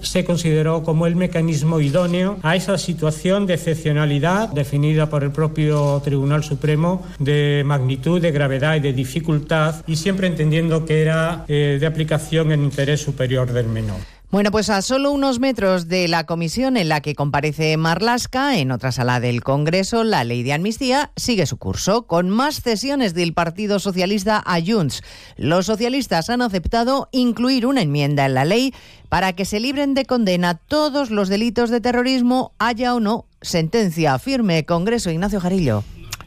se 0.00 0.24
consideró 0.24 0.82
como 0.82 1.06
el 1.06 1.16
mecanismo 1.16 1.80
idóneo 1.80 2.38
a 2.42 2.56
esa 2.56 2.78
situación 2.78 3.46
de 3.46 3.54
excepcionalidad 3.54 4.48
definida 4.50 5.10
por 5.10 5.24
el 5.24 5.32
propio 5.32 6.00
Tribunal 6.04 6.44
Supremo 6.44 7.04
de 7.18 7.62
magnitud, 7.66 8.20
de 8.20 8.30
gravedad 8.30 8.76
y 8.76 8.80
de 8.80 8.92
dificultad 8.92 9.82
y 9.86 9.96
siempre 9.96 10.26
entendiendo 10.26 10.84
que 10.84 11.02
era 11.02 11.44
eh, 11.48 11.78
de 11.80 11.86
aplicación 11.86 12.52
en 12.52 12.64
interés 12.64 13.02
superior 13.02 13.52
del 13.52 13.68
menor. 13.68 14.17
Bueno, 14.30 14.50
pues 14.50 14.68
a 14.68 14.82
solo 14.82 15.10
unos 15.10 15.40
metros 15.40 15.88
de 15.88 16.06
la 16.06 16.26
comisión 16.26 16.76
en 16.76 16.90
la 16.90 17.00
que 17.00 17.14
comparece 17.14 17.78
Marlasca, 17.78 18.58
en 18.58 18.72
otra 18.72 18.92
sala 18.92 19.20
del 19.20 19.42
Congreso, 19.42 20.04
la 20.04 20.22
ley 20.22 20.42
de 20.42 20.52
amnistía 20.52 21.12
sigue 21.16 21.46
su 21.46 21.56
curso, 21.56 22.02
con 22.02 22.28
más 22.28 22.60
cesiones 22.60 23.14
del 23.14 23.32
Partido 23.32 23.78
Socialista 23.78 24.42
a. 24.44 25.02
Los 25.38 25.64
socialistas 25.64 26.28
han 26.28 26.42
aceptado 26.42 27.08
incluir 27.10 27.64
una 27.64 27.80
enmienda 27.80 28.26
en 28.26 28.34
la 28.34 28.44
ley 28.44 28.74
para 29.08 29.32
que 29.32 29.46
se 29.46 29.60
libren 29.60 29.94
de 29.94 30.04
condena 30.04 30.58
todos 30.58 31.10
los 31.10 31.30
delitos 31.30 31.70
de 31.70 31.80
terrorismo, 31.80 32.52
haya 32.58 32.94
o 32.94 33.00
no 33.00 33.24
sentencia 33.40 34.18
firme. 34.18 34.66
Congreso 34.66 35.10
Ignacio 35.10 35.40
Jarillo. 35.40 35.84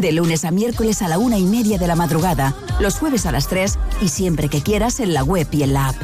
De 0.00 0.12
lunes 0.12 0.46
a 0.46 0.50
miércoles 0.50 1.02
a 1.02 1.08
la 1.08 1.18
una 1.18 1.36
y 1.36 1.44
media 1.44 1.76
de 1.76 1.86
la 1.86 1.94
madrugada, 1.94 2.54
los 2.78 2.94
jueves 2.94 3.26
a 3.26 3.32
las 3.32 3.48
3 3.48 3.78
y 4.00 4.08
siempre 4.08 4.48
que 4.48 4.62
quieras 4.62 4.98
en 4.98 5.12
la 5.12 5.22
web 5.22 5.46
y 5.50 5.62
en 5.62 5.74
la 5.74 5.88
app. 5.88 5.96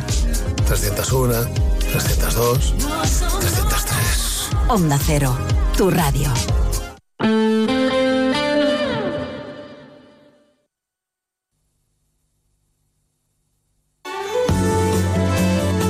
301, 0.67 1.33
302, 1.93 2.75
303. 3.41 4.51
Onda 4.69 4.99
Cero, 5.03 5.35
tu 5.79 5.89
radio. 5.89 6.29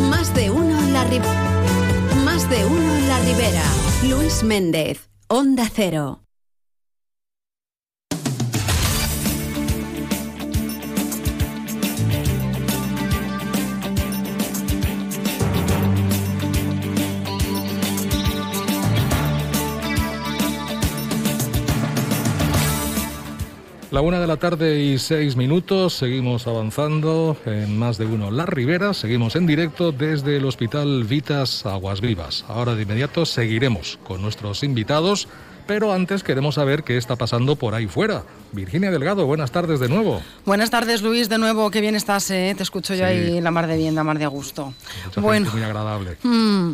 Más 0.08 0.32
de 0.32 0.50
uno 0.52 0.78
en 0.78 0.92
la 0.92 1.04
ribera. 1.06 1.44
Más 2.24 2.48
de 2.48 2.66
uno 2.66 2.94
en 2.94 3.08
la 3.08 3.18
ribera. 3.18 3.62
Luis 4.04 4.44
Méndez, 4.44 5.10
Onda 5.26 5.68
Cero. 5.74 6.25
La 23.92 24.00
una 24.00 24.18
de 24.18 24.26
la 24.26 24.36
tarde 24.36 24.80
y 24.80 24.98
seis 24.98 25.36
minutos, 25.36 25.94
seguimos 25.94 26.48
avanzando 26.48 27.36
en 27.46 27.78
más 27.78 27.98
de 27.98 28.04
uno 28.04 28.32
La 28.32 28.44
Ribera, 28.44 28.92
seguimos 28.94 29.36
en 29.36 29.46
directo 29.46 29.92
desde 29.92 30.38
el 30.38 30.44
Hospital 30.44 31.04
Vitas 31.04 31.64
Aguas 31.64 32.00
Vivas. 32.00 32.44
Ahora 32.48 32.74
de 32.74 32.82
inmediato 32.82 33.24
seguiremos 33.24 34.00
con 34.02 34.22
nuestros 34.22 34.64
invitados, 34.64 35.28
pero 35.68 35.92
antes 35.92 36.24
queremos 36.24 36.56
saber 36.56 36.82
qué 36.82 36.96
está 36.96 37.14
pasando 37.14 37.54
por 37.54 37.76
ahí 37.76 37.86
fuera. 37.86 38.24
Virginia 38.50 38.90
Delgado, 38.90 39.24
buenas 39.24 39.52
tardes 39.52 39.78
de 39.78 39.88
nuevo. 39.88 40.20
Buenas 40.44 40.70
tardes 40.70 41.02
Luis, 41.02 41.28
de 41.28 41.38
nuevo, 41.38 41.70
qué 41.70 41.80
bien 41.80 41.94
estás, 41.94 42.28
¿eh? 42.32 42.54
te 42.56 42.64
escucho 42.64 42.92
yo 42.96 43.06
ahí 43.06 43.40
la 43.40 43.52
mar 43.52 43.68
de 43.68 43.76
bien, 43.76 43.94
la 43.94 44.02
mar 44.02 44.18
de 44.18 44.26
gusto. 44.26 44.74
Mucha 45.04 45.20
bueno, 45.20 45.48
muy 45.52 45.62
agradable. 45.62 46.16
Mm, 46.24 46.72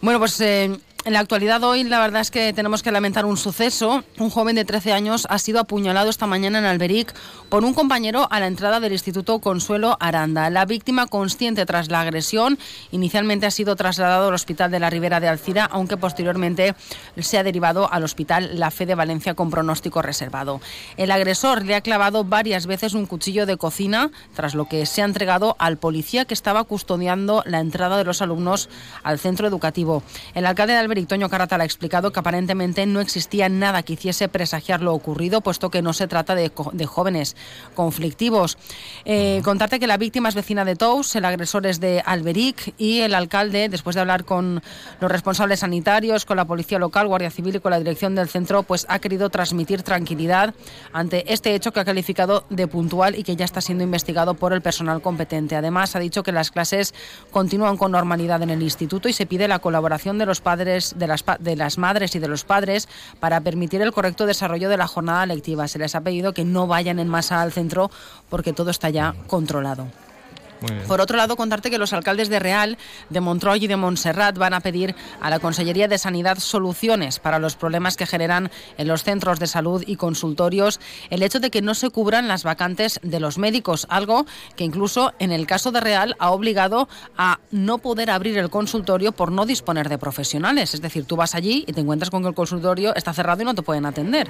bueno, 0.00 0.20
pues... 0.20 0.40
Eh, 0.40 0.78
en 1.04 1.12
la 1.12 1.20
actualidad 1.20 1.62
hoy 1.64 1.84
la 1.84 2.00
verdad 2.00 2.20
es 2.20 2.30
que 2.30 2.52
tenemos 2.52 2.82
que 2.82 2.92
lamentar 2.92 3.24
un 3.24 3.36
suceso. 3.36 4.04
Un 4.18 4.30
joven 4.30 4.56
de 4.56 4.64
13 4.64 4.92
años 4.92 5.26
ha 5.30 5.38
sido 5.38 5.60
apuñalado 5.60 6.10
esta 6.10 6.26
mañana 6.26 6.58
en 6.58 6.64
Alberic 6.64 7.14
por 7.48 7.64
un 7.64 7.74
compañero 7.74 8.28
a 8.30 8.40
la 8.40 8.46
entrada 8.46 8.78
del 8.78 8.92
Instituto 8.92 9.40
Consuelo 9.40 9.96
Aranda. 10.00 10.48
La 10.50 10.64
víctima, 10.64 11.06
consciente 11.06 11.66
tras 11.66 11.90
la 11.90 12.00
agresión, 12.00 12.58
inicialmente 12.92 13.46
ha 13.46 13.50
sido 13.50 13.74
trasladado 13.76 14.28
al 14.28 14.34
Hospital 14.34 14.70
de 14.70 14.80
la 14.80 14.90
Ribera 14.90 15.20
de 15.20 15.28
Alcira, 15.28 15.64
aunque 15.64 15.96
posteriormente 15.96 16.74
se 17.18 17.38
ha 17.38 17.42
derivado 17.42 17.92
al 17.92 18.04
Hospital 18.04 18.58
La 18.58 18.70
Fe 18.70 18.86
de 18.86 18.94
Valencia 18.94 19.34
con 19.34 19.50
pronóstico 19.50 20.02
reservado. 20.02 20.60
El 20.96 21.10
agresor 21.10 21.64
le 21.64 21.74
ha 21.74 21.80
clavado 21.80 22.24
varias 22.24 22.66
veces 22.66 22.94
un 22.94 23.06
cuchillo 23.06 23.46
de 23.46 23.56
cocina, 23.56 24.10
tras 24.34 24.54
lo 24.54 24.66
que 24.66 24.86
se 24.86 25.02
ha 25.02 25.06
entregado 25.06 25.56
al 25.58 25.78
policía 25.78 26.24
que 26.24 26.34
estaba 26.34 26.64
custodiando 26.64 27.42
la 27.46 27.60
entrada 27.60 27.96
de 27.96 28.04
los 28.04 28.22
alumnos 28.22 28.68
al 29.02 29.18
centro 29.18 29.48
educativo. 29.48 30.02
El 30.34 30.46
alcalde 30.46 30.74
de 30.74 30.91
Toño 31.06 31.28
Caratal 31.28 31.60
ha 31.60 31.64
explicado 31.64 32.12
que 32.12 32.20
aparentemente 32.20 32.84
no 32.86 33.00
existía 33.00 33.48
nada 33.48 33.82
que 33.82 33.94
hiciese 33.94 34.28
presagiar 34.28 34.82
lo 34.82 34.94
ocurrido, 34.94 35.40
puesto 35.40 35.70
que 35.70 35.82
no 35.82 35.92
se 35.92 36.06
trata 36.06 36.34
de, 36.34 36.50
jóvenes 36.86 37.36
conflictivos. 37.74 38.58
Eh, 39.04 39.40
contarte 39.42 39.80
que 39.80 39.86
la 39.86 39.96
víctima 39.96 40.28
es 40.28 40.34
vecina 40.34 40.64
de 40.64 40.76
Tous, 40.76 41.16
el 41.16 41.24
agresor 41.24 41.66
es 41.66 41.80
de 41.80 42.02
Alberic 42.04 42.74
y 42.78 43.00
el 43.00 43.14
alcalde, 43.14 43.68
después 43.68 43.94
de 43.94 44.00
hablar 44.00 44.24
con 44.24 44.62
los 45.00 45.10
responsables 45.10 45.60
sanitarios, 45.60 46.26
con 46.26 46.36
la 46.36 46.44
policía 46.44 46.78
local, 46.78 47.08
Guardia 47.08 47.30
Civil 47.30 47.56
y 47.56 47.60
con 47.60 47.70
la 47.70 47.78
dirección 47.78 48.14
del 48.14 48.28
centro, 48.28 48.62
pues 48.62 48.86
ha 48.88 48.98
querido 48.98 49.30
transmitir 49.30 49.82
tranquilidad 49.82 50.54
ante 50.92 51.32
este 51.32 51.54
hecho 51.54 51.72
que 51.72 51.80
ha 51.80 51.84
calificado 51.84 52.44
de 52.50 52.66
puntual 52.66 53.18
y 53.18 53.22
que 53.22 53.36
ya 53.36 53.44
está 53.44 53.60
siendo 53.60 53.84
investigado 53.84 54.34
por 54.34 54.52
el 54.52 54.60
personal 54.60 55.00
competente. 55.00 55.56
Además, 55.56 55.96
ha 55.96 56.00
dicho 56.00 56.22
que 56.22 56.32
las 56.32 56.50
clases 56.50 56.94
continúan 57.30 57.76
con 57.76 57.92
normalidad 57.92 58.42
en 58.42 58.50
el 58.50 58.62
instituto 58.62 59.08
y 59.08 59.12
se 59.12 59.26
pide 59.26 59.48
la 59.48 59.58
colaboración 59.58 60.18
de 60.18 60.26
los 60.26 60.40
padres 60.40 60.81
de 60.90 61.06
las, 61.06 61.24
de 61.38 61.56
las 61.56 61.78
madres 61.78 62.14
y 62.14 62.18
de 62.18 62.28
los 62.28 62.44
padres 62.44 62.88
para 63.20 63.40
permitir 63.40 63.82
el 63.82 63.92
correcto 63.92 64.26
desarrollo 64.26 64.68
de 64.68 64.76
la 64.76 64.86
jornada 64.86 65.26
lectiva. 65.26 65.68
Se 65.68 65.78
les 65.78 65.94
ha 65.94 66.00
pedido 66.00 66.32
que 66.32 66.44
no 66.44 66.66
vayan 66.66 66.98
en 66.98 67.08
masa 67.08 67.42
al 67.42 67.52
centro 67.52 67.90
porque 68.28 68.52
todo 68.52 68.70
está 68.70 68.90
ya 68.90 69.14
controlado. 69.26 69.86
Por 70.86 71.00
otro 71.00 71.16
lado, 71.16 71.36
contarte 71.36 71.70
que 71.70 71.78
los 71.78 71.92
alcaldes 71.92 72.28
de 72.28 72.38
Real, 72.38 72.78
de 73.10 73.20
Montreuil 73.20 73.62
y 73.62 73.66
de 73.66 73.76
Montserrat 73.76 74.36
van 74.36 74.54
a 74.54 74.60
pedir 74.60 74.94
a 75.20 75.30
la 75.30 75.38
Consellería 75.38 75.88
de 75.88 75.98
Sanidad 75.98 76.38
soluciones 76.38 77.18
para 77.18 77.38
los 77.38 77.56
problemas 77.56 77.96
que 77.96 78.06
generan 78.06 78.50
en 78.78 78.88
los 78.88 79.02
centros 79.02 79.38
de 79.38 79.46
salud 79.46 79.82
y 79.86 79.96
consultorios 79.96 80.80
el 81.10 81.22
hecho 81.22 81.40
de 81.40 81.50
que 81.50 81.62
no 81.62 81.74
se 81.74 81.90
cubran 81.90 82.28
las 82.28 82.44
vacantes 82.44 83.00
de 83.02 83.20
los 83.20 83.38
médicos, 83.38 83.86
algo 83.90 84.26
que 84.56 84.64
incluso 84.64 85.12
en 85.18 85.32
el 85.32 85.46
caso 85.46 85.72
de 85.72 85.80
Real 85.80 86.16
ha 86.18 86.30
obligado 86.30 86.88
a 87.16 87.40
no 87.50 87.78
poder 87.78 88.10
abrir 88.10 88.38
el 88.38 88.50
consultorio 88.50 89.12
por 89.12 89.32
no 89.32 89.46
disponer 89.46 89.88
de 89.88 89.98
profesionales. 89.98 90.74
Es 90.74 90.80
decir, 90.80 91.04
tú 91.04 91.16
vas 91.16 91.34
allí 91.34 91.64
y 91.66 91.72
te 91.72 91.80
encuentras 91.80 92.10
con 92.10 92.22
que 92.22 92.28
el 92.28 92.34
consultorio 92.34 92.94
está 92.94 93.12
cerrado 93.12 93.42
y 93.42 93.44
no 93.44 93.54
te 93.54 93.62
pueden 93.62 93.86
atender. 93.86 94.28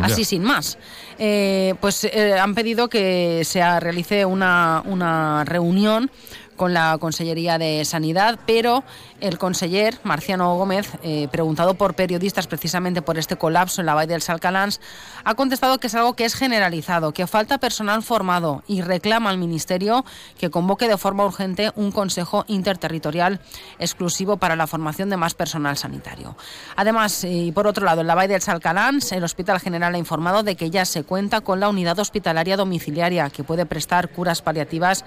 Así 0.00 0.24
sin 0.24 0.42
más. 0.42 0.78
Eh, 1.18 1.74
pues 1.80 2.04
eh, 2.04 2.38
han 2.38 2.54
pedido 2.54 2.88
que 2.88 3.42
se 3.44 3.80
realice 3.80 4.24
una, 4.24 4.82
una 4.86 5.44
reunión 5.44 5.65
unión 5.66 6.10
con 6.56 6.74
la 6.74 6.96
Consellería 6.98 7.58
de 7.58 7.84
Sanidad, 7.84 8.38
pero 8.46 8.82
el 9.20 9.38
conseller 9.38 9.98
Marciano 10.02 10.56
Gómez, 10.56 10.90
eh, 11.02 11.28
preguntado 11.30 11.74
por 11.74 11.94
periodistas 11.94 12.46
precisamente 12.46 13.02
por 13.02 13.18
este 13.18 13.36
colapso 13.36 13.80
en 13.80 13.86
la 13.86 13.94
Valle 13.94 14.12
del 14.12 14.22
Salcalans, 14.22 14.80
ha 15.24 15.34
contestado 15.34 15.78
que 15.78 15.86
es 15.86 15.94
algo 15.94 16.14
que 16.14 16.24
es 16.24 16.34
generalizado, 16.34 17.12
que 17.12 17.26
falta 17.26 17.58
personal 17.58 18.02
formado 18.02 18.62
y 18.66 18.82
reclama 18.82 19.30
al 19.30 19.38
Ministerio 19.38 20.04
que 20.38 20.50
convoque 20.50 20.88
de 20.88 20.98
forma 20.98 21.24
urgente 21.24 21.70
un 21.76 21.92
Consejo 21.92 22.44
Interterritorial 22.48 23.40
exclusivo 23.78 24.36
para 24.36 24.56
la 24.56 24.66
formación 24.66 25.10
de 25.10 25.16
más 25.16 25.34
personal 25.34 25.76
sanitario. 25.76 26.36
Además, 26.76 27.24
y 27.24 27.52
por 27.52 27.66
otro 27.66 27.84
lado, 27.84 28.00
en 28.00 28.06
la 28.06 28.14
Valle 28.14 28.32
del 28.32 28.42
Salcalans, 28.42 29.12
el 29.12 29.24
Hospital 29.24 29.60
General 29.60 29.94
ha 29.94 29.98
informado 29.98 30.42
de 30.42 30.56
que 30.56 30.70
ya 30.70 30.84
se 30.84 31.04
cuenta 31.04 31.40
con 31.40 31.60
la 31.60 31.68
unidad 31.68 31.98
hospitalaria 31.98 32.56
domiciliaria 32.56 33.30
que 33.30 33.44
puede 33.44 33.66
prestar 33.66 34.08
curas 34.10 34.42
paliativas 34.42 35.04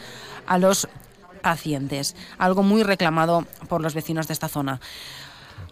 a 0.48 0.58
los 0.58 0.88
pacientes, 1.40 2.16
algo 2.38 2.64
muy 2.64 2.84
reclamado 2.84 3.46
por 3.68 3.82
los 3.82 3.94
vecinos 3.94 4.28
de 4.28 4.34
esta 4.34 4.48
zona. 4.48 4.80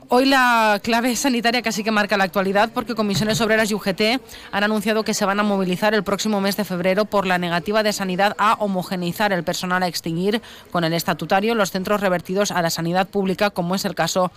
Hoy 0.09 0.23
la 0.23 0.79
clave 0.81 1.13
sanitaria 1.17 1.61
casi 1.61 1.83
que 1.83 1.91
marca 1.91 2.15
la 2.15 2.23
actualidad 2.23 2.71
porque 2.73 2.95
Comisiones 2.95 3.41
Obreras 3.41 3.69
y 3.71 3.73
UGT 3.73 4.21
han 4.53 4.63
anunciado 4.63 5.03
que 5.03 5.13
se 5.13 5.25
van 5.25 5.41
a 5.41 5.43
movilizar 5.43 5.93
el 5.93 6.05
próximo 6.05 6.39
mes 6.39 6.55
de 6.55 6.63
febrero 6.63 7.03
por 7.03 7.25
la 7.25 7.37
negativa 7.37 7.83
de 7.83 7.91
sanidad 7.91 8.33
a 8.37 8.53
homogeneizar 8.53 9.33
el 9.33 9.43
personal 9.43 9.83
a 9.83 9.87
extinguir 9.87 10.41
con 10.71 10.85
el 10.85 10.93
estatutario 10.93 11.55
los 11.55 11.71
centros 11.71 11.99
revertidos 11.99 12.51
a 12.51 12.61
la 12.61 12.69
sanidad 12.69 13.09
pública, 13.09 13.49
como 13.49 13.75
es 13.75 13.83
el 13.83 13.95
caso 13.95 14.31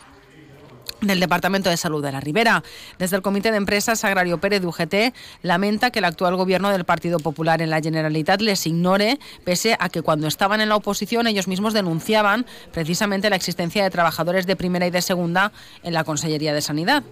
del 1.01 1.21
Departamento 1.21 1.71
de 1.71 1.77
Salud 1.77 2.03
de 2.03 2.13
la 2.13 2.21
Ribera. 2.21 2.63
Desde 2.99 3.17
el 3.17 3.23
Comité 3.23 3.51
de 3.51 3.57
Empresas 3.57 4.05
Agrario 4.05 4.39
Pérez 4.39 4.61
de 4.61 4.67
UGT 4.67 5.15
lamenta 5.43 5.91
que 5.91 6.01
el 6.01 6.05
actual 6.05 6.37
gobierno 6.37 6.71
del 6.71 6.85
Partido 6.85 7.19
Popular 7.19 7.63
en 7.63 7.71
la 7.71 7.81
Generalitat 7.81 8.41
les 8.41 8.67
ignore, 8.67 9.19
pese 9.45 9.77
a 9.79 9.89
que 9.89 10.03
cuando 10.03 10.27
estaban 10.27 10.61
en 10.61 10.69
la 10.69 10.77
oposición 10.77 11.27
ellos 11.27 11.49
mismos 11.49 11.75
denunciaban 11.75 12.47
precisamente 12.73 13.31
la 13.31 13.37
existencia 13.37 13.83
de 13.83 13.91
trabajadores 13.91 14.47
de 14.47 14.57
primera 14.57 14.87
y 14.87 14.91
de 14.91 15.03
segunda 15.03 15.53
en 15.83 15.95
la 15.95 16.05
Consellería 16.05 16.53
de 16.53 16.63
Sanidad. 16.63 17.03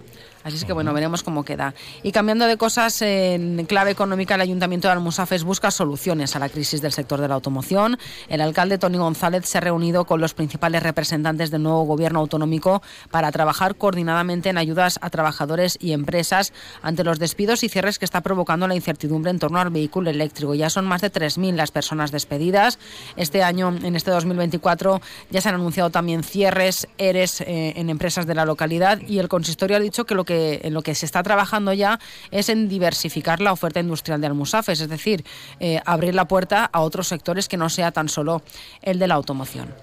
Así 0.43 0.55
es 0.55 0.65
que 0.65 0.73
bueno, 0.73 0.93
veremos 0.93 1.21
cómo 1.21 1.43
queda. 1.43 1.73
Y 2.01 2.11
cambiando 2.11 2.45
de 2.45 2.57
cosas, 2.57 3.01
en 3.01 3.65
clave 3.65 3.91
económica, 3.91 4.35
el 4.35 4.41
Ayuntamiento 4.41 4.87
de 4.87 4.93
Almusafes 4.93 5.43
busca 5.43 5.69
soluciones 5.69 6.35
a 6.35 6.39
la 6.39 6.47
crisis 6.47 6.81
del 6.81 6.93
sector 6.93 7.19
de 7.19 7.27
la 7.27 7.35
automoción. 7.35 7.97
El 8.29 8.41
alcalde 8.41 8.77
Tony 8.77 8.97
González 8.97 9.45
se 9.45 9.57
ha 9.57 9.61
reunido 9.61 10.05
con 10.05 10.21
los 10.21 10.33
principales 10.33 10.81
representantes 10.81 11.51
del 11.51 11.63
nuevo 11.63 11.83
gobierno 11.83 12.19
autonómico 12.19 12.81
para 13.11 13.31
trabajar 13.31 13.75
coordinadamente 13.75 14.49
en 14.49 14.57
ayudas 14.57 14.97
a 15.01 15.09
trabajadores 15.09 15.77
y 15.79 15.91
empresas 15.91 16.53
ante 16.81 17.03
los 17.03 17.19
despidos 17.19 17.63
y 17.63 17.69
cierres 17.69 17.99
que 17.99 18.05
está 18.05 18.21
provocando 18.21 18.67
la 18.67 18.75
incertidumbre 18.75 19.31
en 19.31 19.39
torno 19.39 19.59
al 19.59 19.71
vehículo 19.71 20.09
eléctrico. 20.09 20.55
Ya 20.55 20.69
son 20.69 20.85
más 20.85 21.01
de 21.01 21.11
3.000 21.11 21.55
las 21.55 21.71
personas 21.71 22.11
despedidas. 22.11 22.79
Este 23.17 23.43
año, 23.43 23.75
en 23.83 23.95
este 23.95 24.11
2024, 24.11 25.01
ya 25.31 25.41
se 25.41 25.49
han 25.49 25.55
anunciado 25.55 25.89
también 25.89 26.23
cierres, 26.23 26.87
ERES 26.97 27.41
eh, 27.41 27.73
en 27.75 27.89
empresas 27.89 28.25
de 28.25 28.35
la 28.35 28.45
localidad 28.45 28.99
y 29.05 29.19
el 29.19 29.27
consistorio 29.27 29.75
ha 29.75 29.79
dicho 29.79 30.05
que 30.05 30.15
lo 30.15 30.25
que, 30.29 30.61
en 30.63 30.75
lo 30.75 30.83
que 30.83 30.93
se 30.93 31.07
está 31.07 31.23
trabajando 31.23 31.73
ya 31.73 31.99
es 32.29 32.49
en 32.49 32.69
diversificar 32.69 33.41
la 33.41 33.51
oferta 33.51 33.79
industrial 33.79 34.21
de 34.21 34.27
Almusafes, 34.27 34.79
es 34.79 34.89
decir, 34.89 35.25
eh, 35.59 35.81
abrir 35.85 36.13
la 36.13 36.27
puerta 36.27 36.69
a 36.71 36.81
otros 36.81 37.07
sectores 37.07 37.47
que 37.47 37.57
no 37.57 37.67
sea 37.69 37.91
tan 37.91 38.09
solo 38.09 38.43
el 38.83 38.99
de 38.99 39.07
la 39.07 39.15
automoción. 39.15 39.73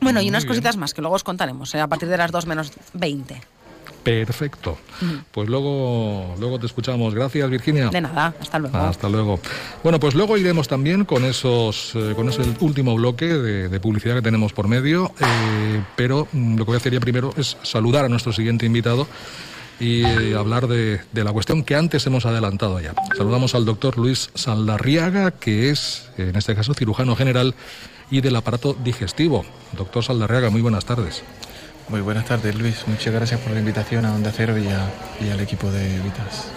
Bueno, 0.00 0.20
y 0.20 0.28
unas 0.28 0.44
cositas 0.44 0.76
más 0.76 0.92
que 0.92 1.00
luego 1.00 1.14
os 1.14 1.22
contaremos 1.22 1.72
eh, 1.74 1.80
a 1.80 1.86
partir 1.86 2.08
de 2.08 2.18
las 2.18 2.32
2 2.32 2.46
menos 2.46 2.72
20. 2.94 3.40
Perfecto. 4.06 4.78
Pues 5.32 5.48
luego, 5.48 6.36
luego 6.38 6.60
te 6.60 6.66
escuchamos. 6.66 7.12
Gracias, 7.12 7.50
Virginia. 7.50 7.88
De 7.88 8.00
nada, 8.00 8.32
hasta 8.40 8.60
luego. 8.60 8.78
Hasta 8.78 9.08
luego. 9.08 9.40
Bueno, 9.82 9.98
pues 9.98 10.14
luego 10.14 10.38
iremos 10.38 10.68
también 10.68 11.04
con 11.04 11.24
esos, 11.24 11.92
eh, 11.96 12.12
con 12.14 12.28
ese 12.28 12.42
último 12.60 12.94
bloque 12.94 13.26
de, 13.26 13.80
publicidad 13.80 14.14
que 14.14 14.22
tenemos 14.22 14.52
por 14.52 14.68
medio. 14.68 15.12
Eh, 15.18 15.82
pero 15.96 16.28
mm, 16.30 16.56
lo 16.56 16.64
que 16.64 16.66
voy 16.66 16.74
a 16.74 16.78
hacer 16.78 16.92
ya 16.92 17.00
primero 17.00 17.34
es 17.36 17.56
saludar 17.64 18.04
a 18.04 18.08
nuestro 18.08 18.32
siguiente 18.32 18.64
invitado 18.64 19.08
y 19.80 20.04
eh, 20.04 20.36
hablar 20.36 20.68
de, 20.68 21.00
de, 21.12 21.24
la 21.24 21.32
cuestión 21.32 21.64
que 21.64 21.74
antes 21.74 22.06
hemos 22.06 22.26
adelantado 22.26 22.78
ya. 22.78 22.94
Saludamos 23.16 23.56
al 23.56 23.64
doctor 23.64 23.98
Luis 23.98 24.30
Saldarriaga, 24.36 25.32
que 25.32 25.70
es, 25.70 26.08
en 26.16 26.36
este 26.36 26.54
caso, 26.54 26.74
cirujano 26.74 27.16
general 27.16 27.56
y 28.08 28.20
del 28.20 28.36
aparato 28.36 28.76
digestivo. 28.84 29.44
Doctor 29.76 30.04
Saldarriaga, 30.04 30.50
muy 30.50 30.60
buenas 30.60 30.84
tardes. 30.84 31.24
Muy 31.88 32.00
buenas 32.00 32.24
tardes, 32.24 32.52
Luis. 32.56 32.82
Muchas 32.88 33.14
gracias 33.14 33.38
por 33.40 33.52
la 33.52 33.60
invitación 33.60 34.04
a 34.06 34.12
Onda 34.12 34.32
Cero 34.34 34.58
y, 34.58 34.66
y 35.24 35.30
al 35.30 35.38
equipo 35.38 35.70
de 35.70 36.00
Vitas. 36.00 36.48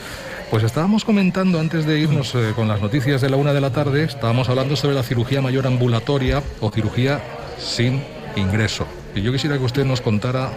Pues 0.49 0.63
estábamos 0.63 1.05
comentando 1.05 1.59
antes 1.59 1.85
de 1.85 1.99
irnos 1.99 2.33
eh, 2.33 2.53
con 2.55 2.67
las 2.67 2.81
noticias 2.81 3.21
de 3.21 3.29
la 3.29 3.37
una 3.37 3.53
de 3.53 3.61
la 3.61 3.69
tarde, 3.69 4.05
estábamos 4.05 4.49
hablando 4.49 4.75
sobre 4.75 4.95
la 4.95 5.03
cirugía 5.03 5.39
mayor 5.39 5.67
ambulatoria 5.67 6.41
o 6.61 6.71
cirugía 6.71 7.21
sin 7.59 8.01
ingreso. 8.35 8.87
Y 9.13 9.21
yo 9.21 9.31
quisiera 9.31 9.59
que 9.59 9.65
usted 9.65 9.85
nos 9.85 10.01
contara 10.01 10.49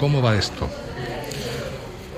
cómo 0.00 0.20
va 0.20 0.34
esto. 0.34 0.68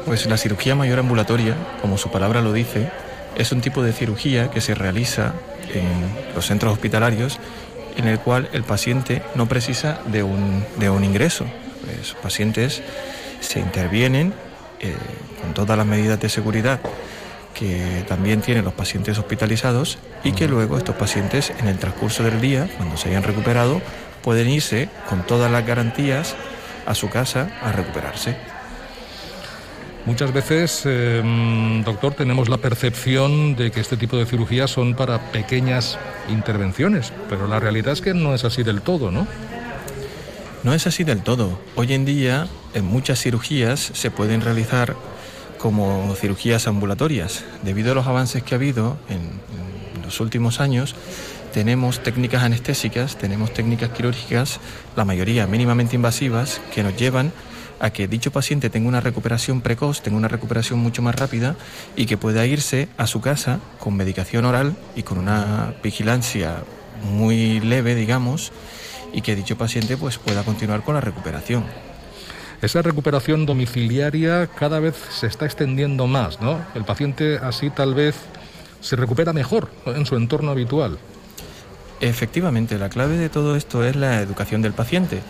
Pues 0.07 0.25
la 0.25 0.39
cirugía 0.39 0.75
mayor 0.75 1.01
ambulatoria, 1.01 1.57
como 1.83 1.99
su 1.99 2.11
palabra 2.11 2.41
lo 2.41 2.55
dice, 2.55 2.91
es 3.37 3.53
un 3.53 3.61
tipo 3.61 3.83
de 3.83 3.93
cirugía 3.93 4.51
que 4.51 4.63
se 4.63 4.75
realiza 4.75 5.35
en 5.75 6.35
los 6.35 6.47
centros 6.47 6.73
hospitalarios 6.73 7.39
en 7.99 8.09
el 8.09 8.19
cual 8.19 8.49
el 8.55 8.63
paciente 8.63 9.23
no 9.35 9.47
precisa 9.47 10.01
de 10.07 10.23
un, 10.23 10.65
de 10.79 10.89
un 10.89 11.05
ingreso, 11.05 11.45
los 11.97 12.15
pacientes 12.15 12.83
se 13.41 13.61
intervienen 13.61 14.33
eh, 14.81 14.95
con 15.41 15.55
todas 15.55 15.77
las 15.77 15.87
medidas 15.87 16.21
de 16.21 16.29
seguridad 16.29 16.81
que 17.55 18.05
también 18.07 18.41
tienen 18.41 18.65
los 18.65 18.75
pacientes 18.75 19.19
hospitalizados 19.19 19.99
y 20.23 20.33
que 20.33 20.47
luego 20.47 20.79
estos 20.79 20.95
pacientes 20.95 21.53
en 21.59 21.67
el 21.67 21.79
transcurso 21.79 22.23
del 22.23 22.41
día, 22.41 22.69
cuando 22.77 22.97
se 22.97 23.09
hayan 23.09 23.25
recuperado, 23.25 23.83
pueden 24.23 24.49
irse 24.49 24.89
con 25.09 25.27
todas 25.27 25.51
las 25.51 25.67
garantías 25.67 26.37
a 26.87 26.95
su 26.95 27.11
casa 27.11 27.51
a 27.63 27.73
recuperarse. 27.73 28.37
Muchas 30.07 30.33
veces, 30.33 30.87
em, 30.87 31.83
doctor, 31.85 32.15
tenemos 32.15 32.49
la 32.49 32.57
percepción 32.57 33.57
de 33.57 33.71
que 33.71 33.81
este 33.81 33.97
tipo 33.97 34.17
de 34.17 34.25
cirugías 34.25 34.71
son 34.71 34.95
para 34.95 35.19
pequeñas 35.33 35.99
intervenciones, 36.31 37.13
pero 37.29 37.47
la 37.47 37.61
realidad 37.61 37.93
es 37.93 38.01
que 38.01 38.15
no 38.15 38.35
es 38.35 38.45
así 38.45 38.63
del 38.63 38.81
todo, 38.81 39.11
¿no? 39.11 39.27
No 40.65 40.75
es 40.75 40.89
así 40.89 41.05
del 41.05 41.23
todo. 41.23 41.61
Hoy 41.77 41.93
en 41.93 42.05
día, 42.05 42.49
en 42.75 42.85
muchas 42.85 43.21
cirugías 43.21 43.93
se 43.95 44.11
pueden 44.11 44.41
realizar 44.41 44.97
como 45.57 46.15
cirugías 46.17 46.67
ambulatorias. 46.67 47.45
Debido 47.63 47.93
a 47.93 47.95
los 47.95 48.09
avances 48.09 48.43
que 48.43 48.55
ha 48.55 48.59
habido 48.59 48.99
en, 49.09 49.39
los 50.03 50.21
últimos 50.21 50.61
años, 50.61 50.95
tenemos 51.53 52.03
técnicas 52.03 52.43
anestésicas, 52.43 53.17
tenemos 53.19 53.53
técnicas 53.53 53.91
quirúrgicas, 53.91 54.59
la 54.97 55.05
mayoría 55.05 55.47
mínimamente 55.47 55.97
invasivas, 55.97 56.63
que 56.75 56.83
nos 56.83 56.97
llevan 56.97 57.31
a 57.79 57.91
que 57.91 58.09
dicho 58.09 58.33
paciente 58.33 58.71
tenga 58.71 58.89
una 58.89 59.03
recuperación 59.03 59.61
precoz, 59.61 60.01
tenga 60.01 60.17
una 60.17 60.29
recuperación 60.29 60.79
mucho 60.79 61.03
más 61.03 61.15
rápida 61.15 61.57
y 61.95 62.07
que 62.07 62.17
pueda 62.17 62.47
irse 62.47 62.89
a 62.97 63.07
su 63.07 63.21
casa 63.21 63.61
con 63.79 63.97
medicación 63.97 64.47
oral 64.47 64.77
y 64.97 65.03
con 65.03 65.19
una 65.19 65.75
vigilancia 65.83 66.65
muy 67.05 67.61
leve, 67.61 67.95
digamos, 67.95 68.51
y 69.13 69.23
que 69.23 69.37
dicho 69.37 69.57
paciente 69.57 69.97
pues, 69.97 70.19
pueda 70.19 70.43
continuar 70.43 70.83
con 70.83 70.95
la 70.95 71.01
recuperación. 71.01 71.65
Esa 72.61 72.83
recuperación 72.83 73.47
domiciliaria 73.47 74.49
cada 74.49 74.81
vez 74.81 74.97
se 75.11 75.29
está 75.29 75.47
extendiendo 75.47 76.09
más, 76.09 76.41
¿no? 76.41 76.61
El 76.75 76.85
paciente 76.85 77.39
así 77.39 77.71
tal 77.71 77.95
vez 77.95 78.17
se 78.81 78.97
recupera 78.97 79.33
mejor 79.33 79.71
en 79.87 80.07
su 80.07 80.17
entorno 80.17 80.51
habitual. 80.51 80.99
Efectivamente, 82.01 82.79
la 82.79 82.89
clave 82.89 83.17
de 83.17 83.29
todo 83.29 83.57
esto 83.57 83.85
es 83.85 83.95
la 83.95 84.21
educación 84.21 84.63
del 84.63 84.73
paciente 84.73 85.21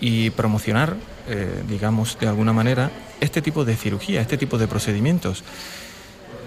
y 0.00 0.30
promocionar, 0.30 0.96
eh, 1.28 1.62
digamos, 1.68 2.18
de 2.20 2.28
alguna 2.28 2.52
manera, 2.52 2.90
este 3.20 3.42
tipo 3.42 3.64
de 3.64 3.76
cirugía, 3.76 4.20
este 4.20 4.38
tipo 4.38 4.56
de 4.56 4.68
procedimientos. 4.68 5.44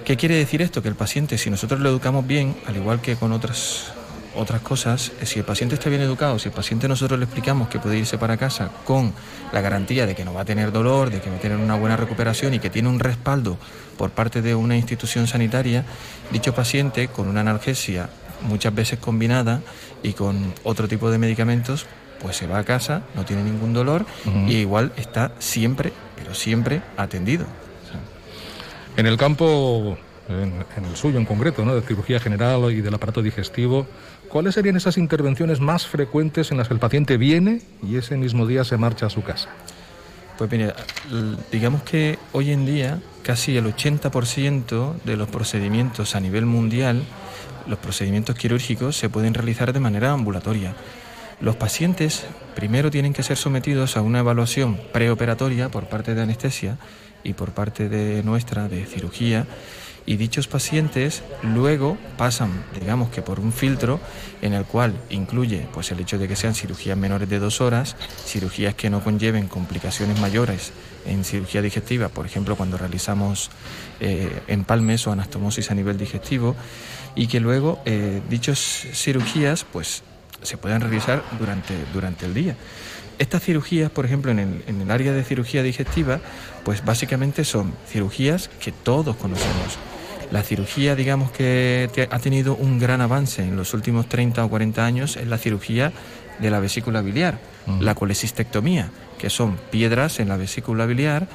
¿Qué 0.05 0.17
quiere 0.17 0.35
decir 0.35 0.61
esto? 0.61 0.81
Que 0.81 0.89
el 0.89 0.95
paciente, 0.95 1.37
si 1.37 1.49
nosotros 1.49 1.79
lo 1.79 1.89
educamos 1.89 2.25
bien, 2.25 2.55
al 2.65 2.77
igual 2.77 3.01
que 3.01 3.15
con 3.15 3.31
otras 3.31 3.93
otras 4.35 4.61
cosas, 4.61 5.11
si 5.23 5.39
el 5.39 5.45
paciente 5.45 5.75
está 5.75 5.89
bien 5.89 6.01
educado, 6.01 6.39
si 6.39 6.49
el 6.49 6.53
paciente 6.53 6.87
nosotros 6.87 7.19
le 7.19 7.25
explicamos 7.25 7.67
que 7.67 7.79
puede 7.79 7.97
irse 7.97 8.17
para 8.17 8.37
casa 8.37 8.71
con 8.85 9.13
la 9.51 9.61
garantía 9.61 10.05
de 10.05 10.15
que 10.15 10.23
no 10.23 10.33
va 10.33 10.41
a 10.41 10.45
tener 10.45 10.71
dolor, 10.71 11.09
de 11.09 11.19
que 11.19 11.29
va 11.29 11.35
a 11.35 11.39
tener 11.39 11.57
una 11.57 11.75
buena 11.75 11.97
recuperación 11.97 12.53
y 12.53 12.59
que 12.59 12.69
tiene 12.69 12.89
un 12.89 12.99
respaldo 12.99 13.57
por 13.97 14.11
parte 14.11 14.41
de 14.41 14.55
una 14.55 14.77
institución 14.77 15.27
sanitaria, 15.27 15.85
dicho 16.31 16.53
paciente 16.53 17.09
con 17.09 17.27
una 17.27 17.41
analgesia 17.41 18.09
muchas 18.41 18.73
veces 18.73 18.99
combinada 18.99 19.61
y 20.01 20.13
con 20.13 20.53
otro 20.63 20.87
tipo 20.87 21.11
de 21.11 21.17
medicamentos, 21.17 21.85
pues 22.21 22.37
se 22.37 22.47
va 22.47 22.59
a 22.59 22.63
casa, 22.63 23.03
no 23.15 23.25
tiene 23.25 23.43
ningún 23.43 23.73
dolor 23.73 24.05
y 24.47 24.57
igual 24.57 24.91
está 24.95 25.33
siempre, 25.39 25.93
pero 26.15 26.33
siempre 26.33 26.81
atendido. 26.97 27.45
En 28.97 29.07
el 29.07 29.17
campo 29.17 29.97
en, 30.29 30.85
el 30.85 30.95
suyo 30.95 31.17
en 31.17 31.25
concreto, 31.25 31.65
¿no? 31.65 31.75
de 31.75 31.81
cirugía 31.81 32.19
general 32.19 32.71
y 32.71 32.81
del 32.81 32.93
aparato 32.93 33.21
digestivo, 33.21 33.87
¿cuáles 34.31 34.55
serían 34.55 34.77
esas 34.77 34.97
intervenciones 34.97 35.59
más 35.59 35.85
frecuentes 35.85 36.51
en 36.51 36.57
las 36.57 36.67
que 36.67 36.73
el 36.73 36.79
paciente 36.79 37.17
viene 37.17 37.61
y 37.83 37.97
ese 37.97 38.15
mismo 38.17 38.47
día 38.47 38.63
se 38.63 38.77
marcha 38.77 39.07
a 39.07 39.09
su 39.09 39.23
casa? 39.23 39.49
Pues 40.37 40.49
mire, 40.49 40.73
digamos 41.51 41.83
que 41.83 42.17
hoy 42.31 42.51
en 42.51 42.65
día 42.65 42.99
casi 43.23 43.57
el 43.57 43.65
80% 43.65 45.01
de 45.03 45.17
los 45.17 45.27
procedimientos 45.27 46.15
a 46.15 46.19
nivel 46.19 46.45
mundial, 46.45 47.03
los 47.67 47.77
procedimientos 47.77 48.35
quirúrgicos, 48.35 48.95
se 48.95 49.09
pueden 49.09 49.33
realizar 49.33 49.73
de 49.73 49.79
manera 49.79 50.11
ambulatoria. 50.11 50.73
Los 51.41 51.57
pacientes 51.57 52.23
primero 52.55 52.89
tienen 52.89 53.13
que 53.13 53.23
ser 53.23 53.37
sometidos 53.37 53.97
a 53.97 54.01
una 54.01 54.19
evaluación 54.19 54.79
preoperatoria 54.93 55.69
por 55.69 55.89
parte 55.89 56.15
de 56.15 56.21
anestesia 56.21 56.77
y 57.23 57.33
por 57.33 57.51
parte 57.51 57.89
de 57.89 58.23
nuestra 58.23 58.67
de 58.67 58.85
cirugía 58.85 59.45
y 60.05 60.17
dichos 60.17 60.47
pacientes 60.47 61.23
luego 61.43 61.97
pasan, 62.17 62.63
digamos 62.79 63.09
que 63.09 63.21
por 63.21 63.39
un 63.39 63.53
filtro 63.53 63.99
en 64.41 64.53
el 64.53 64.65
cual 64.65 64.95
incluye 65.09 65.67
pues 65.73 65.91
el 65.91 65.99
hecho 65.99 66.17
de 66.17 66.27
que 66.27 66.35
sean 66.35 66.55
cirugías 66.55 66.97
menores 66.97 67.29
de 67.29 67.39
dos 67.39 67.61
horas, 67.61 67.95
cirugías 68.25 68.73
que 68.75 68.89
no 68.89 69.03
conlleven 69.03 69.47
complicaciones 69.47 70.19
mayores 70.19 70.71
en 71.05 71.23
cirugía 71.23 71.61
digestiva, 71.61 72.09
por 72.09 72.25
ejemplo 72.25 72.55
cuando 72.55 72.77
realizamos 72.77 73.51
eh, 73.99 74.41
empalmes 74.47 75.05
o 75.07 75.11
anastomosis 75.11 75.69
a 75.71 75.75
nivel 75.75 75.97
digestivo, 75.97 76.55
y 77.15 77.27
que 77.27 77.39
luego 77.39 77.81
eh, 77.85 78.21
dichas 78.29 78.59
cirugías 78.93 79.65
pues 79.71 80.03
se 80.41 80.57
puedan 80.57 80.81
realizar 80.81 81.23
durante, 81.37 81.75
durante 81.93 82.25
el 82.25 82.33
día. 82.33 82.55
Estas 83.19 83.43
cirugías, 83.43 83.91
por 83.91 84.05
ejemplo, 84.05 84.31
en 84.31 84.39
el, 84.39 84.63
en 84.65 84.81
el 84.81 84.89
área 84.89 85.13
de 85.13 85.23
cirugía 85.23 85.61
digestiva, 85.61 86.19
pues 86.63 86.83
básicamente 86.83 87.45
son 87.45 87.73
cirugías 87.87 88.49
que 88.59 88.71
todos 88.71 89.15
conocemos 89.15 89.77
la 90.31 90.43
cirugía, 90.43 90.95
digamos 90.95 91.31
que 91.31 91.89
ha 92.09 92.19
tenido 92.19 92.55
un 92.55 92.79
gran 92.79 93.01
avance 93.01 93.43
en 93.43 93.55
los 93.57 93.73
últimos 93.73 94.07
30 94.07 94.43
o 94.43 94.49
40 94.49 94.85
años 94.85 95.17
es 95.17 95.27
la 95.27 95.37
cirugía 95.37 95.91
de 96.39 96.49
la 96.49 96.59
vesícula 96.59 97.01
biliar, 97.01 97.39
la 97.79 97.93
colecistectomía, 97.93 98.89
que 99.19 99.29
son 99.29 99.57
piedras 99.69 100.19
en 100.19 100.29
la 100.29 100.37
vesícula 100.37 100.85
biliar, 100.85 101.27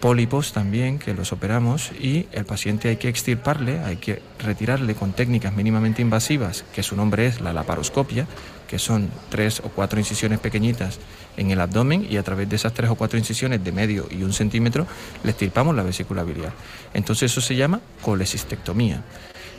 pólipos 0.00 0.52
también, 0.52 0.98
que 0.98 1.14
los 1.14 1.32
operamos, 1.32 1.92
y 1.92 2.26
el 2.32 2.44
paciente 2.44 2.88
hay 2.88 2.96
que 2.96 3.08
extirparle, 3.08 3.78
hay 3.80 3.96
que 3.96 4.20
retirarle 4.38 4.94
con 4.94 5.12
técnicas 5.12 5.54
mínimamente 5.54 6.02
invasivas, 6.02 6.64
que 6.74 6.82
su 6.82 6.96
nombre 6.96 7.26
es 7.26 7.40
la 7.40 7.52
laparoscopia, 7.52 8.26
que 8.68 8.78
son 8.78 9.08
tres 9.30 9.60
o 9.60 9.68
cuatro 9.68 9.98
incisiones 9.98 10.40
pequeñitas 10.40 10.98
en 11.36 11.50
el 11.50 11.60
abdomen 11.60 12.06
y 12.08 12.16
a 12.16 12.22
través 12.22 12.48
de 12.48 12.56
esas 12.56 12.72
tres 12.72 12.90
o 12.90 12.94
cuatro 12.94 13.18
incisiones 13.18 13.62
de 13.64 13.72
medio 13.72 14.06
y 14.10 14.22
un 14.22 14.32
centímetro 14.32 14.86
le 15.22 15.30
estirpamos 15.30 15.74
la 15.74 15.82
vesícula 15.82 16.22
biliar. 16.22 16.52
Entonces 16.92 17.30
eso 17.30 17.40
se 17.40 17.56
llama 17.56 17.80
colecistectomía. 18.02 19.02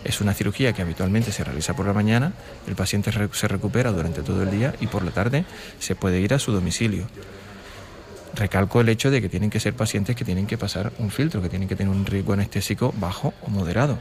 Es 0.04 0.22
una 0.22 0.34
cirugía 0.34 0.74
que 0.74 0.84
habitualmente 0.84 1.32
se 1.32 1.44
realiza 1.44 1.76
por 1.76 1.88
la 1.88 1.94
mañana, 1.94 2.34
el 2.68 2.76
paciente 2.76 3.12
se 3.32 3.48
recupera 3.48 3.92
durante 3.92 4.22
todo 4.22 4.44
el 4.44 4.52
día 4.52 4.76
y 4.80 4.88
por 4.88 5.04
la 5.04 5.12
tarde 5.12 5.46
se 5.80 5.96
puede 5.96 6.20
ir 6.22 6.34
a 6.34 6.40
su 6.40 6.52
domicilio. 6.52 7.08
Recalco 8.36 8.82
el 8.82 8.90
hecho 8.90 9.10
de 9.10 9.22
que 9.22 9.30
tienen 9.30 9.50
que 9.50 9.60
ser 9.60 9.74
pacientes 9.74 10.16
que 10.16 10.26
tienen 10.26 10.46
que 10.46 10.58
pasar 10.58 10.92
un 11.00 11.10
filtro, 11.10 11.42
que 11.42 11.50
tienen 11.50 11.68
que 11.68 11.76
tener 11.76 11.92
un 11.92 12.06
riesgo 12.06 12.34
anestésico 12.34 12.94
bajo 12.98 13.34
o 13.42 13.50
moderado. 13.50 13.98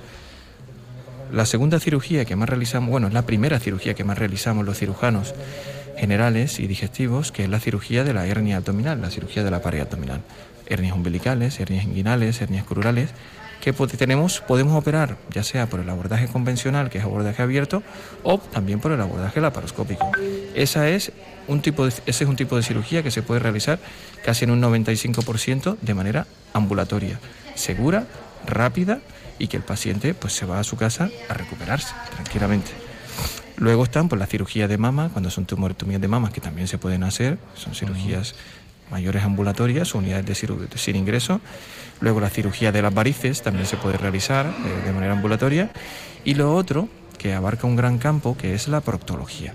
La 1.32 1.46
segunda 1.46 1.80
cirugía 1.80 2.24
que 2.24 2.36
más 2.36 2.48
realizamos, 2.48 2.90
bueno, 2.90 3.08
es 3.08 3.14
la 3.14 3.22
primera 3.22 3.58
cirugía 3.58 3.94
que 3.94 4.04
más 4.04 4.18
realizamos 4.18 4.66
los 4.66 4.78
cirujanos 4.78 5.34
generales 6.04 6.60
y 6.60 6.66
digestivos, 6.66 7.32
que 7.32 7.44
es 7.44 7.48
la 7.48 7.60
cirugía 7.60 8.04
de 8.04 8.12
la 8.12 8.26
hernia 8.26 8.58
abdominal, 8.58 9.00
la 9.00 9.08
cirugía 9.08 9.42
de 9.42 9.50
la 9.50 9.62
pared 9.62 9.80
abdominal. 9.80 10.20
Hernias 10.66 10.94
umbilicales, 10.94 11.58
hernias 11.58 11.84
inguinales, 11.84 12.42
hernias 12.42 12.66
crurales, 12.66 13.08
que 13.62 13.72
tenemos, 13.72 14.42
podemos 14.42 14.76
operar 14.76 15.16
ya 15.30 15.42
sea 15.42 15.66
por 15.66 15.80
el 15.80 15.88
abordaje 15.88 16.28
convencional, 16.28 16.90
que 16.90 16.98
es 16.98 17.04
abordaje 17.04 17.40
abierto, 17.40 17.82
o 18.22 18.36
también 18.36 18.80
por 18.80 18.92
el 18.92 19.00
abordaje 19.00 19.40
laparoscópico. 19.40 20.12
Esa 20.54 20.90
es 20.90 21.10
un 21.48 21.62
tipo 21.62 21.86
ese 21.86 22.02
es 22.06 22.20
un 22.20 22.36
tipo 22.36 22.54
de 22.56 22.62
cirugía 22.62 23.02
que 23.02 23.10
se 23.10 23.22
puede 23.22 23.40
realizar 23.40 23.78
casi 24.22 24.44
en 24.44 24.50
un 24.50 24.60
95% 24.60 25.78
de 25.80 25.94
manera 25.94 26.26
ambulatoria, 26.52 27.18
segura, 27.54 28.06
rápida 28.46 29.00
y 29.38 29.48
que 29.48 29.56
el 29.56 29.62
paciente 29.62 30.12
pues 30.12 30.34
se 30.34 30.44
va 30.44 30.60
a 30.60 30.64
su 30.64 30.76
casa 30.76 31.08
a 31.30 31.32
recuperarse 31.32 31.94
tranquilamente. 32.14 32.83
Luego 33.56 33.84
están 33.84 34.08
pues, 34.08 34.18
la 34.18 34.26
cirugía 34.26 34.68
de 34.68 34.78
mama, 34.78 35.10
cuando 35.12 35.30
son 35.30 35.46
tumorectomías 35.46 36.00
de 36.00 36.08
mama, 36.08 36.32
que 36.32 36.40
también 36.40 36.66
se 36.68 36.78
pueden 36.78 37.04
hacer, 37.04 37.38
son 37.54 37.74
cirugías 37.74 38.34
mayores 38.90 39.22
ambulatorias, 39.22 39.94
unidades 39.94 40.26
de 40.26 40.78
sin 40.78 40.96
ingreso. 40.96 41.40
Luego 42.00 42.20
la 42.20 42.30
cirugía 42.30 42.72
de 42.72 42.82
las 42.82 42.92
varices 42.92 43.42
también 43.42 43.66
se 43.66 43.76
puede 43.76 43.96
realizar 43.96 44.46
eh, 44.46 44.86
de 44.86 44.92
manera 44.92 45.12
ambulatoria. 45.12 45.70
Y 46.24 46.34
lo 46.34 46.54
otro, 46.54 46.88
que 47.18 47.32
abarca 47.32 47.66
un 47.66 47.76
gran 47.76 47.98
campo, 47.98 48.36
que 48.36 48.54
es 48.54 48.68
la 48.68 48.80
proctología. 48.80 49.54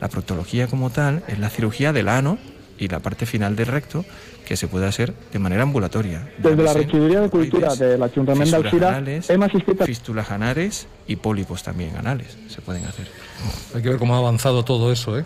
La 0.00 0.08
proctología 0.08 0.66
como 0.66 0.90
tal 0.90 1.22
es 1.28 1.38
la 1.38 1.50
cirugía 1.50 1.92
del 1.92 2.08
ano 2.08 2.38
y 2.78 2.88
la 2.88 3.00
parte 3.00 3.26
final 3.26 3.56
del 3.56 3.66
recto 3.66 4.04
que 4.46 4.56
se 4.56 4.68
puede 4.68 4.86
hacer 4.86 5.12
de 5.32 5.38
manera 5.38 5.62
ambulatoria. 5.62 6.30
Desde 6.38 6.62
la 6.62 6.72
Regiduría 6.72 7.20
de 7.20 7.28
Cultura 7.28 7.74
de 7.74 7.98
la 7.98 8.06
Ayuntamiento 8.06 8.62
de 8.62 8.68
Alcira 8.68 9.02
hemos. 9.28 9.50
Fístulas 9.84 10.30
anales 10.30 10.86
y 11.06 11.16
pólipos 11.16 11.62
también 11.62 11.96
anales 11.96 12.38
se 12.48 12.62
pueden 12.62 12.84
hacer. 12.86 13.08
Hay 13.74 13.82
que 13.82 13.88
ver 13.88 13.98
cómo 13.98 14.14
ha 14.14 14.18
avanzado 14.18 14.64
todo 14.64 14.92
eso, 14.92 15.18
¿eh? 15.18 15.24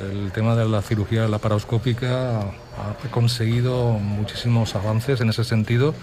El 0.00 0.32
tema 0.32 0.56
de 0.56 0.68
la 0.68 0.82
cirugía 0.82 1.28
laparoscópica 1.28 2.40
ha 2.40 3.10
conseguido 3.10 3.92
muchísimos 3.92 4.74
avances 4.74 5.20
en 5.20 5.28
ese 5.28 5.44
sentido 5.44 5.94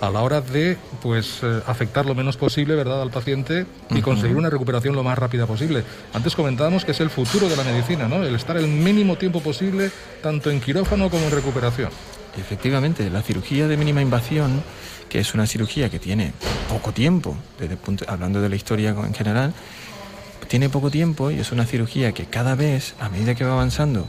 a 0.00 0.10
la 0.10 0.22
hora 0.22 0.40
de 0.40 0.76
pues 1.02 1.40
eh, 1.42 1.62
afectar 1.66 2.06
lo 2.06 2.14
menos 2.14 2.36
posible 2.36 2.74
verdad 2.74 3.00
al 3.00 3.10
paciente 3.10 3.66
y 3.90 4.02
conseguir 4.02 4.36
una 4.36 4.50
recuperación 4.50 4.94
lo 4.94 5.02
más 5.02 5.18
rápida 5.18 5.46
posible. 5.46 5.84
Antes 6.12 6.34
comentábamos 6.34 6.84
que 6.84 6.92
es 6.92 7.00
el 7.00 7.10
futuro 7.10 7.48
de 7.48 7.56
la 7.56 7.64
medicina 7.64 8.08
no 8.08 8.22
el 8.22 8.34
estar 8.34 8.56
el 8.56 8.68
mínimo 8.68 9.16
tiempo 9.16 9.40
posible 9.40 9.90
tanto 10.22 10.50
en 10.50 10.60
quirófano 10.60 11.08
como 11.08 11.24
en 11.24 11.30
recuperación. 11.30 11.90
Efectivamente 12.36 13.08
la 13.10 13.22
cirugía 13.22 13.68
de 13.68 13.76
mínima 13.76 14.02
invasión 14.02 14.62
que 15.08 15.20
es 15.20 15.34
una 15.34 15.46
cirugía 15.46 15.88
que 15.88 15.98
tiene 15.98 16.32
poco 16.68 16.92
tiempo 16.92 17.36
desde 17.58 17.76
punto, 17.76 18.04
hablando 18.08 18.40
de 18.40 18.48
la 18.48 18.56
historia 18.56 18.90
en 18.90 19.14
general 19.14 19.54
tiene 20.48 20.68
poco 20.68 20.90
tiempo 20.90 21.30
y 21.30 21.38
es 21.38 21.52
una 21.52 21.66
cirugía 21.66 22.12
que 22.12 22.26
cada 22.26 22.54
vez 22.54 22.94
a 23.00 23.08
medida 23.08 23.34
que 23.34 23.44
va 23.44 23.52
avanzando 23.52 24.06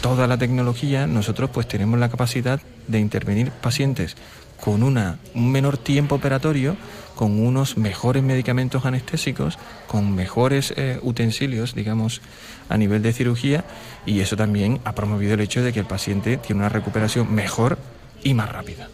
toda 0.00 0.26
la 0.26 0.38
tecnología 0.38 1.06
nosotros 1.06 1.50
pues 1.50 1.66
tenemos 1.66 1.98
la 1.98 2.08
capacidad 2.08 2.60
de 2.88 3.00
intervenir 3.00 3.50
pacientes 3.50 4.16
con 4.64 4.82
una, 4.82 5.18
un 5.34 5.52
menor 5.52 5.76
tiempo 5.76 6.14
operatorio, 6.14 6.76
con 7.14 7.38
unos 7.38 7.76
mejores 7.76 8.22
medicamentos 8.22 8.86
anestésicos, 8.86 9.58
con 9.86 10.14
mejores 10.14 10.72
eh, 10.76 10.98
utensilios, 11.02 11.74
digamos, 11.74 12.22
a 12.70 12.78
nivel 12.78 13.02
de 13.02 13.12
cirugía, 13.12 13.64
y 14.06 14.20
eso 14.20 14.36
también 14.36 14.80
ha 14.84 14.94
promovido 14.94 15.34
el 15.34 15.40
hecho 15.40 15.62
de 15.62 15.72
que 15.72 15.80
el 15.80 15.86
paciente 15.86 16.38
tiene 16.38 16.60
una 16.60 16.70
recuperación 16.70 17.34
mejor 17.34 17.78
y 18.22 18.32
más 18.32 18.50
rápida. 18.50 18.88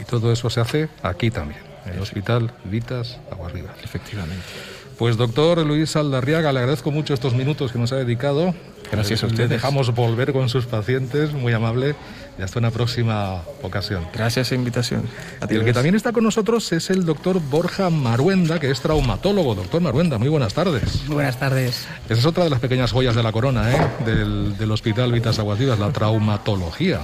Y 0.00 0.04
todo 0.04 0.32
eso 0.32 0.50
se 0.50 0.60
hace 0.60 0.88
aquí 1.02 1.30
también, 1.30 1.60
en 1.86 1.92
el 1.92 2.00
Hospital 2.00 2.52
Vitas 2.64 3.20
Aguas 3.30 3.52
Vivas. 3.52 3.76
Efectivamente. 3.84 4.73
Pues 4.98 5.16
doctor 5.16 5.58
Luis 5.66 5.96
Aldarriaga, 5.96 6.52
le 6.52 6.60
agradezco 6.60 6.90
mucho 6.90 7.14
estos 7.14 7.34
minutos 7.34 7.72
que 7.72 7.78
nos 7.78 7.92
ha 7.92 7.96
dedicado. 7.96 8.54
Gracias 8.92 9.24
a 9.24 9.26
ustedes. 9.26 9.50
Le 9.50 9.56
dejamos 9.56 9.92
volver 9.92 10.32
con 10.32 10.48
sus 10.48 10.66
pacientes, 10.66 11.32
muy 11.32 11.52
amable 11.52 11.96
y 12.38 12.42
hasta 12.42 12.60
una 12.60 12.70
próxima 12.70 13.42
ocasión. 13.62 14.06
Gracias 14.12 14.52
a 14.52 14.54
invitación. 14.54 15.02
Y 15.50 15.54
el 15.54 15.64
que 15.64 15.72
también 15.72 15.96
está 15.96 16.12
con 16.12 16.22
nosotros 16.22 16.70
es 16.72 16.90
el 16.90 17.04
doctor 17.04 17.40
Borja 17.40 17.90
Maruenda, 17.90 18.60
que 18.60 18.70
es 18.70 18.80
traumatólogo. 18.80 19.56
Doctor 19.56 19.80
Maruenda, 19.80 20.18
muy 20.18 20.28
buenas 20.28 20.54
tardes. 20.54 21.02
Muy 21.06 21.14
buenas 21.14 21.38
tardes. 21.38 21.86
Esa 22.08 22.20
es 22.20 22.26
otra 22.26 22.44
de 22.44 22.50
las 22.50 22.60
pequeñas 22.60 22.92
joyas 22.92 23.16
de 23.16 23.22
la 23.22 23.32
corona, 23.32 23.72
¿eh? 23.72 23.88
del, 24.04 24.70
Hospital 24.70 25.12
Vitas 25.12 25.38
Aguativas, 25.38 25.78
la 25.78 25.90
traumatología. 25.90 27.00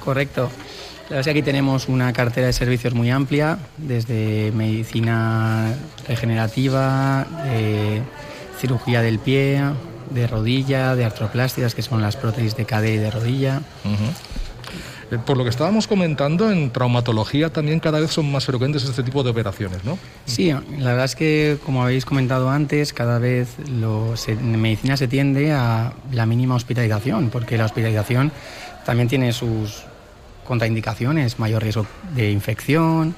Correcto. 0.00 0.50
La 1.12 1.16
verdad 1.16 1.28
es 1.28 1.34
que 1.34 1.40
aquí 1.40 1.44
tenemos 1.44 1.88
una 1.88 2.10
cartera 2.14 2.46
de 2.46 2.54
servicios 2.54 2.94
muy 2.94 3.10
amplia, 3.10 3.58
desde 3.76 4.50
medicina 4.52 5.74
regenerativa, 6.08 7.26
cirugía 8.58 9.02
del 9.02 9.18
pie, 9.18 9.60
de 10.08 10.26
rodilla, 10.26 10.96
de 10.96 11.04
artroplásticas, 11.04 11.74
que 11.74 11.82
son 11.82 12.00
las 12.00 12.16
prótesis 12.16 12.56
de 12.56 12.64
cadera 12.64 12.94
y 12.94 12.96
de 12.96 13.10
rodilla. 13.10 13.60
Eh, 15.10 15.18
por 15.18 15.36
lo 15.36 15.44
que 15.44 15.50
estábamos 15.50 15.86
comentando, 15.86 16.50
en 16.50 16.70
traumatología 16.70 17.50
también 17.50 17.78
cada 17.78 18.00
vez 18.00 18.10
son 18.10 18.32
más 18.32 18.46
frecuentes 18.46 18.82
este 18.82 19.02
tipo 19.02 19.22
de 19.22 19.28
operaciones, 19.28 19.84
¿no? 19.84 19.98
Sí, 20.24 20.50
la 20.50 20.92
verdad 20.92 21.04
es 21.04 21.14
que, 21.14 21.58
como 21.62 21.82
habéis 21.82 22.06
comentado 22.06 22.48
antes, 22.48 22.94
cada 22.94 23.18
vez 23.18 23.50
en 23.58 24.62
medicina 24.62 24.96
se 24.96 25.08
tiende 25.08 25.52
a 25.52 25.92
la 26.10 26.24
mínima 26.24 26.54
hospitalización, 26.54 27.28
porque 27.28 27.58
la 27.58 27.66
hospitalización 27.66 28.32
también 28.86 29.08
tiene 29.08 29.34
sus 29.34 29.91
contraindicaciones, 30.44 31.38
mayor 31.38 31.62
riesgo 31.62 31.86
de 32.14 32.30
infección, 32.30 33.14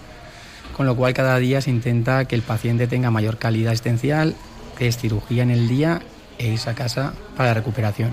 con 0.76 0.86
lo 0.86 0.96
cual 0.96 1.14
cada 1.14 1.38
día 1.38 1.60
se 1.60 1.70
intenta 1.70 2.24
que 2.26 2.34
el 2.34 2.42
paciente 2.42 2.86
tenga 2.86 3.10
mayor 3.10 3.38
calidad 3.38 3.72
existencial, 3.72 4.34
que 4.76 4.88
es 4.88 4.98
cirugía 4.98 5.42
en 5.42 5.50
el 5.50 5.68
día 5.68 6.02
e 6.38 6.48
irse 6.48 6.70
a 6.70 6.74
casa 6.74 7.14
para 7.36 7.50
la 7.50 7.54
recuperación 7.54 8.12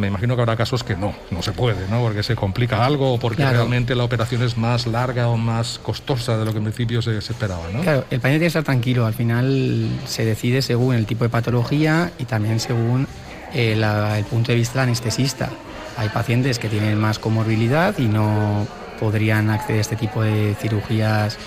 me 0.00 0.08
imagino 0.08 0.34
que 0.34 0.42
habrá 0.42 0.56
casos 0.56 0.82
que 0.82 0.96
no, 0.96 1.14
no 1.30 1.42
se 1.42 1.52
puede, 1.52 1.86
¿no? 1.88 2.00
Porque 2.00 2.22
se 2.22 2.34
complica 2.34 2.84
algo 2.84 3.14
o 3.14 3.18
porque 3.18 3.44
realmente 3.44 3.94
la 3.94 4.04
operación 4.04 4.42
es 4.42 4.56
más 4.56 4.86
larga 4.86 5.28
o 5.28 5.36
más 5.36 5.78
costosa 5.78 6.38
de 6.38 6.44
lo 6.44 6.52
que 6.52 6.58
en 6.58 6.64
principio 6.64 7.02
se, 7.02 7.18
esperaba, 7.18 7.68
¿no? 7.72 7.82
Claro, 7.82 8.04
el 8.10 8.20
paciente 8.20 8.28
tiene 8.28 8.38
que 8.40 8.46
estar 8.46 8.64
tranquilo, 8.64 9.06
al 9.06 9.14
final 9.14 9.88
se 10.06 10.24
decide 10.24 10.62
según 10.62 10.94
el 10.94 11.06
tipo 11.06 11.24
de 11.24 11.30
patología 11.30 12.10
y 12.18 12.24
también 12.24 12.58
según 12.58 13.06
eh, 13.52 13.72
el 14.16 14.24
punto 14.24 14.52
de 14.52 14.58
vista 14.58 14.80
del 14.80 14.88
anestesista. 14.88 15.50
Hay 15.96 16.08
pacientes 16.08 16.58
que 16.58 16.68
tienen 16.68 16.98
más 16.98 17.18
comorbilidad 17.18 17.98
y 17.98 18.06
no 18.06 18.66
podrían 18.98 19.50
acceder 19.50 19.78
a 19.78 19.80
este 19.80 19.96
tipo 19.96 20.22
de 20.22 20.54
cirugías 20.60 21.38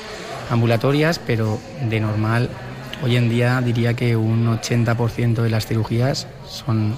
ambulatorias, 0.49 1.19
pero 1.19 1.59
de 1.89 1.99
normal, 1.99 2.49
hoy 3.03 3.15
en 3.15 3.29
día 3.29 3.61
diría 3.61 3.93
que 3.93 4.15
un 4.15 4.47
80% 4.47 5.41
de 5.41 5.49
las 5.49 5.65
cirugías 5.65 6.27
son 6.47 6.95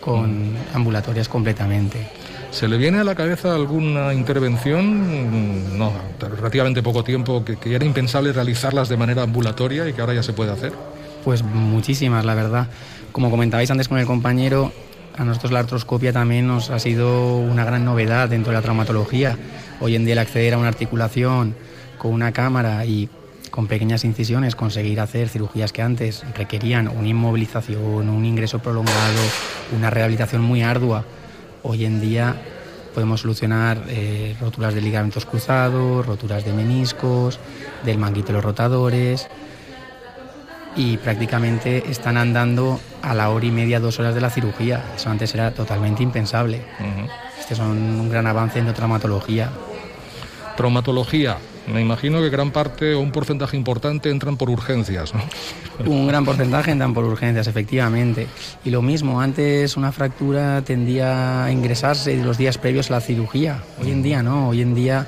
con 0.00 0.54
ambulatorias 0.74 1.28
completamente. 1.28 2.06
¿Se 2.50 2.68
le 2.68 2.76
viene 2.76 3.00
a 3.00 3.04
la 3.04 3.16
cabeza 3.16 3.54
alguna 3.54 4.14
intervención, 4.14 5.76
no, 5.76 5.92
relativamente 6.20 6.84
poco 6.84 7.02
tiempo, 7.02 7.44
que, 7.44 7.74
era 7.74 7.84
impensable 7.84 8.32
realizarlas 8.32 8.88
de 8.88 8.96
manera 8.96 9.22
ambulatoria 9.22 9.88
y 9.88 9.92
que 9.92 10.00
ahora 10.00 10.14
ya 10.14 10.22
se 10.22 10.34
puede 10.34 10.52
hacer? 10.52 10.72
Pues 11.24 11.42
muchísimas, 11.42 12.24
la 12.24 12.34
verdad. 12.34 12.68
Como 13.10 13.28
comentabais 13.28 13.68
antes 13.72 13.88
con 13.88 13.98
el 13.98 14.06
compañero, 14.06 14.72
a 15.16 15.24
nosotros 15.24 15.52
la 15.52 15.60
artroscopia 15.60 16.12
también 16.12 16.46
nos 16.46 16.70
ha 16.70 16.78
sido 16.78 17.36
una 17.36 17.64
gran 17.64 17.84
novedad 17.84 18.28
dentro 18.28 18.50
de 18.50 18.58
la 18.58 18.62
traumatología. 18.62 19.38
Hoy 19.80 19.94
en 19.94 20.04
día 20.04 20.14
el 20.14 20.18
acceder 20.18 20.54
a 20.54 20.58
una 20.58 20.68
articulación 20.68 21.54
con 21.98 22.12
una 22.12 22.32
cámara 22.32 22.84
y 22.84 23.08
con 23.50 23.68
pequeñas 23.68 24.04
incisiones 24.04 24.56
conseguir 24.56 25.00
hacer 25.00 25.28
cirugías 25.28 25.72
que 25.72 25.82
antes 25.82 26.24
requerían 26.36 26.88
una 26.88 27.06
inmovilización, 27.06 28.08
un 28.08 28.24
ingreso 28.24 28.58
prolongado, 28.58 29.20
una 29.76 29.90
rehabilitación 29.90 30.42
muy 30.42 30.62
ardua. 30.62 31.04
Hoy 31.62 31.84
en 31.84 32.00
día 32.00 32.34
podemos 32.92 33.20
solucionar 33.20 33.84
eh, 33.88 34.36
roturas 34.40 34.74
de 34.74 34.80
ligamentos 34.80 35.24
cruzados, 35.24 36.04
roturas 36.04 36.44
de 36.44 36.52
meniscos, 36.52 37.38
del 37.84 37.98
manguito 37.98 38.28
de 38.28 38.32
los 38.34 38.44
rotadores 38.44 39.28
y 40.76 40.96
prácticamente 40.96 41.90
están 41.90 42.16
andando 42.16 42.80
a 43.02 43.14
la 43.14 43.30
hora 43.30 43.46
y 43.46 43.50
media, 43.50 43.80
dos 43.80 43.98
horas 44.00 44.14
de 44.14 44.20
la 44.20 44.30
cirugía. 44.30 44.82
Eso 44.96 45.10
antes 45.10 45.34
era 45.34 45.52
totalmente 45.52 46.02
impensable. 46.02 46.62
Este 47.38 47.54
es 47.54 47.60
un, 47.60 48.00
un 48.00 48.10
gran 48.10 48.26
avance 48.26 48.58
en 48.58 48.66
la 48.66 48.74
traumatología. 48.74 49.50
Traumatología, 50.56 51.38
me 51.66 51.80
imagino 51.80 52.20
que 52.20 52.28
gran 52.28 52.50
parte 52.50 52.94
o 52.94 53.00
un 53.00 53.10
porcentaje 53.10 53.56
importante 53.56 54.10
entran 54.10 54.36
por 54.36 54.50
urgencias, 54.50 55.14
¿no? 55.14 55.22
Un 55.86 56.06
gran 56.06 56.24
porcentaje 56.24 56.70
entran 56.70 56.92
por 56.92 57.04
urgencias, 57.04 57.46
efectivamente. 57.46 58.26
Y 58.64 58.70
lo 58.70 58.82
mismo, 58.82 59.20
antes 59.20 59.76
una 59.76 59.90
fractura 59.90 60.62
tendía 60.62 61.44
a 61.44 61.52
ingresarse 61.52 62.22
los 62.22 62.36
días 62.36 62.58
previos 62.58 62.90
a 62.90 62.94
la 62.94 63.00
cirugía. 63.00 63.62
Hoy 63.80 63.90
en 63.90 64.02
día 64.02 64.22
no, 64.22 64.50
hoy 64.50 64.60
en 64.60 64.74
día 64.74 65.06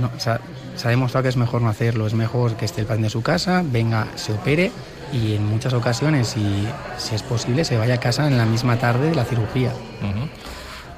no, 0.00 0.10
se 0.18 0.30
ha 0.86 0.90
demostrado 0.90 1.24
que 1.24 1.28
es 1.30 1.36
mejor 1.36 1.62
no 1.62 1.68
hacerlo, 1.68 2.06
es 2.06 2.14
mejor 2.14 2.54
que 2.54 2.64
esté 2.64 2.82
el 2.82 2.86
paciente 2.86 3.08
en 3.08 3.10
su 3.10 3.22
casa, 3.22 3.64
venga, 3.66 4.06
se 4.14 4.32
opere 4.32 4.70
y 5.12 5.34
en 5.34 5.46
muchas 5.46 5.72
ocasiones, 5.72 6.28
si, 6.28 6.66
si 6.96 7.14
es 7.14 7.22
posible, 7.22 7.64
se 7.64 7.76
vaya 7.76 7.94
a 7.94 8.00
casa 8.00 8.26
en 8.26 8.36
la 8.36 8.46
misma 8.46 8.78
tarde 8.78 9.10
de 9.10 9.14
la 9.14 9.24
cirugía. 9.24 9.72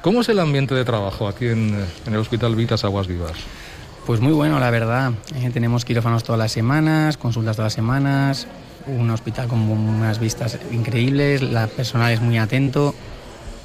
¿Cómo 0.01 0.21
es 0.21 0.29
el 0.29 0.39
ambiente 0.39 0.73
de 0.73 0.83
trabajo 0.83 1.27
aquí 1.27 1.47
en, 1.47 1.85
el 2.07 2.15
Hospital 2.15 2.55
Vitas 2.55 2.83
Aguas 2.83 3.07
Vivas? 3.07 3.33
Pues 4.05 4.19
muy 4.19 4.33
bueno, 4.33 4.59
la 4.59 4.71
verdad. 4.71 5.11
Eh, 5.35 5.51
tenemos 5.53 5.85
quirófanos 5.85 6.23
todas 6.23 6.39
las 6.39 6.51
semanas, 6.51 7.17
consultas 7.17 7.55
todas 7.55 7.67
las 7.67 7.73
semanas, 7.73 8.47
un 8.87 9.09
hospital 9.11 9.47
con 9.47 9.59
unas 9.59 10.19
vistas 10.19 10.57
increíbles, 10.71 11.43
la 11.43 11.67
personal 11.67 12.11
es 12.11 12.19
muy 12.19 12.39
atento, 12.39 12.95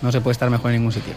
no 0.03 0.13
se 0.13 0.21
puede 0.21 0.33
estar 0.33 0.51
mejor 0.51 0.73
en 0.73 0.79
ningún 0.79 0.93
sitio. 0.93 1.15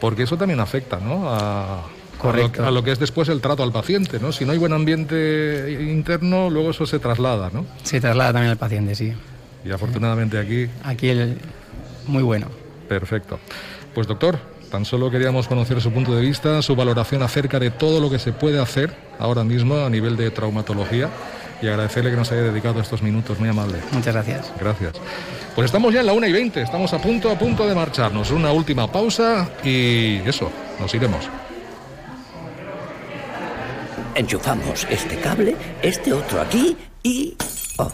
Porque 0.00 0.22
eso 0.22 0.36
también 0.36 0.60
afecta, 0.60 0.98
¿no? 1.00 1.28
A, 1.28 1.82
Correcto. 2.24 2.66
A 2.66 2.70
lo, 2.70 2.82
que 2.82 2.90
es 2.90 2.98
después 2.98 3.28
el 3.28 3.42
trato 3.42 3.62
al 3.62 3.70
paciente, 3.70 4.18
¿no? 4.18 4.32
Si 4.32 4.46
no 4.46 4.52
hay 4.52 4.58
buen 4.58 4.72
ambiente 4.72 5.78
interno, 5.78 6.48
luego 6.48 6.70
eso 6.70 6.86
se 6.86 6.98
traslada, 6.98 7.50
¿no? 7.52 7.66
Se 7.82 8.00
traslada 8.00 8.32
también 8.32 8.50
al 8.50 8.56
paciente, 8.56 8.94
sí. 8.94 9.12
Y 9.62 9.70
afortunadamente 9.70 10.38
aquí... 10.38 10.66
Aquí 10.84 11.10
el... 11.10 11.38
muy 12.06 12.22
bueno. 12.22 12.46
Perfecto. 12.88 13.38
Pues 13.94 14.06
doctor, 14.06 14.38
tan 14.70 14.86
solo 14.86 15.10
queríamos 15.10 15.46
conocer 15.46 15.82
su 15.82 15.92
punto 15.92 16.14
de 16.14 16.22
vista, 16.22 16.62
su 16.62 16.74
valoración 16.74 17.22
acerca 17.22 17.60
de 17.60 17.70
todo 17.70 18.00
lo 18.00 18.08
que 18.08 18.18
se 18.18 18.32
puede 18.32 18.58
hacer 18.58 18.94
ahora 19.18 19.44
mismo 19.44 19.76
a 19.84 19.90
nivel 19.90 20.16
de 20.16 20.30
traumatología 20.30 21.10
y 21.60 21.68
agradecerle 21.68 22.10
que 22.10 22.16
nos 22.16 22.32
haya 22.32 22.42
dedicado 22.42 22.80
estos 22.80 23.02
minutos, 23.02 23.38
muy 23.38 23.50
amable. 23.50 23.78
Muchas 23.92 24.14
gracias. 24.14 24.50
Gracias. 24.58 24.94
Pues 25.54 25.66
estamos 25.66 25.92
ya 25.92 26.00
en 26.00 26.06
la 26.06 26.14
1 26.14 26.26
y 26.26 26.32
20, 26.32 26.62
estamos 26.62 26.92
a 26.94 26.98
punto, 27.00 27.30
a 27.30 27.38
punto 27.38 27.66
de 27.66 27.74
marcharnos. 27.74 28.30
Una 28.30 28.50
última 28.50 28.90
pausa 28.90 29.50
y 29.62 30.16
eso, 30.26 30.50
nos 30.80 30.92
iremos. 30.94 31.28
Enchufamos 34.14 34.86
este 34.90 35.18
cable, 35.18 35.56
este 35.82 36.12
otro 36.12 36.40
aquí 36.40 36.76
y... 37.02 37.36
Oh. 37.78 37.90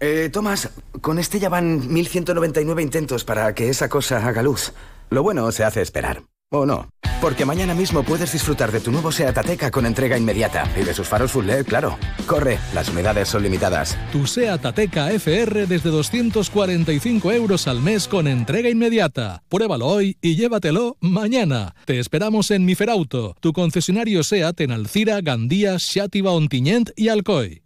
Eh, 0.00 0.28
Tomás, 0.30 0.70
con 1.00 1.18
este 1.18 1.38
ya 1.38 1.48
van 1.48 1.92
1199 1.92 2.82
intentos 2.82 3.24
para 3.24 3.54
que 3.54 3.68
esa 3.70 3.88
cosa 3.88 4.26
haga 4.26 4.42
luz. 4.42 4.72
Lo 5.08 5.22
bueno 5.22 5.50
se 5.52 5.64
hace 5.64 5.80
esperar. 5.80 6.22
¿O 6.52 6.64
no? 6.64 6.88
Porque 7.20 7.44
mañana 7.44 7.74
mismo 7.74 8.04
puedes 8.04 8.32
disfrutar 8.32 8.70
de 8.70 8.78
tu 8.78 8.92
nuevo 8.92 9.10
SEAT 9.10 9.36
Ateca 9.36 9.70
con 9.72 9.84
entrega 9.84 10.16
inmediata. 10.16 10.70
Y 10.80 10.84
de 10.84 10.94
sus 10.94 11.08
faros 11.08 11.32
full 11.32 11.46
LED, 11.46 11.66
claro. 11.66 11.98
Corre, 12.26 12.58
las 12.72 12.88
unidades 12.88 13.28
son 13.28 13.42
limitadas. 13.42 13.98
Tu 14.12 14.26
SEAT 14.28 14.64
Ateca 14.64 15.10
FR 15.10 15.66
desde 15.66 15.90
245 15.90 17.32
euros 17.32 17.66
al 17.66 17.80
mes 17.80 18.06
con 18.06 18.28
entrega 18.28 18.68
inmediata. 18.68 19.42
Pruébalo 19.48 19.86
hoy 19.86 20.18
y 20.20 20.36
llévatelo 20.36 20.96
mañana. 21.00 21.74
Te 21.84 21.98
esperamos 21.98 22.52
en 22.52 22.64
Miferauto, 22.64 23.34
tu 23.40 23.52
concesionario 23.52 24.22
SEAT 24.22 24.60
en 24.60 24.70
Alcira, 24.70 25.20
Gandía, 25.22 25.78
Xátiva, 25.80 26.30
Ontinyent 26.30 26.90
y 26.96 27.08
Alcoy. 27.08 27.65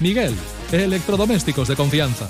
Miguel, 0.01 0.33
electrodomésticos 0.71 1.67
de 1.67 1.75
confianza. 1.75 2.27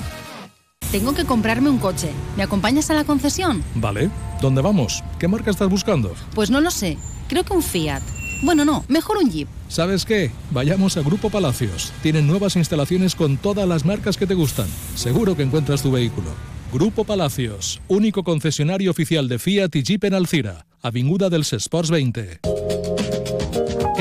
Tengo 0.92 1.14
que 1.14 1.24
comprarme 1.24 1.70
un 1.70 1.78
coche. 1.78 2.10
¿Me 2.36 2.44
acompañas 2.44 2.92
a 2.92 2.94
la 2.94 3.06
concesión? 3.06 3.64
Vale. 3.76 4.10
¿Dónde 4.42 4.62
vamos? 4.62 5.02
¿Qué 5.20 5.30
marca 5.30 5.50
estás 5.50 5.70
buscando? 5.70 6.14
Pues 6.36 6.50
no 6.50 6.60
lo 6.60 6.70
sé. 6.70 6.98
Creo 7.30 7.46
que 7.46 7.54
un 7.54 7.64
Fiat. 7.64 8.02
Bueno, 8.44 8.66
no, 8.66 8.84
mejor 8.90 9.18
un 9.18 9.32
Jeep. 9.32 9.48
¿Sabes 9.70 10.04
qué? 10.04 10.32
Vayamos 10.52 10.98
a 10.98 11.02
Grupo 11.02 11.30
Palacios. 11.30 11.94
Tienen 12.02 12.28
nuevas 12.28 12.58
instalaciones 12.58 13.16
con 13.16 13.38
todas 13.38 13.68
las 13.68 13.86
marcas 13.86 14.18
que 14.18 14.28
te 14.28 14.34
gustan. 14.34 14.68
Seguro 14.96 15.38
que 15.38 15.44
encuentras 15.44 15.82
tu 15.82 15.92
vehículo. 15.92 16.28
Grupo 16.74 17.06
Palacios, 17.06 17.82
único 17.88 18.24
concesionario 18.24 18.92
oficial 18.92 19.30
de 19.30 19.40
Fiat 19.40 19.76
y 19.76 19.84
Jeep 19.84 20.04
en 20.06 20.14
Alcira, 20.14 20.66
Avinguda 20.82 21.30
dels 21.30 21.54
Sports 21.54 21.92
20. 21.92 22.40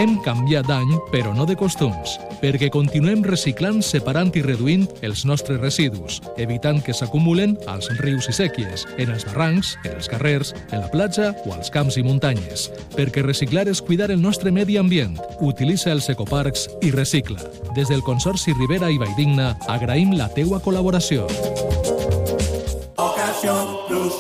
Hem 0.01 0.15
canviat 0.25 0.65
d'any, 0.65 0.95
però 1.13 1.35
no 1.37 1.45
de 1.45 1.53
costums, 1.61 2.15
perquè 2.41 2.71
continuem 2.73 3.21
reciclant, 3.27 3.83
separant 3.85 4.31
i 4.33 4.41
reduint 4.41 4.87
els 5.05 5.27
nostres 5.29 5.61
residus, 5.61 6.23
evitant 6.41 6.81
que 6.87 6.95
s'acumulen 6.97 7.53
als 7.69 7.91
rius 7.99 8.31
i 8.31 8.35
sèquies, 8.39 8.87
en 8.97 9.13
els 9.13 9.27
barrancs, 9.29 9.75
en 9.85 9.99
els 9.99 10.09
carrers, 10.09 10.55
en 10.71 10.81
la 10.81 10.89
platja 10.89 11.35
o 11.45 11.53
als 11.53 11.69
camps 11.75 12.01
i 12.01 12.07
muntanyes. 12.07 12.71
Perquè 12.97 13.27
reciclar 13.27 13.67
és 13.69 13.85
cuidar 13.85 14.09
el 14.09 14.25
nostre 14.25 14.49
medi 14.49 14.81
ambient. 14.81 15.21
Utilitza 15.45 15.93
els 15.93 16.09
ecoparcs 16.09 16.65
i 16.81 16.97
recicla. 16.97 17.45
Des 17.77 17.93
del 17.93 18.01
Consorci 18.01 18.57
Rivera 18.57 18.89
i 18.89 18.97
Valldigna 18.97 19.53
agraïm 19.69 20.17
la 20.17 20.33
teua 20.33 20.65
col·laboració. 20.65 21.29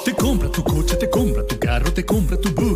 Te 0.04 0.12
compra 0.14 0.48
tu 0.48 0.62
coche, 0.62 0.96
te 0.96 1.08
compra 1.08 1.42
tu 1.46 1.58
carro, 1.58 1.92
te 1.92 2.04
compra 2.04 2.36
tu 2.36 2.52
buga. 2.52 2.69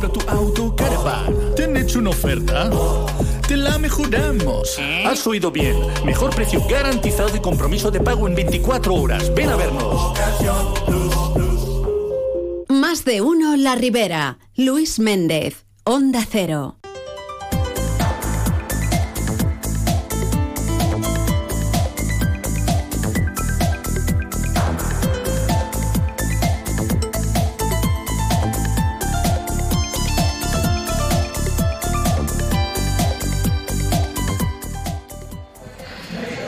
Compra 0.00 0.08
tu 0.08 0.30
auto, 0.30 0.76
caravan. 0.76 1.54
¿Te 1.54 1.64
han 1.64 1.76
hecho 1.76 1.98
una 1.98 2.10
oferta? 2.10 2.70
Te 3.46 3.56
la 3.56 3.78
mejoramos. 3.78 4.78
Has 5.06 5.26
oído 5.26 5.50
bien. 5.50 5.76
Mejor 6.04 6.34
precio 6.34 6.62
garantizado 6.68 7.36
y 7.36 7.40
compromiso 7.40 7.90
de 7.90 8.00
pago 8.00 8.26
en 8.26 8.34
24 8.34 8.94
horas. 8.94 9.34
Ven 9.34 9.50
a 9.50 9.56
vernos. 9.56 10.18
Más 12.68 13.04
de 13.04 13.20
uno 13.20 13.56
La 13.56 13.74
Ribera. 13.74 14.38
Luis 14.56 14.98
Méndez. 14.98 15.66
Onda 15.84 16.26
Cero. 16.28 16.79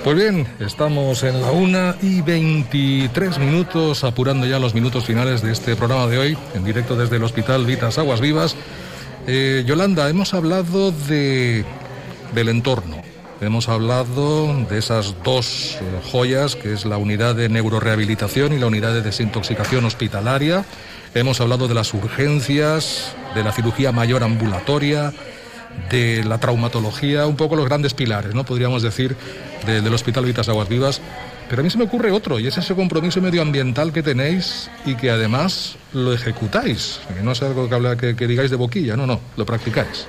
Pues 0.05 0.17
bien, 0.17 0.49
estamos 0.59 1.23
en 1.23 1.41
la 1.41 1.53
una 1.53 1.97
y 2.03 2.23
23 2.23 3.39
minutos, 3.39 4.03
apurando 4.03 4.47
ya 4.47 4.59
los 4.59 4.75
minutos 4.75 5.05
finales 5.05 5.43
de 5.43 5.53
este 5.53 5.77
programa 5.77 6.09
de 6.09 6.19
hoy, 6.19 6.39
en 6.55 6.65
directo 6.65 6.97
desde 6.97 7.17
el 7.17 7.23
Hospital 7.23 7.65
Vitas 7.67 7.99
Aguas 7.99 8.21
Vivas. 8.21 8.57
Eh, 9.29 9.63
Yolanda, 9.65 10.11
hemos 10.11 10.35
hablado 10.35 10.91
de, 10.91 11.65
del 12.35 12.49
entorno, 12.49 12.97
hemos 13.41 13.69
hablado 13.69 14.53
de 14.69 14.77
esas 14.77 15.15
dos 15.23 15.79
eh, 15.81 16.01
joyas, 16.11 16.57
que 16.57 16.73
es 16.73 16.85
la 16.85 16.97
unidad 16.97 17.37
de 17.37 17.49
neurorehabilitación 17.49 18.53
y 18.55 18.59
la 18.59 18.67
unidad 18.67 18.95
de 18.95 19.03
desintoxicación 19.03 19.85
hospitalaria. 19.85 20.65
Hemos 21.15 21.41
hablado 21.41 21.69
de 21.69 21.75
las 21.75 21.95
urgencias, 21.95 23.15
de 23.37 23.45
la 23.45 23.53
cirugía 23.53 23.93
mayor 23.93 24.25
ambulatoria, 24.25 25.13
de 25.91 26.25
la 26.25 26.39
traumatología, 26.39 27.27
un 27.27 27.37
poco 27.37 27.57
los 27.57 27.67
grandes 27.67 27.95
pilares, 27.95 28.35
¿no? 28.35 28.45
Podríamos 28.45 28.83
decir, 28.83 29.17
del 29.67 29.93
Hospital 29.93 30.25
Vitas 30.25 30.49
Aguas 30.49 30.69
Vivas. 30.69 31.01
Pero 31.49 31.61
a 31.61 31.65
mí 31.65 31.71
se 31.71 31.77
me 31.77 31.85
ocurre 31.85 32.11
otro, 32.11 32.39
y 32.39 32.47
es 32.47 32.57
ese 32.57 32.75
compromiso 32.75 33.21
medioambiental 33.21 33.93
que 33.93 34.03
tenéis 34.03 34.71
y 34.87 34.95
que 34.95 35.11
además 35.11 35.77
lo 35.93 36.15
ejecutáis. 36.15 37.01
Que 37.15 37.23
no 37.23 37.33
es 37.33 37.43
algo 37.43 37.69
que, 37.69 37.75
habla, 37.75 37.97
que, 37.97 38.15
digáis 38.15 38.51
de 38.51 38.57
boquilla, 38.57 38.97
no, 38.97 39.07
no, 39.07 39.21
lo 39.37 39.45
practicáis. 39.45 40.07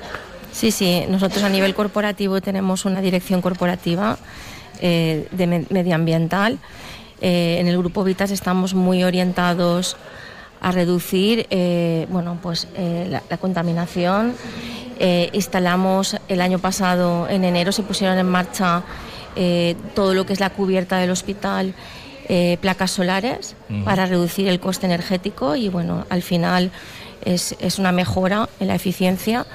Sí, 0.53 0.71
sí, 0.71 1.03
nosotros 1.09 1.43
a 1.43 1.49
nivel 1.49 1.75
corporativo 1.75 2.39
tenemos 2.39 2.85
una 2.85 3.01
dirección 3.01 3.41
corporativa 3.41 4.17
eh, 4.79 5.27
de 5.31 5.65
medioambiental. 5.69 6.59
Eh, 7.19 7.57
en 7.59 7.67
el 7.67 7.77
grupo 7.77 8.05
Vitas 8.05 8.31
estamos 8.31 8.73
muy 8.73 9.03
orientados 9.03 9.97
a 10.61 10.71
reducir 10.71 11.45
bueno, 12.09 12.39
pues, 12.41 12.69
la, 12.77 13.37
contaminación. 13.37 14.33
Instalamos 15.33 16.17
el 16.27 16.41
año 16.41 16.59
pasado, 16.59 17.27
en 17.29 17.43
enero, 17.43 17.71
se 17.71 17.83
pusieron 17.83 18.17
en 18.17 18.27
marcha 18.27 18.83
todo 19.95 20.13
lo 20.13 20.25
que 20.25 20.33
es 20.33 20.39
la 20.39 20.51
cubierta 20.51 20.97
del 20.97 21.09
hospital, 21.09 21.73
placas 22.61 22.91
solares 22.91 23.55
para 23.83 24.05
reducir 24.05 24.47
el 24.47 24.59
coste 24.59 24.85
energético 24.85 25.55
y 25.55 25.69
bueno, 25.69 26.05
al 26.09 26.21
final 26.21 26.71
es, 27.25 27.55
es 27.59 27.79
una 27.79 27.91
mejora 27.91 28.47
en 28.59 28.67
la 28.67 28.75
eficiencia 28.75 29.45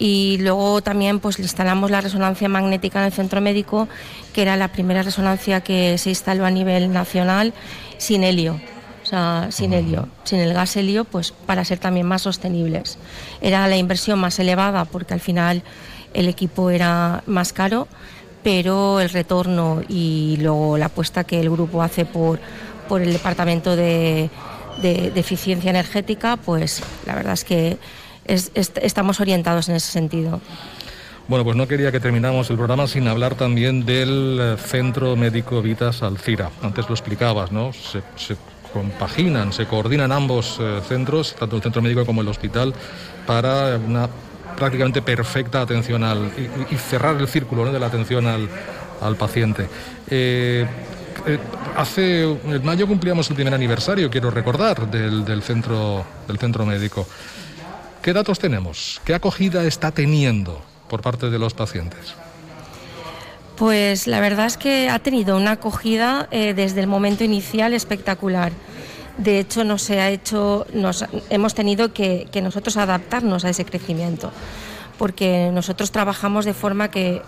y 0.00 0.38
luego 0.40 0.80
también 0.80 1.20
pues 1.20 1.38
instalamos 1.38 1.90
la 1.90 2.00
resonancia 2.00 2.48
magnética 2.48 3.00
en 3.00 3.04
el 3.04 3.12
centro 3.12 3.42
médico, 3.42 3.86
que 4.32 4.42
era 4.42 4.56
la 4.56 4.68
primera 4.68 5.02
resonancia 5.02 5.60
que 5.60 5.98
se 5.98 6.08
instaló 6.08 6.46
a 6.46 6.50
nivel 6.50 6.90
nacional 6.90 7.52
sin 7.98 8.24
helio. 8.24 8.58
Sea, 9.10 9.48
sin 9.50 9.72
helio, 9.72 10.08
sin 10.22 10.38
el 10.38 10.54
gas 10.54 10.76
helio, 10.76 11.04
pues 11.04 11.32
para 11.32 11.64
ser 11.64 11.78
también 11.78 12.06
más 12.06 12.22
sostenibles. 12.22 12.96
Era 13.40 13.66
la 13.66 13.76
inversión 13.76 14.20
más 14.20 14.38
elevada 14.38 14.84
porque 14.84 15.14
al 15.14 15.20
final 15.20 15.64
el 16.14 16.28
equipo 16.28 16.70
era 16.70 17.24
más 17.26 17.52
caro, 17.52 17.88
pero 18.44 19.00
el 19.00 19.10
retorno 19.10 19.82
y 19.88 20.38
luego 20.40 20.78
la 20.78 20.86
apuesta 20.86 21.24
que 21.24 21.40
el 21.40 21.50
grupo 21.50 21.82
hace 21.82 22.04
por, 22.04 22.38
por 22.88 23.02
el 23.02 23.12
departamento 23.12 23.74
de, 23.74 24.30
de 24.80 25.12
eficiencia 25.16 25.70
energética, 25.70 26.36
pues 26.36 26.80
la 27.04 27.16
verdad 27.16 27.32
es 27.32 27.44
que 27.44 27.78
estamos 28.26 29.18
orientados 29.18 29.68
en 29.68 29.74
ese 29.74 29.90
sentido. 29.90 30.40
Bueno, 31.26 31.44
pues 31.44 31.56
no 31.56 31.68
quería 31.68 31.92
que 31.92 32.00
termináramos 32.00 32.50
el 32.50 32.56
programa 32.56 32.86
sin 32.86 33.06
hablar 33.06 33.34
también 33.36 33.86
del 33.86 34.38
eh, 34.40 34.56
Centro 34.56 35.14
Médico 35.14 35.62
Vitas 35.62 36.02
Alcira. 36.02 36.50
Antes 36.60 36.88
lo 36.88 36.94
explicabas, 36.94 37.52
¿no? 37.52 37.72
Se, 37.72 38.02
compaginan, 38.72 39.52
se 39.52 39.66
coordinan 39.66 40.12
ambos 40.12 40.58
eh, 40.60 40.80
centros, 40.86 41.34
tanto 41.38 41.56
el 41.56 41.62
centro 41.62 41.82
médico 41.82 42.04
como 42.06 42.22
el 42.22 42.28
hospital, 42.28 42.74
para 43.26 43.76
una 43.76 44.08
prácticamente 44.56 45.02
perfecta 45.02 45.62
atención 45.62 46.04
al, 46.04 46.30
y, 46.70 46.76
cerrar 46.76 47.16
el 47.16 47.28
círculo 47.28 47.70
de 47.72 47.78
la 47.78 47.86
atención 47.86 48.26
al, 48.26 49.16
paciente. 49.16 49.66
Eh, 50.08 50.66
hace 51.76 52.22
en 52.22 52.64
mayo 52.64 52.86
cumplíamos 52.86 53.28
el 53.30 53.36
primer 53.36 53.54
aniversario, 53.54 54.10
quiero 54.10 54.30
recordar, 54.30 54.90
del 54.90 55.42
centro, 55.42 56.04
del 56.28 56.38
centro 56.38 56.66
médico. 56.66 57.06
¿Qué 58.02 58.12
datos 58.12 58.38
tenemos? 58.38 59.00
¿Qué 59.04 59.14
acogida 59.14 59.64
está 59.64 59.90
teniendo 59.90 60.62
por 60.88 61.02
parte 61.02 61.28
de 61.28 61.38
los 61.38 61.54
pacientes? 61.54 62.14
Pues 63.60 64.06
la 64.06 64.20
verdad 64.20 64.46
es 64.46 64.56
que 64.56 64.88
ha 64.88 64.98
tenido 65.00 65.36
una 65.36 65.50
acogida 65.50 66.28
eh, 66.30 66.54
desde 66.54 66.80
el 66.80 66.86
momento 66.86 67.24
inicial 67.24 67.74
espectacular. 67.74 68.52
De 69.18 69.38
hecho, 69.38 69.76
se 69.76 70.00
ha 70.00 70.08
hecho, 70.08 70.66
nos, 70.72 71.04
hemos 71.28 71.54
tenido 71.54 71.92
que, 71.92 72.26
nosotros 72.42 72.78
adaptarnos 72.78 73.44
a 73.44 73.50
ese 73.50 73.66
crecimiento, 73.66 74.32
porque 74.96 75.50
nosotros 75.52 75.92
trabajamos 75.92 76.46
de 76.46 76.54
forma 76.54 76.90
que 76.90 77.20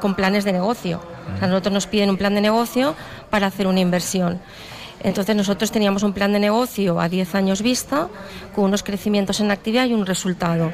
con 0.00 0.16
planes 0.16 0.42
de 0.42 0.54
negocio. 0.54 1.00
O 1.36 1.38
sea, 1.38 1.46
nosotros 1.46 1.72
nos 1.72 1.86
piden 1.86 2.10
un 2.10 2.16
plan 2.16 2.34
de 2.34 2.40
negocio 2.40 2.96
para 3.30 3.46
hacer 3.46 3.68
una 3.68 3.78
inversión. 3.78 4.40
Entonces 5.04 5.36
nosotros 5.36 5.70
teníamos 5.70 6.02
un 6.02 6.12
plan 6.12 6.32
de 6.32 6.40
negocio 6.40 6.98
a 6.98 7.08
10 7.08 7.36
años 7.36 7.62
vista, 7.62 8.08
con 8.56 8.64
unos 8.64 8.82
crecimientos 8.82 9.38
en 9.38 9.52
actividad 9.52 9.86
y 9.86 9.94
un 9.94 10.04
resultado. 10.04 10.72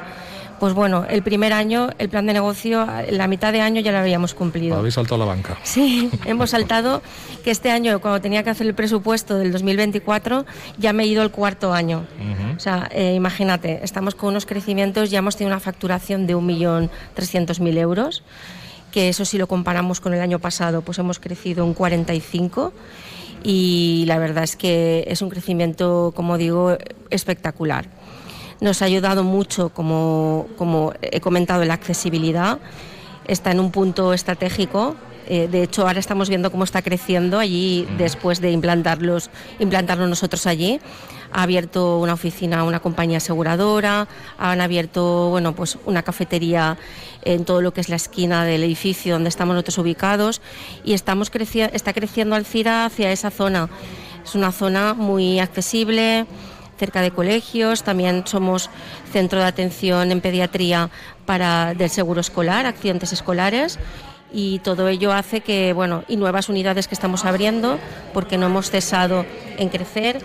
Pues 0.63 0.73
bueno, 0.73 1.05
el 1.09 1.23
primer 1.23 1.51
año, 1.51 1.89
el 1.97 2.07
plan 2.07 2.25
de 2.25 2.31
negocio, 2.31 2.87
la 3.09 3.27
mitad 3.27 3.51
de 3.51 3.59
año 3.59 3.81
ya 3.81 3.91
lo 3.91 3.97
habíamos 3.97 4.33
cumplido. 4.33 4.77
Habéis 4.77 4.93
saltado 4.93 5.17
la 5.17 5.25
banca. 5.25 5.57
Sí, 5.61 6.09
hemos 6.25 6.51
saltado 6.51 7.01
que 7.43 7.51
este 7.51 7.69
año, 7.69 7.99
cuando 7.99 8.21
tenía 8.21 8.43
que 8.43 8.49
hacer 8.49 8.67
el 8.67 8.73
presupuesto 8.73 9.37
del 9.37 9.51
2024, 9.51 10.45
ya 10.77 10.93
me 10.93 11.03
he 11.03 11.07
ido 11.07 11.21
el 11.21 11.31
cuarto 11.31 11.73
año. 11.73 12.05
O 12.55 12.61
sea, 12.61 12.87
eh, 12.93 13.13
imagínate, 13.13 13.81
estamos 13.83 14.15
con 14.15 14.29
unos 14.29 14.45
crecimientos, 14.45 15.11
ya 15.11 15.19
hemos 15.19 15.35
tenido 15.35 15.53
una 15.53 15.59
facturación 15.59 16.27
de 16.27 16.37
1.300.000 16.37 17.77
euros, 17.77 18.23
que 18.93 19.09
eso 19.09 19.25
si 19.25 19.37
lo 19.37 19.47
comparamos 19.47 19.99
con 19.99 20.13
el 20.13 20.21
año 20.21 20.39
pasado, 20.39 20.81
pues 20.81 20.97
hemos 20.97 21.19
crecido 21.19 21.65
un 21.65 21.73
45 21.73 22.71
y 23.43 24.05
la 24.07 24.17
verdad 24.17 24.45
es 24.45 24.55
que 24.55 25.03
es 25.09 25.21
un 25.21 25.29
crecimiento, 25.29 26.13
como 26.15 26.37
digo, 26.37 26.77
espectacular. 27.09 27.89
Nos 28.63 28.81
ha 28.81 28.85
ayudado 28.85 29.23
mucho, 29.23 29.69
como, 29.69 30.47
como 30.57 30.93
he 31.01 31.19
comentado, 31.19 31.65
la 31.65 31.73
accesibilidad. 31.73 32.59
Está 33.27 33.51
en 33.51 33.59
un 33.59 33.71
punto 33.71 34.13
estratégico 34.13 34.95
eh, 35.27 35.47
de 35.49 35.63
hecho, 35.63 35.87
ahora 35.87 35.99
estamos 35.99 36.27
viendo 36.27 36.51
cómo 36.51 36.63
está 36.63 36.81
creciendo 36.81 37.39
allí 37.39 37.87
después 37.97 38.41
de 38.41 38.51
implantarlos, 38.51 39.29
implantarlo 39.59 40.07
nosotros 40.07 40.45
allí. 40.47 40.79
Ha 41.31 41.43
abierto 41.43 41.99
una 41.99 42.13
oficina, 42.13 42.63
una 42.63 42.79
compañía 42.79 43.17
aseguradora, 43.17 44.07
han 44.37 44.61
abierto 44.61 45.29
bueno, 45.29 45.55
pues 45.55 45.77
una 45.85 46.03
cafetería 46.03 46.77
en 47.23 47.45
todo 47.45 47.61
lo 47.61 47.73
que 47.73 47.81
es 47.81 47.89
la 47.89 47.95
esquina 47.95 48.45
del 48.45 48.63
edificio 48.63 49.13
donde 49.13 49.29
estamos 49.29 49.55
nosotros 49.55 49.77
ubicados 49.79 50.41
y 50.83 50.93
estamos 50.93 51.31
está 51.33 51.93
creciendo 51.93 52.35
Alcira 52.35 52.85
hacia 52.85 53.11
esa 53.11 53.31
zona. 53.31 53.69
Es 54.23 54.35
una 54.35 54.51
zona 54.51 54.93
muy 54.93 55.39
accesible, 55.39 56.25
cerca 56.77 57.01
de 57.01 57.11
colegios, 57.11 57.83
también 57.83 58.23
somos 58.25 58.69
centro 59.11 59.39
de 59.39 59.45
atención 59.45 60.11
en 60.11 60.21
pediatría 60.21 60.89
para 61.25 61.73
del 61.73 61.89
seguro 61.89 62.21
escolar, 62.21 62.65
accidentes 62.65 63.13
escolares 63.13 63.79
y 64.33 64.59
todo 64.59 64.87
ello 64.87 65.13
hace 65.13 65.41
que, 65.41 65.73
bueno, 65.73 66.03
y 66.07 66.17
nuevas 66.17 66.49
unidades 66.49 66.87
que 66.87 66.95
estamos 66.95 67.23
abriendo, 67.23 67.77
porque 68.13 68.37
no 68.37 68.47
hemos 68.47 68.71
cesado 68.71 69.25
en 69.57 69.69
crecer. 69.69 70.21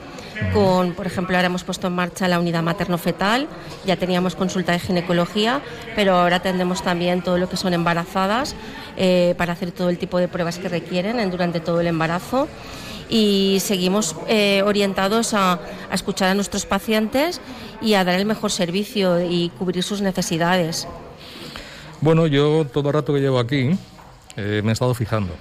Con, 0.55 0.93
por 0.93 1.07
ejemplo, 1.07 1.37
ahora 1.37 1.47
hemos 1.47 1.65
puesto 1.65 1.89
en 1.89 1.95
marcha 1.95 2.29
la 2.29 2.39
unidad 2.39 2.63
materno-fetal, 2.63 3.49
ya 3.85 3.97
teníamos 3.97 4.37
consulta 4.37 4.71
de 4.73 4.79
ginecología, 4.79 5.61
pero 5.97 6.17
ahora 6.17 6.41
tendremos 6.41 6.83
también 6.83 7.23
todo 7.23 7.39
lo 7.39 7.49
que 7.49 7.57
son 7.57 7.75
embarazadas 7.75 8.55
eh, 8.97 9.35
para 9.37 9.53
hacer 9.53 9.73
todo 9.73 9.91
el 9.91 9.99
tipo 9.99 10.19
de 10.19 10.29
pruebas 10.29 10.59
que 10.59 10.69
requieren 10.69 11.29
durante 11.31 11.61
todo 11.61 11.81
el 11.81 11.89
embarazo. 11.89 12.49
Y 13.11 13.59
seguimos 13.61 14.15
eh, 14.29 14.63
orientados 14.65 15.35
a, 15.35 15.59
a 15.91 15.95
escuchar 15.95 16.29
a 16.29 16.35
nuestros 16.35 16.67
pacientes 16.67 17.41
y 17.81 17.95
a 17.95 18.05
dar 18.05 18.19
el 18.19 18.27
mejor 18.27 18.51
servicio 18.51 19.21
y 19.21 19.51
cubrir 19.59 19.83
sus 19.83 20.01
necesidades. 20.01 20.87
Bueno, 22.01 22.27
yo 22.27 22.67
todo 22.73 22.91
el 22.91 22.95
rato 22.95 23.13
que 23.13 23.21
llevo 23.21 23.39
aquí 23.39 23.77
eh, 24.37 24.63
me 24.63 24.71
he 24.71 24.73
estado 24.73 24.95
fijando, 24.95 25.35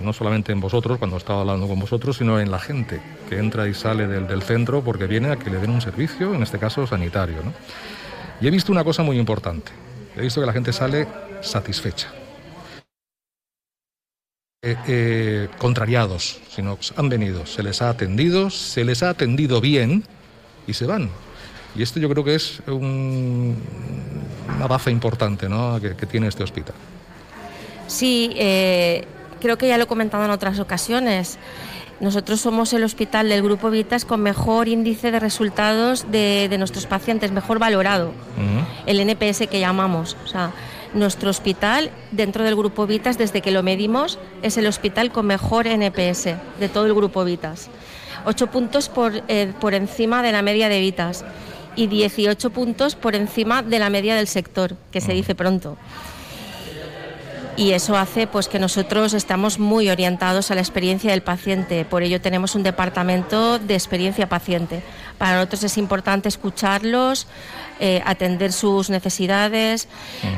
no 0.00 0.12
solamente 0.12 0.52
en 0.52 0.60
vosotros, 0.60 0.98
cuando 0.98 1.16
estaba 1.16 1.40
hablando 1.40 1.66
con 1.66 1.80
vosotros, 1.80 2.18
sino 2.18 2.38
en 2.38 2.50
la 2.50 2.60
gente 2.60 3.00
que 3.28 3.38
entra 3.38 3.68
y 3.68 3.74
sale 3.74 4.06
del, 4.06 4.42
centro 4.42 4.82
porque 4.82 5.06
viene 5.06 5.32
a 5.32 5.36
que 5.36 5.50
le 5.50 5.58
den 5.58 5.70
un 5.70 5.80
servicio, 5.80 6.34
en 6.34 6.42
este 6.42 6.58
caso 6.58 6.86
sanitario. 6.86 7.38
Y 8.40 8.46
he 8.46 8.50
visto 8.50 8.70
una 8.70 8.84
cosa 8.84 9.02
muy 9.02 9.18
importante, 9.18 9.72
he 10.16 10.20
visto 10.20 10.40
que 10.40 10.46
la 10.46 10.52
gente 10.52 10.72
sale 10.72 11.08
satisfecha. 11.40 12.21
Eh, 14.64 14.76
eh, 14.86 15.48
contrariados, 15.58 16.38
sino 16.48 16.78
han 16.94 17.08
venido, 17.08 17.46
se 17.46 17.64
les 17.64 17.82
ha 17.82 17.88
atendido, 17.88 18.48
se 18.48 18.84
les 18.84 19.02
ha 19.02 19.08
atendido 19.08 19.60
bien 19.60 20.04
y 20.68 20.74
se 20.74 20.86
van. 20.86 21.10
Y 21.74 21.82
esto 21.82 21.98
yo 21.98 22.08
creo 22.08 22.22
que 22.22 22.36
es 22.36 22.62
una 22.68 23.56
base 24.68 24.92
importante 24.92 25.48
que 25.98 26.06
tiene 26.06 26.28
este 26.28 26.44
hospital. 26.44 26.76
Sí, 27.88 28.30
eh, 28.36 29.04
creo 29.40 29.58
que 29.58 29.66
ya 29.66 29.78
lo 29.78 29.82
he 29.82 29.86
comentado 29.88 30.24
en 30.24 30.30
otras 30.30 30.60
ocasiones. 30.60 31.40
Nosotros 31.98 32.40
somos 32.40 32.72
el 32.72 32.84
hospital 32.84 33.30
del 33.30 33.42
Grupo 33.42 33.68
Vitas 33.68 34.04
con 34.04 34.22
mejor 34.22 34.68
índice 34.68 35.10
de 35.10 35.18
resultados 35.18 36.06
de, 36.12 36.54
nuestros 36.56 36.86
pacientes, 36.86 37.32
mejor 37.32 37.58
valorado, 37.58 38.12
el 38.86 39.00
NPS 39.00 39.48
que 39.48 39.58
llamamos. 39.58 40.16
O 40.24 40.28
sea, 40.28 40.52
nuestro 40.94 41.30
hospital 41.30 41.90
dentro 42.10 42.44
del 42.44 42.56
Grupo 42.56 42.86
Vitas, 42.86 43.18
desde 43.18 43.40
que 43.40 43.50
lo 43.50 43.62
medimos, 43.62 44.18
es 44.42 44.56
el 44.56 44.66
hospital 44.66 45.12
con 45.12 45.26
mejor 45.26 45.66
NPS 45.66 46.24
de 46.60 46.68
todo 46.72 46.86
el 46.86 46.94
Grupo 46.94 47.24
Vitas. 47.24 47.68
Ocho 48.24 48.48
puntos 48.48 48.88
por, 48.88 49.22
eh, 49.28 49.52
por 49.60 49.74
encima 49.74 50.22
de 50.22 50.32
la 50.32 50.42
media 50.42 50.68
de 50.68 50.80
Vitas 50.80 51.24
y 51.74 51.86
18 51.86 52.50
puntos 52.50 52.94
por 52.94 53.14
encima 53.14 53.62
de 53.62 53.78
la 53.78 53.90
media 53.90 54.14
del 54.14 54.28
sector, 54.28 54.76
que 54.90 55.00
se 55.00 55.12
dice 55.12 55.34
pronto 55.34 55.76
y 57.56 57.72
eso 57.72 57.96
hace 57.96 58.26
pues 58.26 58.48
que 58.48 58.58
nosotros 58.58 59.14
estamos 59.14 59.58
muy 59.58 59.90
orientados 59.90 60.50
a 60.50 60.54
la 60.54 60.60
experiencia 60.60 61.10
del 61.10 61.22
paciente, 61.22 61.84
por 61.84 62.02
ello 62.02 62.20
tenemos 62.20 62.54
un 62.54 62.62
departamento 62.62 63.58
de 63.58 63.74
experiencia 63.74 64.28
paciente. 64.28 64.82
Para 65.18 65.36
nosotros 65.36 65.64
es 65.64 65.78
importante 65.78 66.28
escucharlos, 66.28 67.26
eh, 67.80 68.02
atender 68.04 68.52
sus 68.52 68.90
necesidades, 68.90 69.88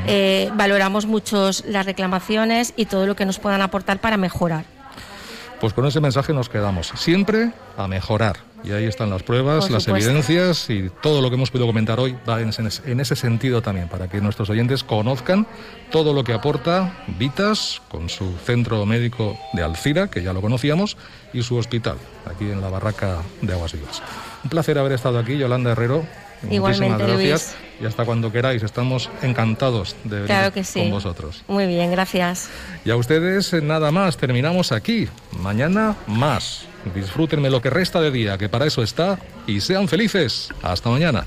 eh, 0.07 0.51
valoramos 0.55 1.07
mucho 1.07 1.51
las 1.67 1.87
reclamaciones 1.87 2.73
y 2.77 2.87
todo 2.87 3.07
lo 3.07 3.17
que 3.17 3.25
nos 3.25 3.39
puedan 3.39 3.63
aportar 3.63 3.99
para 4.01 4.17
mejorar. 4.17 4.65
Pues 5.61 5.73
con 5.73 5.87
ese 5.87 6.01
mensaje 6.01 6.33
nos 6.33 6.49
quedamos, 6.49 6.93
siempre 6.97 7.53
a 7.77 7.89
mejorar, 7.89 8.37
Y 8.65 8.73
ahí 8.73 8.85
están 8.85 9.11
las 9.11 9.23
pruebas, 9.23 9.71
las 9.71 9.87
evidencias 9.89 10.71
y 10.71 10.91
todo 11.03 11.21
lo 11.21 11.29
que 11.29 11.37
hemos 11.37 11.51
podido 11.51 11.67
comentar 11.67 12.01
hoy 12.01 12.17
va 12.27 12.41
en 12.41 12.49
ese, 12.49 12.63
en 12.91 12.99
ese 12.99 13.15
sentido 13.15 13.61
también, 13.61 13.89
para 13.89 14.09
que 14.09 14.23
nuestros 14.23 14.49
oyentes 14.49 14.83
conozcan 14.83 15.47
todo 15.91 16.15
lo 16.15 16.25
que 16.25 16.33
aporta 16.33 17.05
Vitas 17.19 17.83
con 17.91 18.09
su 18.09 18.37
centro 18.39 18.87
médico 18.87 19.39
de 19.53 19.63
Alcira, 19.63 20.09
que 20.09 20.23
ya 20.23 20.33
lo 20.33 20.41
conocíamos, 20.41 20.97
y 21.35 21.43
su 21.43 21.57
hospital, 21.57 21.99
aquí 22.25 22.45
en 22.45 22.63
la 22.63 22.71
barraca 22.71 23.19
de 23.43 23.53
Aguas 23.53 23.75
Vivas. 23.75 24.03
Un 24.43 24.51
placer 24.51 24.79
haber 24.79 24.93
estado 24.93 25.19
aquí, 25.19 25.37
Yolanda 25.37 25.73
Herrero. 25.73 26.07
Igualmente, 26.51 27.05
gracias. 27.05 27.57
Y 27.81 27.87
hasta 27.87 28.05
cuando 28.05 28.33
queráis, 28.33 28.63
estamos 28.63 29.11
encantados 29.23 29.97
de 30.05 30.23
venir 30.23 30.65
con 30.75 30.91
vosotros. 30.91 31.43
Muy 31.49 31.67
bien, 31.67 31.91
gracias. 31.91 32.49
Y 32.85 32.91
a 32.91 32.97
ustedes 32.97 33.53
nada 33.63 33.91
más, 33.91 34.17
terminamos 34.17 34.73
aquí. 34.73 35.09
Mañana 35.41 35.97
más. 36.07 36.67
Disfrútenme 36.95 37.51
lo 37.51 37.63
que 37.63 37.71
resta 37.71 38.01
de 38.01 38.11
día, 38.11 38.37
que 38.37 38.49
para 38.49 38.67
eso 38.67 38.83
está, 38.83 39.19
y 39.47 39.61
sean 39.61 39.89
felices. 39.89 40.51
Hasta 40.63 40.91
mañana. 40.91 41.25